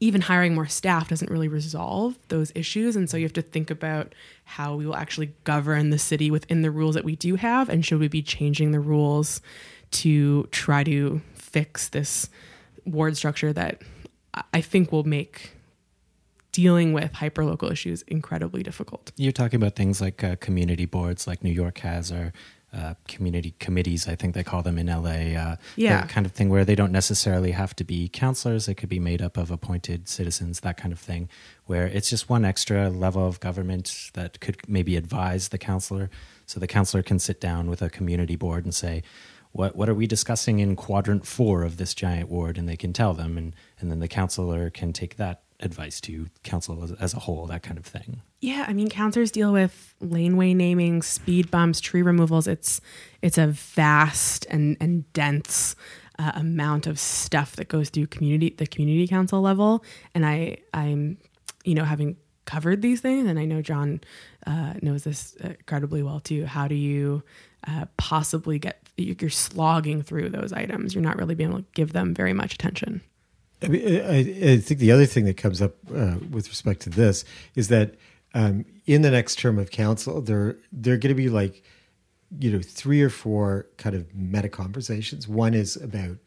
even 0.00 0.22
hiring 0.22 0.54
more 0.54 0.66
staff 0.66 1.08
doesn't 1.08 1.30
really 1.30 1.48
resolve 1.48 2.18
those 2.28 2.50
issues. 2.54 2.96
And 2.96 3.08
so 3.08 3.18
you 3.18 3.24
have 3.24 3.34
to 3.34 3.42
think 3.42 3.70
about 3.70 4.14
how 4.44 4.74
we 4.74 4.86
will 4.86 4.96
actually 4.96 5.34
govern 5.44 5.90
the 5.90 5.98
city 5.98 6.30
within 6.30 6.62
the 6.62 6.70
rules 6.70 6.94
that 6.94 7.04
we 7.04 7.16
do 7.16 7.36
have. 7.36 7.68
And 7.68 7.84
should 7.84 8.00
we 8.00 8.08
be 8.08 8.22
changing 8.22 8.72
the 8.72 8.80
rules 8.80 9.42
to 9.92 10.44
try 10.50 10.84
to 10.84 11.20
fix 11.34 11.88
this 11.88 12.30
ward 12.86 13.16
structure 13.16 13.52
that 13.52 13.82
I 14.54 14.60
think 14.60 14.90
will 14.90 15.04
make 15.04 15.52
dealing 16.52 16.92
with 16.92 17.12
hyperlocal 17.12 17.70
issues 17.70 18.02
incredibly 18.02 18.62
difficult. 18.62 19.12
You're 19.16 19.32
talking 19.32 19.56
about 19.56 19.76
things 19.76 20.00
like 20.00 20.24
uh, 20.24 20.36
community 20.36 20.86
boards, 20.86 21.26
like 21.26 21.44
New 21.44 21.52
York 21.52 21.78
has, 21.78 22.10
or 22.10 22.32
uh, 22.72 22.94
community 23.08 23.54
committees, 23.58 24.06
I 24.06 24.14
think 24.14 24.34
they 24.34 24.44
call 24.44 24.62
them 24.62 24.78
in 24.78 24.86
LA. 24.86 25.34
Uh, 25.36 25.56
Yeah. 25.76 26.00
that 26.00 26.08
kind 26.08 26.24
of 26.24 26.32
thing 26.32 26.48
where 26.50 26.64
they 26.64 26.74
don't 26.76 26.92
necessarily 26.92 27.50
have 27.50 27.74
to 27.76 27.84
be 27.84 28.08
counselors. 28.08 28.68
It 28.68 28.74
could 28.74 28.88
be 28.88 29.00
made 29.00 29.20
up 29.20 29.36
of 29.36 29.50
appointed 29.50 30.08
citizens, 30.08 30.60
that 30.60 30.76
kind 30.76 30.92
of 30.92 30.98
thing, 31.00 31.28
where 31.66 31.86
it's 31.86 32.08
just 32.08 32.28
one 32.28 32.44
extra 32.44 32.88
level 32.88 33.26
of 33.26 33.40
government 33.40 34.10
that 34.14 34.38
could 34.40 34.56
maybe 34.68 34.96
advise 34.96 35.48
the 35.48 35.58
counselor. 35.58 36.10
So 36.46 36.60
the 36.60 36.66
counselor 36.68 37.02
can 37.02 37.18
sit 37.18 37.40
down 37.40 37.68
with 37.68 37.82
a 37.82 37.90
community 37.90 38.36
board 38.36 38.64
and 38.64 38.74
say, 38.74 39.02
what, 39.52 39.74
what 39.74 39.88
are 39.88 39.94
we 39.94 40.06
discussing 40.06 40.60
in 40.60 40.76
quadrant 40.76 41.26
four 41.26 41.64
of 41.64 41.76
this 41.76 41.92
giant 41.92 42.28
ward? 42.28 42.56
And 42.56 42.68
they 42.68 42.76
can 42.76 42.92
tell 42.92 43.14
them, 43.14 43.36
and, 43.36 43.54
and 43.80 43.90
then 43.90 43.98
the 43.98 44.06
counselor 44.08 44.70
can 44.70 44.92
take 44.92 45.16
that 45.16 45.42
advice 45.60 46.00
to 46.02 46.28
council 46.42 46.82
as, 46.82 46.92
as 46.92 47.14
a 47.14 47.20
whole, 47.20 47.46
that 47.46 47.62
kind 47.62 47.78
of 47.78 47.84
thing. 47.84 48.22
Yeah, 48.40 48.64
I 48.66 48.72
mean, 48.72 48.88
counselors 48.88 49.30
deal 49.30 49.52
with 49.52 49.94
laneway 50.00 50.54
naming, 50.54 51.02
speed 51.02 51.50
bumps, 51.50 51.80
tree 51.80 52.02
removals. 52.02 52.46
It's 52.46 52.80
it's 53.22 53.38
a 53.38 53.48
vast 53.48 54.46
and 54.50 54.76
and 54.80 55.10
dense 55.12 55.76
uh, 56.18 56.32
amount 56.34 56.86
of 56.86 56.98
stuff 56.98 57.56
that 57.56 57.68
goes 57.68 57.90
through 57.90 58.06
community 58.06 58.54
the 58.56 58.66
community 58.66 59.06
council 59.06 59.40
level. 59.40 59.84
And 60.14 60.26
I 60.26 60.58
I'm 60.72 61.18
you 61.64 61.74
know 61.74 61.84
having 61.84 62.16
covered 62.46 62.82
these 62.82 63.00
things, 63.00 63.28
and 63.28 63.38
I 63.38 63.44
know 63.44 63.62
John 63.62 64.00
uh, 64.46 64.74
knows 64.82 65.04
this 65.04 65.34
incredibly 65.34 66.02
well 66.02 66.20
too. 66.20 66.46
How 66.46 66.66
do 66.66 66.74
you 66.74 67.22
uh, 67.66 67.84
possibly 67.96 68.58
get 68.58 68.82
you're 68.96 69.30
slogging 69.30 70.02
through 70.02 70.30
those 70.30 70.52
items? 70.52 70.94
You're 70.94 71.04
not 71.04 71.16
really 71.16 71.34
being 71.34 71.50
able 71.50 71.60
to 71.60 71.66
give 71.74 71.92
them 71.92 72.14
very 72.14 72.32
much 72.32 72.54
attention. 72.54 73.02
I, 73.62 73.68
mean, 73.68 74.00
I, 74.00 74.18
I 74.52 74.56
think 74.58 74.80
the 74.80 74.92
other 74.92 75.06
thing 75.06 75.24
that 75.26 75.36
comes 75.36 75.60
up 75.60 75.74
uh, 75.94 76.16
with 76.30 76.48
respect 76.48 76.80
to 76.82 76.90
this 76.90 77.24
is 77.54 77.68
that 77.68 77.94
um, 78.34 78.64
in 78.86 79.02
the 79.02 79.10
next 79.10 79.38
term 79.38 79.58
of 79.58 79.70
council, 79.70 80.20
there 80.20 80.56
there 80.72 80.94
are 80.94 80.98
going 80.98 81.14
to 81.14 81.14
be 81.14 81.28
like 81.28 81.62
you 82.38 82.50
know 82.50 82.60
three 82.62 83.02
or 83.02 83.10
four 83.10 83.66
kind 83.76 83.94
of 83.96 84.14
meta 84.14 84.48
conversations. 84.48 85.26
One 85.26 85.54
is 85.54 85.76
about 85.76 86.18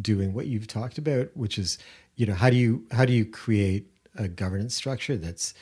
doing 0.00 0.34
what 0.34 0.46
you've 0.46 0.66
talked 0.66 0.98
about, 0.98 1.30
which 1.34 1.58
is 1.58 1.78
you 2.16 2.26
know 2.26 2.34
how 2.34 2.50
do 2.50 2.56
you 2.56 2.84
how 2.92 3.04
do 3.04 3.12
you 3.12 3.24
create 3.24 3.86
a 4.16 4.28
governance 4.28 4.74
structure 4.74 5.16
that's 5.16 5.54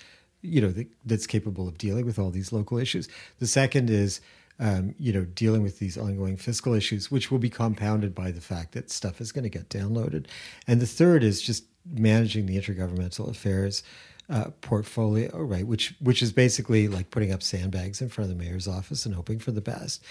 you 0.42 0.60
know 0.60 0.70
that, 0.70 0.88
that's 1.04 1.26
capable 1.26 1.68
of 1.68 1.78
dealing 1.78 2.04
with 2.04 2.18
all 2.18 2.30
these 2.30 2.52
local 2.52 2.78
issues. 2.78 3.08
The 3.38 3.46
second 3.46 3.90
is 3.90 4.20
um, 4.58 4.94
you 4.98 5.12
know, 5.12 5.24
dealing 5.24 5.62
with 5.62 5.78
these 5.78 5.98
ongoing 5.98 6.36
fiscal 6.36 6.74
issues, 6.74 7.10
which 7.10 7.30
will 7.30 7.38
be 7.38 7.50
compounded 7.50 8.14
by 8.14 8.30
the 8.30 8.40
fact 8.40 8.72
that 8.72 8.90
stuff 8.90 9.20
is 9.20 9.32
going 9.32 9.44
to 9.44 9.50
get 9.50 9.68
downloaded. 9.68 10.26
And 10.66 10.80
the 10.80 10.86
third 10.86 11.22
is 11.22 11.42
just 11.42 11.64
managing 11.84 12.46
the 12.46 12.56
intergovernmental 12.56 13.30
affairs 13.30 13.82
uh, 14.28 14.50
portfolio, 14.60 15.36
right? 15.38 15.66
Which 15.66 15.94
which 16.00 16.22
is 16.22 16.32
basically 16.32 16.88
like 16.88 17.10
putting 17.10 17.32
up 17.32 17.42
sandbags 17.42 18.00
in 18.00 18.08
front 18.08 18.30
of 18.30 18.36
the 18.36 18.44
mayor's 18.44 18.66
office 18.66 19.06
and 19.06 19.14
hoping 19.14 19.38
for 19.38 19.52
the 19.52 19.60
best. 19.60 20.02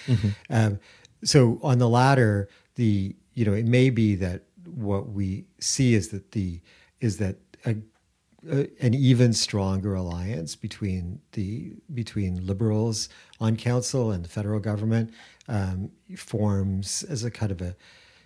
Um, 0.50 0.80
so 1.24 1.60
on 1.64 1.80
the 1.80 1.90
latter, 1.90 2.48
the 2.76 3.16
you 3.34 3.46
know, 3.46 3.54
it 3.54 3.66
may 3.66 3.90
be 3.90 4.16
that 4.16 4.44
what 4.66 5.10
we 5.10 5.46
see 5.60 5.94
is 5.94 6.10
that 6.10 6.32
the 6.32 6.62
is 7.02 7.18
that 7.18 7.38
a 7.66 7.76
uh, 8.52 8.64
an 8.80 8.94
even 8.94 9.34
stronger 9.34 9.96
alliance 9.96 10.56
between 10.56 11.20
the 11.34 11.74
between 11.94 12.46
liberals 12.46 13.10
on 13.40 13.56
council 13.56 14.12
and 14.12 14.24
the 14.26 14.30
federal 14.30 14.60
government 14.60 15.14
um, 15.48 15.92
forms 16.18 17.04
as 17.04 17.24
a 17.24 17.32
kind 17.32 17.52
of 17.52 17.62
a 17.62 17.76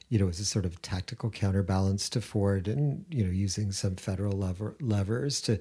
you 0.10 0.18
know 0.20 0.28
as 0.28 0.40
a 0.40 0.46
sort 0.46 0.66
of 0.66 0.82
tactical 0.82 1.30
counterbalance 1.30 2.10
to 2.10 2.22
Ford 2.22 2.68
and 2.68 3.06
you 3.10 3.24
know 3.24 3.32
using 3.32 3.72
some 3.72 3.96
federal 3.96 4.34
lever 4.34 4.76
levers 4.82 5.42
to 5.42 5.60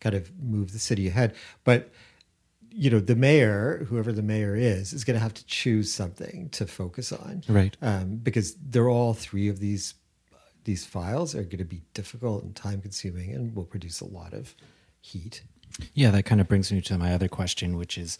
kind 0.00 0.14
of 0.14 0.30
move 0.42 0.72
the 0.72 0.78
city 0.78 1.08
ahead 1.08 1.34
but 1.64 1.90
you 2.70 2.90
know 2.90 2.98
the 3.00 3.14
mayor 3.14 3.86
whoever 3.88 4.12
the 4.12 4.22
mayor 4.22 4.56
is 4.56 4.92
is 4.92 5.04
going 5.04 5.14
to 5.14 5.22
have 5.22 5.32
to 5.34 5.46
choose 5.46 5.92
something 5.94 6.48
to 6.50 6.66
focus 6.66 7.12
on 7.12 7.42
Right. 7.48 7.76
um, 7.80 8.16
because 8.16 8.54
they're 8.56 8.88
all 8.88 9.14
three 9.14 9.48
of 9.48 9.60
these 9.60 9.94
these 10.64 10.84
files 10.84 11.34
are 11.34 11.42
going 11.42 11.58
to 11.58 11.64
be 11.64 11.82
difficult 11.92 12.42
and 12.42 12.54
time 12.56 12.80
consuming 12.80 13.32
and 13.32 13.54
will 13.54 13.64
produce 13.64 14.00
a 14.00 14.06
lot 14.06 14.32
of 14.32 14.54
heat. 15.00 15.42
Yeah, 15.92 16.10
that 16.10 16.24
kind 16.24 16.40
of 16.40 16.48
brings 16.48 16.72
me 16.72 16.80
to 16.82 16.98
my 16.98 17.12
other 17.12 17.28
question, 17.28 17.76
which 17.76 17.98
is, 17.98 18.18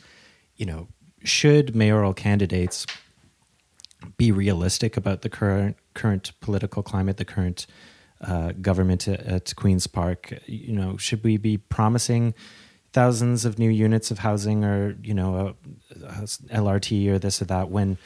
you 0.56 0.66
know, 0.66 0.88
should 1.22 1.74
mayoral 1.74 2.12
candidates 2.12 2.86
be 4.16 4.30
realistic 4.30 4.96
about 4.96 5.22
the 5.22 5.30
current 5.30 5.76
current 5.94 6.32
political 6.40 6.82
climate, 6.82 7.16
the 7.16 7.24
current 7.24 7.66
uh, 8.20 8.52
government 8.60 9.08
at, 9.08 9.20
at 9.20 9.56
Queens 9.56 9.86
Park? 9.86 10.34
You 10.46 10.72
know, 10.72 10.96
should 10.96 11.24
we 11.24 11.36
be 11.36 11.56
promising 11.56 12.34
thousands 12.92 13.44
of 13.44 13.58
new 13.58 13.70
units 13.70 14.10
of 14.10 14.18
housing, 14.18 14.64
or 14.64 14.96
you 15.02 15.14
know, 15.14 15.56
a, 15.94 15.96
a 16.02 16.22
LRT 16.60 17.08
or 17.08 17.18
this 17.18 17.40
or 17.40 17.46
that? 17.46 17.70
When 17.70 17.96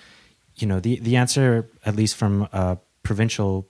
you 0.57 0.67
know 0.67 0.79
the 0.79 1.01
the 1.01 1.17
answer, 1.17 1.69
at 1.85 1.97
least 1.97 2.17
from 2.17 2.49
a 2.53 2.79
provincial 3.03 3.67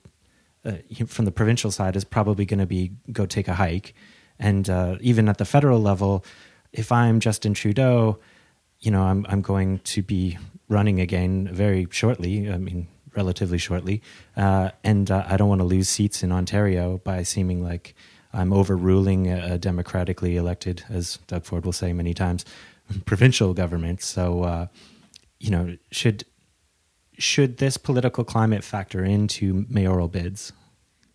uh, 0.65 0.73
from 1.07 1.25
the 1.25 1.31
provincial 1.31 1.71
side 1.71 1.95
is 1.95 2.03
probably 2.03 2.45
going 2.45 2.59
to 2.59 2.65
be 2.65 2.91
go 3.11 3.25
take 3.25 3.47
a 3.47 3.55
hike. 3.55 3.93
And 4.39 4.69
uh, 4.69 4.97
even 5.01 5.27
at 5.29 5.37
the 5.37 5.45
federal 5.45 5.79
level, 5.79 6.23
if 6.71 6.91
I'm 6.91 7.19
Justin 7.19 7.53
Trudeau, 7.53 8.19
you 8.79 8.91
know, 8.91 9.03
I'm 9.03 9.25
I'm 9.29 9.41
going 9.41 9.79
to 9.79 10.01
be 10.01 10.37
running 10.67 10.99
again 10.99 11.49
very 11.51 11.87
shortly. 11.91 12.49
I 12.51 12.57
mean, 12.57 12.87
relatively 13.15 13.57
shortly, 13.57 14.01
uh, 14.37 14.71
and 14.83 15.11
uh, 15.11 15.25
I 15.27 15.35
don't 15.37 15.49
want 15.49 15.61
to 15.61 15.65
lose 15.65 15.89
seats 15.89 16.23
in 16.23 16.31
Ontario 16.31 16.99
by 17.03 17.23
seeming 17.23 17.63
like 17.63 17.95
I'm 18.33 18.53
overruling 18.53 19.27
a, 19.27 19.57
democratically 19.57 20.37
elected, 20.37 20.83
as 20.89 21.17
Doug 21.27 21.45
Ford 21.45 21.65
will 21.65 21.73
say 21.73 21.93
many 21.93 22.13
times, 22.13 22.45
provincial 23.05 23.53
government. 23.53 24.01
So, 24.01 24.43
uh, 24.43 24.67
you 25.39 25.49
know, 25.51 25.77
should 25.91 26.25
should 27.19 27.57
this 27.57 27.77
political 27.77 28.23
climate 28.23 28.63
factor 28.63 29.03
into 29.03 29.65
mayoral 29.69 30.07
bids? 30.07 30.53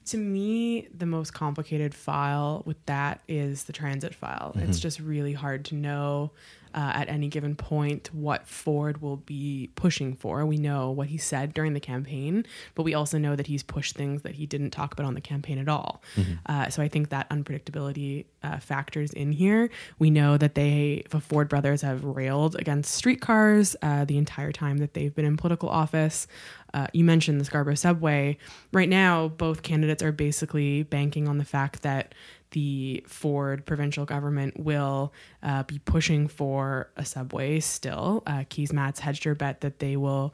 To 0.07 0.19
me, 0.19 0.89
the 0.95 1.07
most 1.07 1.33
complicated 1.33 1.95
file 1.95 2.63
with 2.67 2.77
that 2.87 3.23
is 3.27 3.65
the 3.65 3.73
transit 3.73 4.15
file. 4.15 4.53
It's 4.57 4.65
mm-hmm. 4.65 4.73
just 4.73 5.01
really 5.01 5.33
hard 5.33 5.65
to 5.67 5.75
know 5.75 6.31
uh, 6.75 6.93
at 6.95 7.09
any 7.09 7.29
given 7.29 7.55
point 7.55 8.11
what 8.13 8.47
Ford 8.47 9.01
will 9.01 9.17
be 9.17 9.71
pushing 9.77 10.15
for. 10.15 10.45
We 10.45 10.57
know 10.57 10.91
what 10.91 11.09
he 11.09 11.19
said 11.19 11.55
during 11.55 11.73
the 11.73 11.81
campaign, 11.81 12.45
but 12.75 12.83
we 12.83 12.95
also 12.95 13.17
know 13.17 13.37
that 13.37 13.47
he's 13.47 13.63
pushed 13.63 13.95
things 13.95 14.23
that 14.23 14.35
he 14.35 14.47
didn't 14.47 14.71
talk 14.71 14.93
about 14.93 15.07
on 15.07 15.15
the 15.15 15.21
campaign 15.21 15.59
at 15.59 15.69
all. 15.69 16.03
Uh, 16.47 16.69
so 16.69 16.83
I 16.83 16.89
think 16.89 17.11
that 17.11 17.31
unpredictability 17.31 18.27
uh, 18.43 18.59
factors 18.59 19.13
in 19.13 19.33
here. 19.33 19.71
We 19.99 20.11
know 20.11 20.37
that 20.37 20.55
they, 20.55 21.05
the 21.11 21.21
Ford 21.21 21.49
brothers, 21.49 21.83
have 21.83 22.05
railed 22.05 22.57
against 22.57 22.95
streetcars 22.95 23.77
uh, 23.81 24.05
the 24.05 24.19
entire 24.19 24.53
time 24.53 24.79
that 24.79 24.95
they've 24.95 25.15
been 25.15 25.25
in 25.25 25.37
political 25.37 25.69
office. 25.69 26.27
Uh, 26.75 26.89
you 26.93 27.05
mentioned 27.05 27.41
the 27.41 27.45
Scarborough 27.45 27.77
subway. 27.77 28.37
Right 28.73 28.89
now, 28.89 29.29
both 29.29 29.63
candidates 29.63 30.03
are 30.03 30.13
basically 30.13 30.83
banking 30.83 31.29
on 31.29 31.39
the 31.39 31.45
fact 31.45 31.83
that 31.83 32.15
the 32.55 33.05
Ford 33.07 33.67
provincial 33.67 34.05
government 34.05 34.59
will 34.59 35.13
uh, 35.43 35.65
be 35.65 35.81
pushing 35.81 36.29
for 36.29 36.89
a 36.97 37.05
subway 37.05 37.59
still. 37.59 38.23
Uh, 38.27 38.45
Keesmaat 38.49 38.99
hedged 38.99 39.25
her 39.25 39.35
bet 39.35 39.61
that 39.61 39.81
they 39.81 39.97
will 39.97 40.33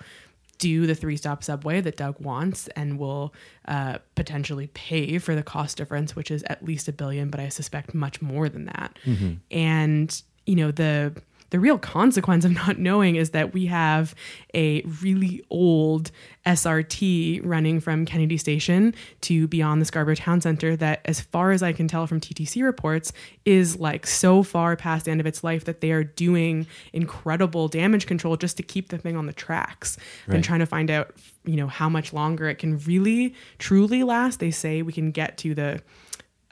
do 0.58 0.86
the 0.86 0.94
three 0.94 1.16
stop 1.16 1.42
subway 1.42 1.80
that 1.80 1.96
Doug 1.96 2.20
wants 2.20 2.68
and 2.76 2.98
will 2.98 3.32
uh, 3.66 3.96
potentially 4.14 4.66
pay 4.74 5.18
for 5.18 5.34
the 5.34 5.42
cost 5.42 5.78
difference, 5.78 6.14
which 6.14 6.30
is 6.30 6.42
at 6.44 6.62
least 6.62 6.86
a 6.88 6.92
billion, 6.92 7.30
but 7.30 7.40
I 7.40 7.48
suspect 7.48 7.94
much 7.94 8.20
more 8.20 8.50
than 8.50 8.66
that. 8.66 8.98
And, 9.50 10.22
you 10.44 10.56
know, 10.56 10.70
the 10.70 11.14
the 11.50 11.60
real 11.60 11.78
consequence 11.78 12.44
of 12.44 12.52
not 12.52 12.78
knowing 12.78 13.16
is 13.16 13.30
that 13.30 13.52
we 13.52 13.66
have 13.66 14.14
a 14.54 14.82
really 15.02 15.44
old 15.50 16.10
SRT 16.46 17.42
running 17.44 17.80
from 17.80 18.06
Kennedy 18.06 18.36
Station 18.36 18.94
to 19.22 19.46
beyond 19.46 19.80
the 19.80 19.84
Scarborough 19.84 20.14
Town 20.14 20.40
Center 20.40 20.76
that, 20.76 21.00
as 21.04 21.20
far 21.20 21.50
as 21.50 21.62
I 21.62 21.72
can 21.72 21.86
tell 21.86 22.06
from 22.06 22.20
TTC 22.20 22.62
reports, 22.62 23.12
is 23.44 23.78
like 23.78 24.06
so 24.06 24.42
far 24.42 24.76
past 24.76 25.04
the 25.04 25.10
end 25.10 25.20
of 25.20 25.26
its 25.26 25.44
life 25.44 25.64
that 25.64 25.80
they 25.80 25.90
are 25.92 26.04
doing 26.04 26.66
incredible 26.92 27.68
damage 27.68 28.06
control 28.06 28.36
just 28.36 28.56
to 28.56 28.62
keep 28.62 28.88
the 28.88 28.98
thing 28.98 29.16
on 29.16 29.26
the 29.26 29.32
tracks. 29.32 29.98
Right. 30.26 30.42
trying 30.42 30.60
to 30.60 30.66
find 30.66 30.90
out, 30.90 31.14
you 31.44 31.56
know, 31.56 31.66
how 31.66 31.88
much 31.88 32.12
longer 32.12 32.48
it 32.48 32.56
can 32.58 32.78
really, 32.78 33.34
truly 33.58 34.02
last. 34.02 34.40
They 34.40 34.50
say 34.50 34.82
we 34.82 34.92
can 34.92 35.10
get 35.10 35.36
to 35.38 35.54
the 35.54 35.82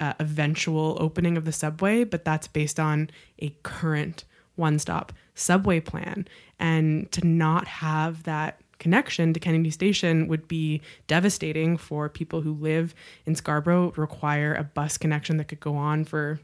uh, 0.01 0.14
eventual 0.20 0.96
opening 1.01 1.36
of 1.36 1.44
the 1.44 1.53
subway, 1.53 2.05
but 2.05 2.24
that's 2.24 2.46
based 2.46 2.78
on 2.78 3.11
a 3.40 3.51
current 3.62 4.24
one 4.59 4.79
stop 4.79 5.13
subway 5.35 5.81
plan. 5.81 6.27
And 6.59 7.11
to 7.13 7.27
not 7.27 7.67
have 7.67 8.25
that 8.25 8.61
connection 8.79 9.33
to 9.33 9.41
Kennedy 9.41 9.71
Station 9.71 10.29
would 10.29 10.49
be 10.49 10.81
devastating 11.07 11.77
for 11.77 12.09
people 12.09 12.41
who 12.43 12.53
live 12.55 12.95
in 13.27 13.35
Scarborough, 13.35 13.93
require 13.97 14.55
a 14.55 14.65
bus 14.65 14.99
connection 14.99 15.37
that 15.39 15.49
could 15.49 15.61
go 15.61 15.77
on 15.77 16.05
for 16.05 16.41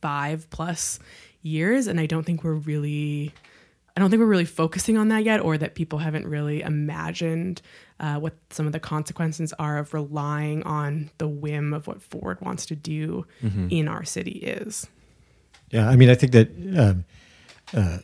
five 0.00 0.48
plus 0.50 0.98
years. 1.42 1.86
And 1.86 2.00
I 2.00 2.06
don't 2.06 2.24
think 2.24 2.44
we're 2.44 2.54
really. 2.54 3.32
I 3.96 4.00
don't 4.00 4.10
think 4.10 4.20
we're 4.20 4.26
really 4.26 4.44
focusing 4.44 4.96
on 4.96 5.08
that 5.08 5.24
yet, 5.24 5.40
or 5.40 5.58
that 5.58 5.74
people 5.74 5.98
haven't 5.98 6.24
really 6.24 6.62
imagined 6.62 7.60
uh, 7.98 8.14
what 8.14 8.34
some 8.50 8.64
of 8.64 8.72
the 8.72 8.78
consequences 8.78 9.52
are 9.58 9.76
of 9.76 9.92
relying 9.92 10.62
on 10.62 11.10
the 11.18 11.26
whim 11.26 11.74
of 11.74 11.88
what 11.88 12.00
Ford 12.00 12.40
wants 12.40 12.64
to 12.66 12.76
do 12.76 13.26
in 13.70 13.88
our 13.88 14.04
city 14.04 14.38
is. 14.38 14.86
Yeah, 15.70 15.88
I 15.88 15.96
mean, 15.96 16.10
I 16.10 16.14
think 16.14 16.30
that 16.30 16.48
um, 16.78 17.04
uh, 17.74 17.98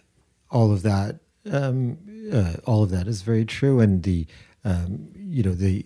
all 0.50 0.72
of 0.72 0.82
that 0.82 1.20
um, 1.50 1.98
uh, 2.32 2.54
all 2.64 2.82
of 2.82 2.90
that 2.90 3.06
is 3.06 3.22
very 3.22 3.44
true, 3.44 3.80
and 3.80 4.02
the 4.02 4.26
um, 4.64 5.08
you 5.14 5.42
know 5.42 5.52
the, 5.52 5.84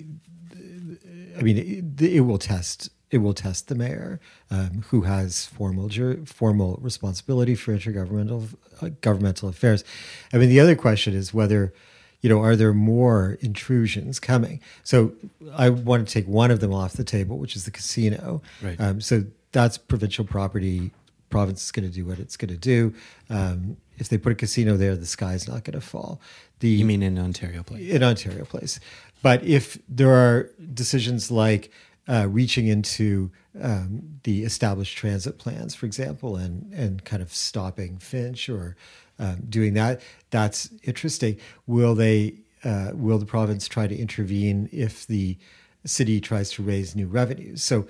I 1.36 1.42
mean 1.42 1.58
it, 1.58 2.02
it, 2.02 2.20
will 2.20 2.38
test 2.38 2.90
it 3.10 3.18
will 3.18 3.34
test 3.34 3.68
the 3.68 3.74
mayor 3.74 4.20
um, 4.50 4.84
who 4.88 5.02
has 5.02 5.46
formal 5.46 5.88
jur- 5.88 6.24
formal 6.24 6.78
responsibility 6.80 7.54
for 7.54 7.76
intergovernmental 7.76 8.54
uh, 8.80 8.90
governmental 9.00 9.48
affairs. 9.48 9.84
I 10.32 10.38
mean 10.38 10.48
the 10.48 10.60
other 10.60 10.76
question 10.76 11.14
is 11.14 11.34
whether 11.34 11.72
you 12.20 12.28
know, 12.28 12.42
are 12.42 12.56
there 12.56 12.74
more 12.74 13.38
intrusions 13.40 14.18
coming? 14.18 14.60
So 14.82 15.12
I 15.54 15.70
want 15.70 16.06
to 16.06 16.12
take 16.12 16.26
one 16.26 16.50
of 16.50 16.58
them 16.58 16.74
off 16.74 16.94
the 16.94 17.04
table, 17.04 17.38
which 17.38 17.54
is 17.54 17.64
the 17.64 17.70
casino. 17.70 18.42
Right. 18.60 18.80
Um, 18.80 19.00
so 19.00 19.24
that's 19.52 19.78
provincial 19.78 20.24
property. 20.24 20.90
Province 21.30 21.64
is 21.64 21.72
going 21.72 21.86
to 21.88 21.94
do 21.94 22.04
what 22.06 22.18
it's 22.18 22.36
going 22.36 22.50
to 22.50 22.56
do. 22.56 22.94
Um, 23.28 23.76
if 23.98 24.08
they 24.08 24.18
put 24.18 24.32
a 24.32 24.34
casino 24.34 24.76
there, 24.76 24.96
the 24.96 25.06
sky's 25.06 25.48
not 25.48 25.64
going 25.64 25.78
to 25.78 25.80
fall. 25.80 26.20
The 26.60 26.68
you 26.68 26.84
mean 26.84 27.02
in 27.02 27.18
Ontario 27.18 27.62
Place? 27.62 27.88
In 27.88 28.02
Ontario 28.02 28.44
Place, 28.44 28.80
but 29.22 29.42
if 29.44 29.78
there 29.88 30.10
are 30.10 30.50
decisions 30.74 31.30
like 31.30 31.70
uh, 32.08 32.26
reaching 32.28 32.66
into 32.66 33.30
um, 33.60 34.20
the 34.22 34.44
established 34.44 34.96
transit 34.96 35.38
plans, 35.38 35.74
for 35.74 35.86
example, 35.86 36.36
and 36.36 36.72
and 36.72 37.04
kind 37.04 37.22
of 37.22 37.32
stopping 37.32 37.98
Finch 37.98 38.48
or 38.48 38.76
um, 39.18 39.42
doing 39.48 39.74
that. 39.74 40.00
That's 40.30 40.70
interesting. 40.82 41.38
Will 41.66 41.94
they? 41.94 42.34
Uh, 42.64 42.90
will 42.94 43.18
the 43.18 43.26
province 43.26 43.68
try 43.68 43.86
to 43.86 43.96
intervene 43.96 44.68
if 44.72 45.06
the 45.06 45.38
city 45.84 46.20
tries 46.20 46.50
to 46.52 46.62
raise 46.62 46.96
new 46.96 47.06
revenues? 47.06 47.62
So, 47.62 47.86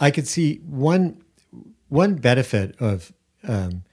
I 0.00 0.10
could 0.10 0.26
see 0.26 0.56
one 0.66 1.22
one 1.88 2.16
benefit 2.16 2.74
of 2.80 3.12
um, 3.46 3.84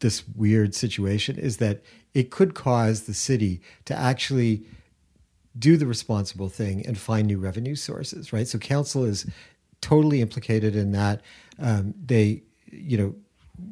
this 0.00 0.26
weird 0.28 0.74
situation 0.74 1.38
is 1.38 1.58
that 1.58 1.82
it 2.14 2.30
could 2.30 2.54
cause 2.54 3.02
the 3.02 3.14
city 3.14 3.60
to 3.84 3.94
actually 3.94 4.64
do 5.58 5.76
the 5.76 5.86
responsible 5.86 6.48
thing 6.48 6.84
and 6.86 6.98
find 6.98 7.26
new 7.26 7.38
revenue 7.38 7.74
sources, 7.74 8.32
right? 8.32 8.48
So 8.48 8.58
council 8.58 9.04
is 9.04 9.26
totally 9.80 10.20
implicated 10.20 10.74
in 10.74 10.92
that. 10.92 11.20
Um, 11.58 11.94
they, 12.04 12.42
you 12.70 12.96
know, 12.96 13.14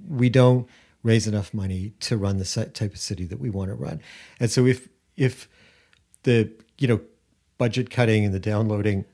we 0.09 0.29
don't 0.29 0.69
raise 1.03 1.27
enough 1.27 1.55
money 1.55 1.95
to 2.01 2.17
run 2.17 2.37
the 2.37 2.71
type 2.75 2.93
of 2.93 2.99
city 2.99 3.25
that 3.25 3.41
we 3.41 3.49
want 3.49 3.71
to 3.71 3.75
run. 3.75 4.01
And 4.39 4.51
so 4.51 4.67
if 4.67 4.89
if 5.17 5.49
the 6.25 6.53
you 6.79 6.89
know 6.89 7.01
budget 7.57 7.91
cutting 7.91 8.25
and 8.25 8.35
the 8.35 8.41
downloading 8.41 9.05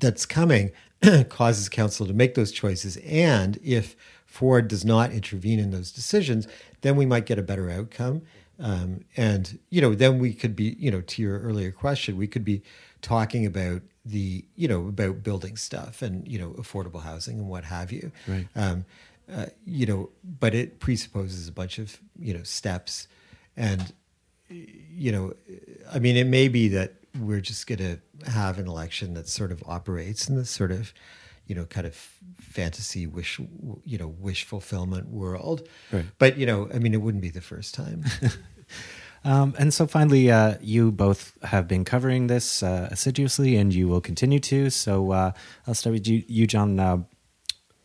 that's 0.00 0.26
coming 0.26 0.70
causes 1.28 1.68
council 1.68 2.06
to 2.06 2.12
make 2.12 2.34
those 2.34 2.52
choices, 2.52 2.96
and 2.98 3.58
if 3.62 3.96
Ford 4.26 4.68
does 4.68 4.84
not 4.84 5.12
intervene 5.12 5.58
in 5.58 5.70
those 5.70 5.90
decisions, 5.90 6.46
then 6.82 6.96
we 6.96 7.06
might 7.06 7.26
get 7.26 7.38
a 7.38 7.42
better 7.42 7.70
outcome. 7.70 8.22
Um, 8.60 9.04
and 9.16 9.58
you 9.70 9.80
know, 9.80 9.94
then 9.94 10.18
we 10.18 10.34
could 10.34 10.56
be, 10.56 10.76
you 10.78 10.90
know, 10.90 11.00
to 11.00 11.22
your 11.22 11.40
earlier 11.40 11.70
question, 11.70 12.16
we 12.16 12.26
could 12.26 12.44
be 12.44 12.62
talking 13.00 13.46
about 13.46 13.82
the, 14.04 14.44
you 14.56 14.66
know, 14.66 14.88
about 14.88 15.22
building 15.22 15.56
stuff 15.56 16.02
and 16.02 16.26
you 16.26 16.38
know, 16.38 16.50
affordable 16.50 17.02
housing 17.02 17.38
and 17.38 17.48
what 17.48 17.64
have 17.64 17.92
you. 17.92 18.10
Right. 18.26 18.48
Um, 18.56 18.84
uh, 19.32 19.46
you 19.66 19.86
know, 19.86 20.10
but 20.24 20.54
it 20.54 20.80
presupposes 20.80 21.48
a 21.48 21.52
bunch 21.52 21.78
of 21.78 21.98
you 22.18 22.32
know 22.32 22.42
steps, 22.42 23.08
and 23.56 23.92
you 24.48 25.12
know, 25.12 25.34
I 25.92 25.98
mean, 25.98 26.16
it 26.16 26.26
may 26.26 26.48
be 26.48 26.68
that 26.68 26.94
we're 27.18 27.40
just 27.40 27.66
going 27.66 27.78
to 27.78 28.30
have 28.30 28.58
an 28.58 28.66
election 28.66 29.14
that 29.14 29.28
sort 29.28 29.52
of 29.52 29.62
operates 29.66 30.28
in 30.28 30.36
this 30.36 30.50
sort 30.50 30.70
of 30.70 30.92
you 31.46 31.54
know 31.54 31.64
kind 31.64 31.86
of 31.86 31.94
fantasy 32.38 33.06
wish 33.06 33.40
you 33.84 33.98
know 33.98 34.08
wish 34.08 34.44
fulfillment 34.44 35.08
world 35.08 35.66
right. 35.92 36.04
but 36.18 36.36
you 36.36 36.46
know 36.46 36.68
i 36.74 36.78
mean 36.78 36.94
it 36.94 37.00
wouldn't 37.00 37.22
be 37.22 37.30
the 37.30 37.40
first 37.40 37.74
time 37.74 38.04
um, 39.24 39.54
and 39.58 39.72
so 39.72 39.86
finally 39.86 40.30
uh, 40.30 40.54
you 40.60 40.92
both 40.92 41.36
have 41.42 41.66
been 41.66 41.84
covering 41.84 42.26
this 42.26 42.62
uh, 42.62 42.88
assiduously 42.90 43.56
and 43.56 43.74
you 43.74 43.88
will 43.88 44.00
continue 44.00 44.38
to 44.38 44.70
so 44.70 45.10
uh, 45.12 45.32
i'll 45.66 45.74
start 45.74 45.94
with 45.94 46.06
you, 46.06 46.22
you 46.28 46.46
john 46.46 46.78
uh, 46.78 46.98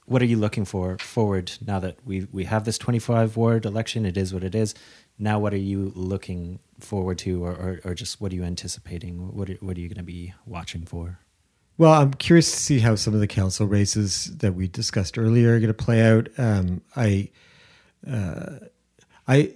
what 0.06 0.22
are 0.22 0.26
you 0.26 0.38
looking 0.38 0.66
for 0.66 0.98
forward 0.98 1.52
now 1.66 1.80
that 1.80 1.98
we 2.06 2.28
we 2.32 2.44
have 2.46 2.66
this 2.66 2.78
25 2.78 3.38
ward 3.38 3.66
election? 3.66 4.06
It 4.06 4.18
is 4.18 4.34
what 4.34 4.44
it 4.44 4.54
is. 4.54 4.76
Now, 5.20 5.40
what 5.40 5.54
are 5.54 5.58
you 5.58 5.92
looking 5.96 6.60
forward 6.80 7.18
to, 7.20 7.44
or, 7.46 7.52
or, 7.52 7.80
or 7.84 7.94
just 7.94 8.20
what 8.20 8.32
are 8.32 8.36
you 8.36 8.44
anticipating? 8.44 9.36
What 9.36 9.50
are, 9.50 9.54
what 9.56 9.78
are 9.78 9.80
you 9.80 9.88
going 9.88 9.98
to 9.98 10.04
be 10.04 10.34
watching 10.46 10.86
for? 10.86 11.20
Well, 11.78 11.94
I'm 11.94 12.14
curious 12.14 12.52
to 12.52 12.58
see 12.58 12.80
how 12.80 12.96
some 12.96 13.14
of 13.14 13.20
the 13.20 13.28
council 13.28 13.66
races 13.66 14.26
that 14.38 14.54
we 14.54 14.68
discussed 14.68 15.18
earlier 15.18 15.56
are 15.56 15.60
going 15.60 15.68
to 15.68 15.74
play 15.74 16.02
out. 16.02 16.30
Um, 16.38 16.82
I, 16.96 17.30
uh, 18.10 18.60
I, 19.28 19.54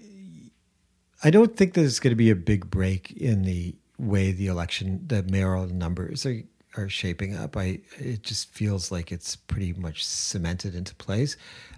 I 1.23 1.29
don't 1.29 1.55
think 1.55 1.73
there's 1.73 1.99
going 1.99 2.11
to 2.11 2.15
be 2.15 2.29
a 2.29 2.35
big 2.35 2.69
break 2.69 3.11
in 3.11 3.43
the 3.43 3.75
way 3.99 4.31
the 4.31 4.47
election, 4.47 5.03
the 5.07 5.23
mayoral 5.23 5.67
numbers 5.67 6.25
are 6.25 6.43
are 6.77 6.89
shaping 6.89 7.35
up. 7.35 7.57
I 7.57 7.79
it 7.97 8.23
just 8.23 8.53
feels 8.53 8.91
like 8.91 9.11
it's 9.11 9.35
pretty 9.35 9.73
much 9.73 10.05
cemented 10.05 10.75
into 10.75 10.95
place. 10.95 11.35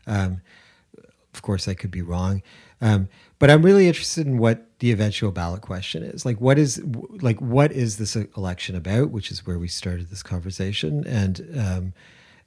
Um, 0.08 0.42
of 1.34 1.42
course, 1.42 1.68
I 1.68 1.74
could 1.74 1.92
be 1.92 2.02
wrong, 2.02 2.42
um, 2.82 3.08
but 3.38 3.50
I'm 3.50 3.64
really 3.64 3.88
interested 3.88 4.26
in 4.26 4.38
what 4.38 4.66
the 4.80 4.92
eventual 4.92 5.32
ballot 5.32 5.62
question 5.62 6.04
is. 6.04 6.26
Like, 6.26 6.42
what 6.42 6.58
is 6.58 6.84
like 7.22 7.40
what 7.40 7.72
is 7.72 7.98
this 7.98 8.16
election 8.16 8.76
about? 8.76 9.12
Which 9.12 9.32
is 9.32 9.46
where 9.46 9.60
we 9.60 9.68
started 9.68 10.10
this 10.10 10.24
conversation, 10.24 11.06
and 11.06 11.60
um, 11.60 11.94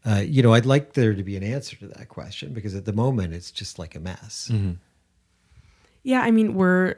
uh, 0.04 0.22
you 0.26 0.42
know, 0.42 0.54
I'd 0.54 0.66
like 0.66 0.94
there 0.94 1.14
to 1.14 1.22
be 1.22 1.36
an 1.36 1.42
answer 1.42 1.76
to 1.76 1.88
that 1.88 2.08
question 2.08 2.52
because 2.52 2.74
at 2.74 2.84
the 2.84 2.92
moment 2.92 3.34
it's 3.34 3.50
just 3.50 3.78
like 3.78 3.94
a 3.94 4.00
mess. 4.00 4.48
Mm-hmm. 4.52 4.72
Yeah, 6.02 6.22
I 6.22 6.32
mean, 6.32 6.54
we're 6.54 6.96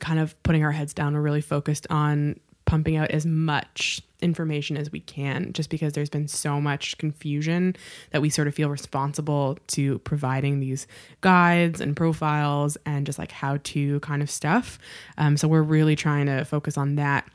kind 0.00 0.18
of 0.18 0.40
putting 0.42 0.64
our 0.64 0.72
heads 0.72 0.92
down. 0.92 1.14
We're 1.14 1.22
really 1.22 1.40
focused 1.40 1.86
on 1.88 2.38
pumping 2.72 2.96
out 2.96 3.10
as 3.10 3.26
much 3.26 4.00
information 4.22 4.78
as 4.78 4.90
we 4.90 5.00
can 5.00 5.52
just 5.52 5.68
because 5.68 5.92
there's 5.92 6.08
been 6.08 6.26
so 6.26 6.58
much 6.58 6.96
confusion 6.96 7.76
that 8.12 8.22
we 8.22 8.30
sort 8.30 8.48
of 8.48 8.54
feel 8.54 8.70
responsible 8.70 9.58
to 9.66 9.98
providing 9.98 10.58
these 10.58 10.86
guides 11.20 11.82
and 11.82 11.94
profiles 11.94 12.78
and 12.86 13.04
just 13.04 13.18
like 13.18 13.30
how 13.30 13.58
to 13.62 14.00
kind 14.00 14.22
of 14.22 14.30
stuff. 14.30 14.78
Um, 15.18 15.36
so 15.36 15.48
we're 15.48 15.60
really 15.60 15.94
trying 15.94 16.24
to 16.26 16.46
focus 16.46 16.78
on 16.78 16.94
that. 16.94 17.28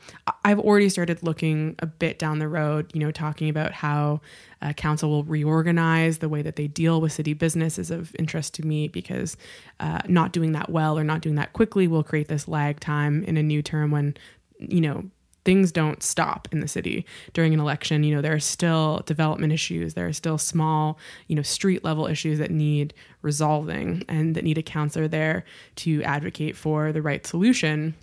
I've 0.44 0.58
already 0.58 0.88
started 0.88 1.22
looking 1.22 1.76
a 1.78 1.86
bit 1.86 2.18
down 2.18 2.40
the 2.40 2.48
road 2.48 2.90
you 2.92 2.98
know 2.98 3.12
talking 3.12 3.48
about 3.48 3.70
how 3.70 4.20
uh, 4.60 4.72
council 4.72 5.08
will 5.08 5.22
reorganize 5.22 6.18
the 6.18 6.28
way 6.28 6.42
that 6.42 6.56
they 6.56 6.66
deal 6.66 7.00
with 7.00 7.12
city 7.12 7.32
business 7.32 7.78
is 7.78 7.92
of 7.92 8.12
interest 8.18 8.54
to 8.54 8.66
me 8.66 8.88
because 8.88 9.36
uh, 9.78 10.00
not 10.08 10.32
doing 10.32 10.50
that 10.50 10.68
well 10.68 10.98
or 10.98 11.04
not 11.04 11.20
doing 11.20 11.36
that 11.36 11.52
quickly 11.52 11.86
will 11.86 12.02
create 12.02 12.26
this 12.26 12.48
lag 12.48 12.80
time 12.80 13.22
in 13.22 13.36
a 13.36 13.42
new 13.42 13.62
term 13.62 13.92
when 13.92 14.16
you 14.58 14.80
know 14.80 15.08
things 15.48 15.72
don't 15.72 16.02
stop 16.02 16.46
in 16.52 16.60
the 16.60 16.68
city 16.68 17.06
during 17.32 17.54
an 17.54 17.60
election. 17.60 18.04
You 18.04 18.14
know, 18.14 18.20
there 18.20 18.34
are 18.34 18.38
still 18.38 19.02
development 19.06 19.50
issues, 19.50 19.94
there 19.94 20.06
are 20.06 20.12
still 20.12 20.36
small, 20.36 20.98
you 21.26 21.34
know, 21.34 21.40
street 21.40 21.82
level 21.82 22.06
issues 22.06 22.38
that 22.38 22.50
need 22.50 22.92
resolving 23.22 24.04
and 24.10 24.34
that 24.34 24.44
need 24.44 24.58
a 24.58 24.62
counselor 24.62 25.08
there 25.08 25.46
to 25.76 26.02
advocate 26.02 26.54
for 26.54 26.92
the 26.92 27.00
right 27.00 27.26
solution. 27.26 27.94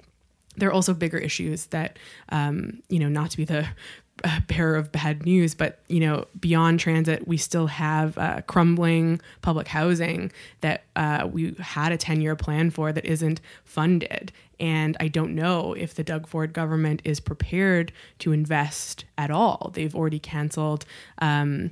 There 0.57 0.69
are 0.69 0.73
also 0.73 0.95
bigger 0.95 1.19
issues 1.19 1.67
that, 1.67 1.99
um, 2.29 2.81
you 2.89 2.97
know, 2.97 3.09
not 3.09 3.29
to 3.29 3.37
be 3.37 3.45
the 3.45 3.67
bearer 4.47 4.75
of 4.75 4.91
bad 4.91 5.25
news, 5.25 5.53
but 5.53 5.79
you 5.87 5.99
know, 5.99 6.25
beyond 6.39 6.79
transit, 6.79 7.27
we 7.27 7.37
still 7.37 7.67
have 7.67 8.17
uh, 8.17 8.41
crumbling 8.47 9.21
public 9.41 9.67
housing 9.67 10.31
that 10.61 10.83
uh, 10.95 11.27
we 11.31 11.55
had 11.59 11.91
a 11.91 11.97
ten-year 11.97 12.35
plan 12.35 12.69
for 12.69 12.91
that 12.91 13.05
isn't 13.05 13.41
funded, 13.63 14.31
and 14.59 14.95
I 14.99 15.07
don't 15.07 15.35
know 15.35 15.73
if 15.73 15.93
the 15.93 16.03
Doug 16.03 16.27
Ford 16.27 16.53
government 16.53 17.01
is 17.03 17.19
prepared 17.19 17.91
to 18.19 18.31
invest 18.31 19.05
at 19.17 19.31
all. 19.31 19.71
They've 19.73 19.95
already 19.95 20.19
canceled. 20.19 20.85
Um, 21.19 21.71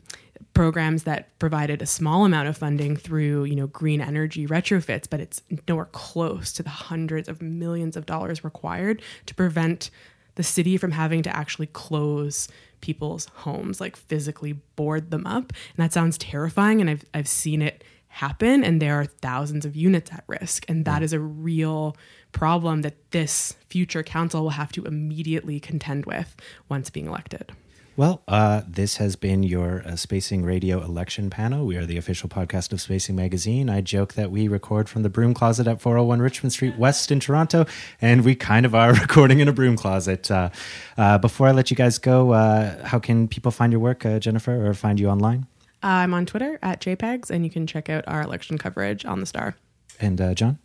programs 0.53 1.03
that 1.03 1.37
provided 1.39 1.81
a 1.81 1.85
small 1.85 2.25
amount 2.25 2.47
of 2.47 2.55
funding 2.55 2.95
through 2.95 3.45
you 3.45 3.55
know 3.55 3.67
green 3.67 4.01
energy 4.01 4.45
retrofits 4.45 5.09
but 5.09 5.19
it's 5.19 5.41
nowhere 5.67 5.87
close 5.91 6.53
to 6.53 6.61
the 6.61 6.69
hundreds 6.69 7.27
of 7.27 7.41
millions 7.41 7.97
of 7.97 8.05
dollars 8.05 8.43
required 8.43 9.01
to 9.25 9.33
prevent 9.33 9.89
the 10.35 10.43
city 10.43 10.77
from 10.77 10.91
having 10.91 11.23
to 11.23 11.35
actually 11.35 11.67
close 11.67 12.47
people's 12.81 13.27
homes 13.33 13.79
like 13.79 13.95
physically 13.95 14.53
board 14.75 15.11
them 15.11 15.25
up. 15.25 15.53
And 15.75 15.83
that 15.83 15.93
sounds 15.93 16.17
terrifying 16.17 16.81
and 16.81 16.89
I've 16.89 17.05
I've 17.13 17.27
seen 17.27 17.61
it 17.61 17.83
happen 18.07 18.63
and 18.63 18.79
there 18.79 18.99
are 18.99 19.05
thousands 19.05 19.65
of 19.65 19.75
units 19.75 20.11
at 20.11 20.23
risk. 20.27 20.65
And 20.69 20.85
that 20.85 21.01
is 21.01 21.13
a 21.13 21.19
real 21.19 21.97
problem 22.31 22.81
that 22.81 23.11
this 23.11 23.55
future 23.69 24.03
council 24.03 24.43
will 24.43 24.49
have 24.51 24.71
to 24.73 24.85
immediately 24.85 25.59
contend 25.59 26.05
with 26.05 26.35
once 26.69 26.89
being 26.89 27.07
elected. 27.07 27.51
Well, 27.95 28.23
uh, 28.27 28.63
this 28.67 28.97
has 28.97 29.15
been 29.15 29.43
your 29.43 29.83
uh, 29.85 29.95
Spacing 29.95 30.43
Radio 30.43 30.81
election 30.81 31.29
panel. 31.29 31.67
We 31.67 31.77
are 31.77 31.85
the 31.85 31.97
official 31.97 32.27
podcast 32.27 32.73
of 32.73 32.81
Spacing 32.81 33.15
Magazine. 33.15 33.69
I 33.69 33.81
joke 33.81 34.15
that 34.15 34.31
we 34.31 34.47
record 34.47 34.89
from 34.89 35.03
the 35.03 35.09
broom 35.09 35.35
closet 35.35 35.67
at 35.67 35.79
401 35.79 36.19
Richmond 36.19 36.53
Street 36.53 36.75
West 36.75 37.11
in 37.11 37.19
Toronto, 37.19 37.67
and 38.01 38.25
we 38.25 38.33
kind 38.33 38.65
of 38.65 38.73
are 38.73 38.93
recording 39.01 39.41
in 39.41 39.47
a 39.47 39.53
broom 39.53 39.77
closet. 39.77 40.31
Uh, 40.31 40.49
uh 40.97 41.19
before 41.19 41.47
I 41.47 41.51
let 41.51 41.69
you 41.69 41.77
guys 41.77 41.99
go, 41.99 42.33
uh, 42.33 42.83
how 42.83 42.97
can 42.97 43.27
people 43.27 43.51
find 43.51 43.71
your 43.71 43.79
work, 43.79 44.07
uh, 44.07 44.17
Jennifer, 44.17 44.65
or 44.65 44.73
find 44.73 44.99
you 44.99 45.07
online? 45.07 45.45
I'm 45.83 46.15
on 46.15 46.25
Twitter 46.25 46.57
at 46.63 46.81
JPags, 46.81 47.29
and 47.29 47.45
you 47.45 47.51
can 47.51 47.67
check 47.67 47.89
out 47.89 48.05
our 48.07 48.23
election 48.23 48.57
coverage 48.57 49.05
on 49.05 49.19
the 49.19 49.27
Star. 49.27 49.55
And 49.99 50.17
John? 50.35 50.57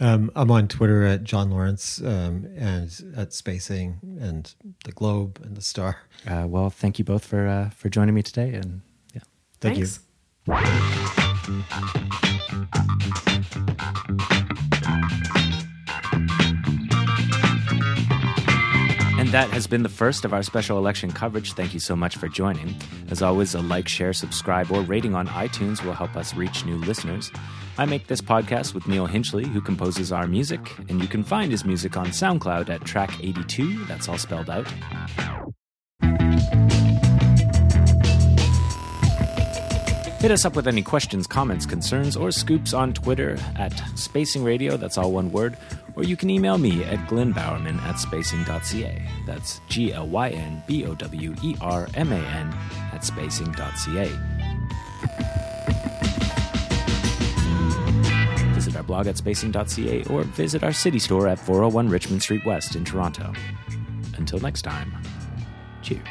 Um, 0.00 0.30
I'm 0.34 0.50
on 0.50 0.68
Twitter 0.68 1.04
at 1.04 1.24
John 1.24 1.50
Lorinc 1.50 1.80
um, 2.04 2.48
and 2.56 3.14
at 3.16 3.32
Spacing 3.32 3.98
and 4.20 4.54
the 4.84 4.92
Globe 4.92 5.40
and 5.42 5.56
the 5.56 5.62
Star. 5.62 5.98
Uh, 6.26 6.46
well, 6.48 6.70
thank 6.70 6.98
you 6.98 7.04
both 7.04 7.24
for 7.24 7.46
uh, 7.46 7.70
for 7.70 7.88
joining 7.88 8.14
me 8.14 8.22
today, 8.22 8.54
and 8.54 8.82
yeah, 9.14 9.22
Thank 9.60 9.76
Thanks. 9.76 10.00
And 13.54 13.61
that 19.32 19.48
has 19.48 19.66
been 19.66 19.82
the 19.82 19.88
first 19.88 20.26
of 20.26 20.34
our 20.34 20.42
special 20.42 20.76
election 20.76 21.10
coverage. 21.10 21.54
Thank 21.54 21.72
you 21.72 21.80
so 21.80 21.96
much 21.96 22.16
for 22.16 22.28
joining. 22.28 22.76
As 23.08 23.22
always, 23.22 23.54
a 23.54 23.62
like, 23.62 23.88
share, 23.88 24.12
subscribe, 24.12 24.70
or 24.70 24.82
rating 24.82 25.14
on 25.14 25.26
iTunes 25.28 25.82
will 25.82 25.94
help 25.94 26.16
us 26.16 26.34
reach 26.34 26.66
new 26.66 26.76
listeners. 26.76 27.32
I 27.78 27.86
make 27.86 28.08
this 28.08 28.20
podcast 28.20 28.74
with 28.74 28.86
Neil 28.86 29.08
Hinchley, 29.08 29.46
who 29.46 29.62
composes 29.62 30.12
our 30.12 30.26
music, 30.26 30.60
and 30.90 31.00
you 31.00 31.08
can 31.08 31.24
find 31.24 31.50
his 31.50 31.64
music 31.64 31.96
on 31.96 32.08
SoundCloud 32.08 32.68
at 32.68 32.84
track 32.84 33.24
82. 33.24 33.86
That's 33.86 34.06
all 34.06 34.18
spelled 34.18 34.50
out. 34.50 34.70
Hit 40.20 40.30
us 40.30 40.44
up 40.44 40.54
with 40.54 40.68
any 40.68 40.82
questions, 40.82 41.26
comments, 41.26 41.66
concerns, 41.66 42.16
or 42.16 42.30
scoops 42.30 42.72
on 42.72 42.92
Twitter 42.92 43.36
at 43.56 43.72
Spacing 43.98 44.44
Radio, 44.44 44.76
that's 44.76 44.96
all 44.96 45.10
one 45.10 45.32
word, 45.32 45.56
or 45.96 46.04
you 46.04 46.16
can 46.16 46.30
email 46.30 46.58
me 46.58 46.84
at 46.84 46.98
glynbowerman 47.08 47.78
at 47.82 47.98
spacing.ca. 47.98 49.08
That's 49.26 49.60
G 49.68 49.92
L 49.92 50.06
Y 50.06 50.30
N 50.30 50.62
B 50.66 50.84
O 50.86 50.94
W 50.94 51.34
E 51.42 51.56
R 51.60 51.88
M 51.94 52.12
A 52.12 52.16
N 52.16 52.52
at 52.92 53.04
spacing.ca. 53.04 54.08
Visit 58.54 58.76
our 58.76 58.82
blog 58.82 59.06
at 59.06 59.16
spacing.ca 59.16 60.04
or 60.04 60.24
visit 60.24 60.62
our 60.62 60.72
city 60.72 60.98
store 60.98 61.28
at 61.28 61.38
401 61.38 61.88
Richmond 61.88 62.22
Street 62.22 62.44
West 62.46 62.76
in 62.76 62.84
Toronto. 62.84 63.32
Until 64.16 64.38
next 64.40 64.62
time, 64.62 64.92
cheers. 65.82 66.06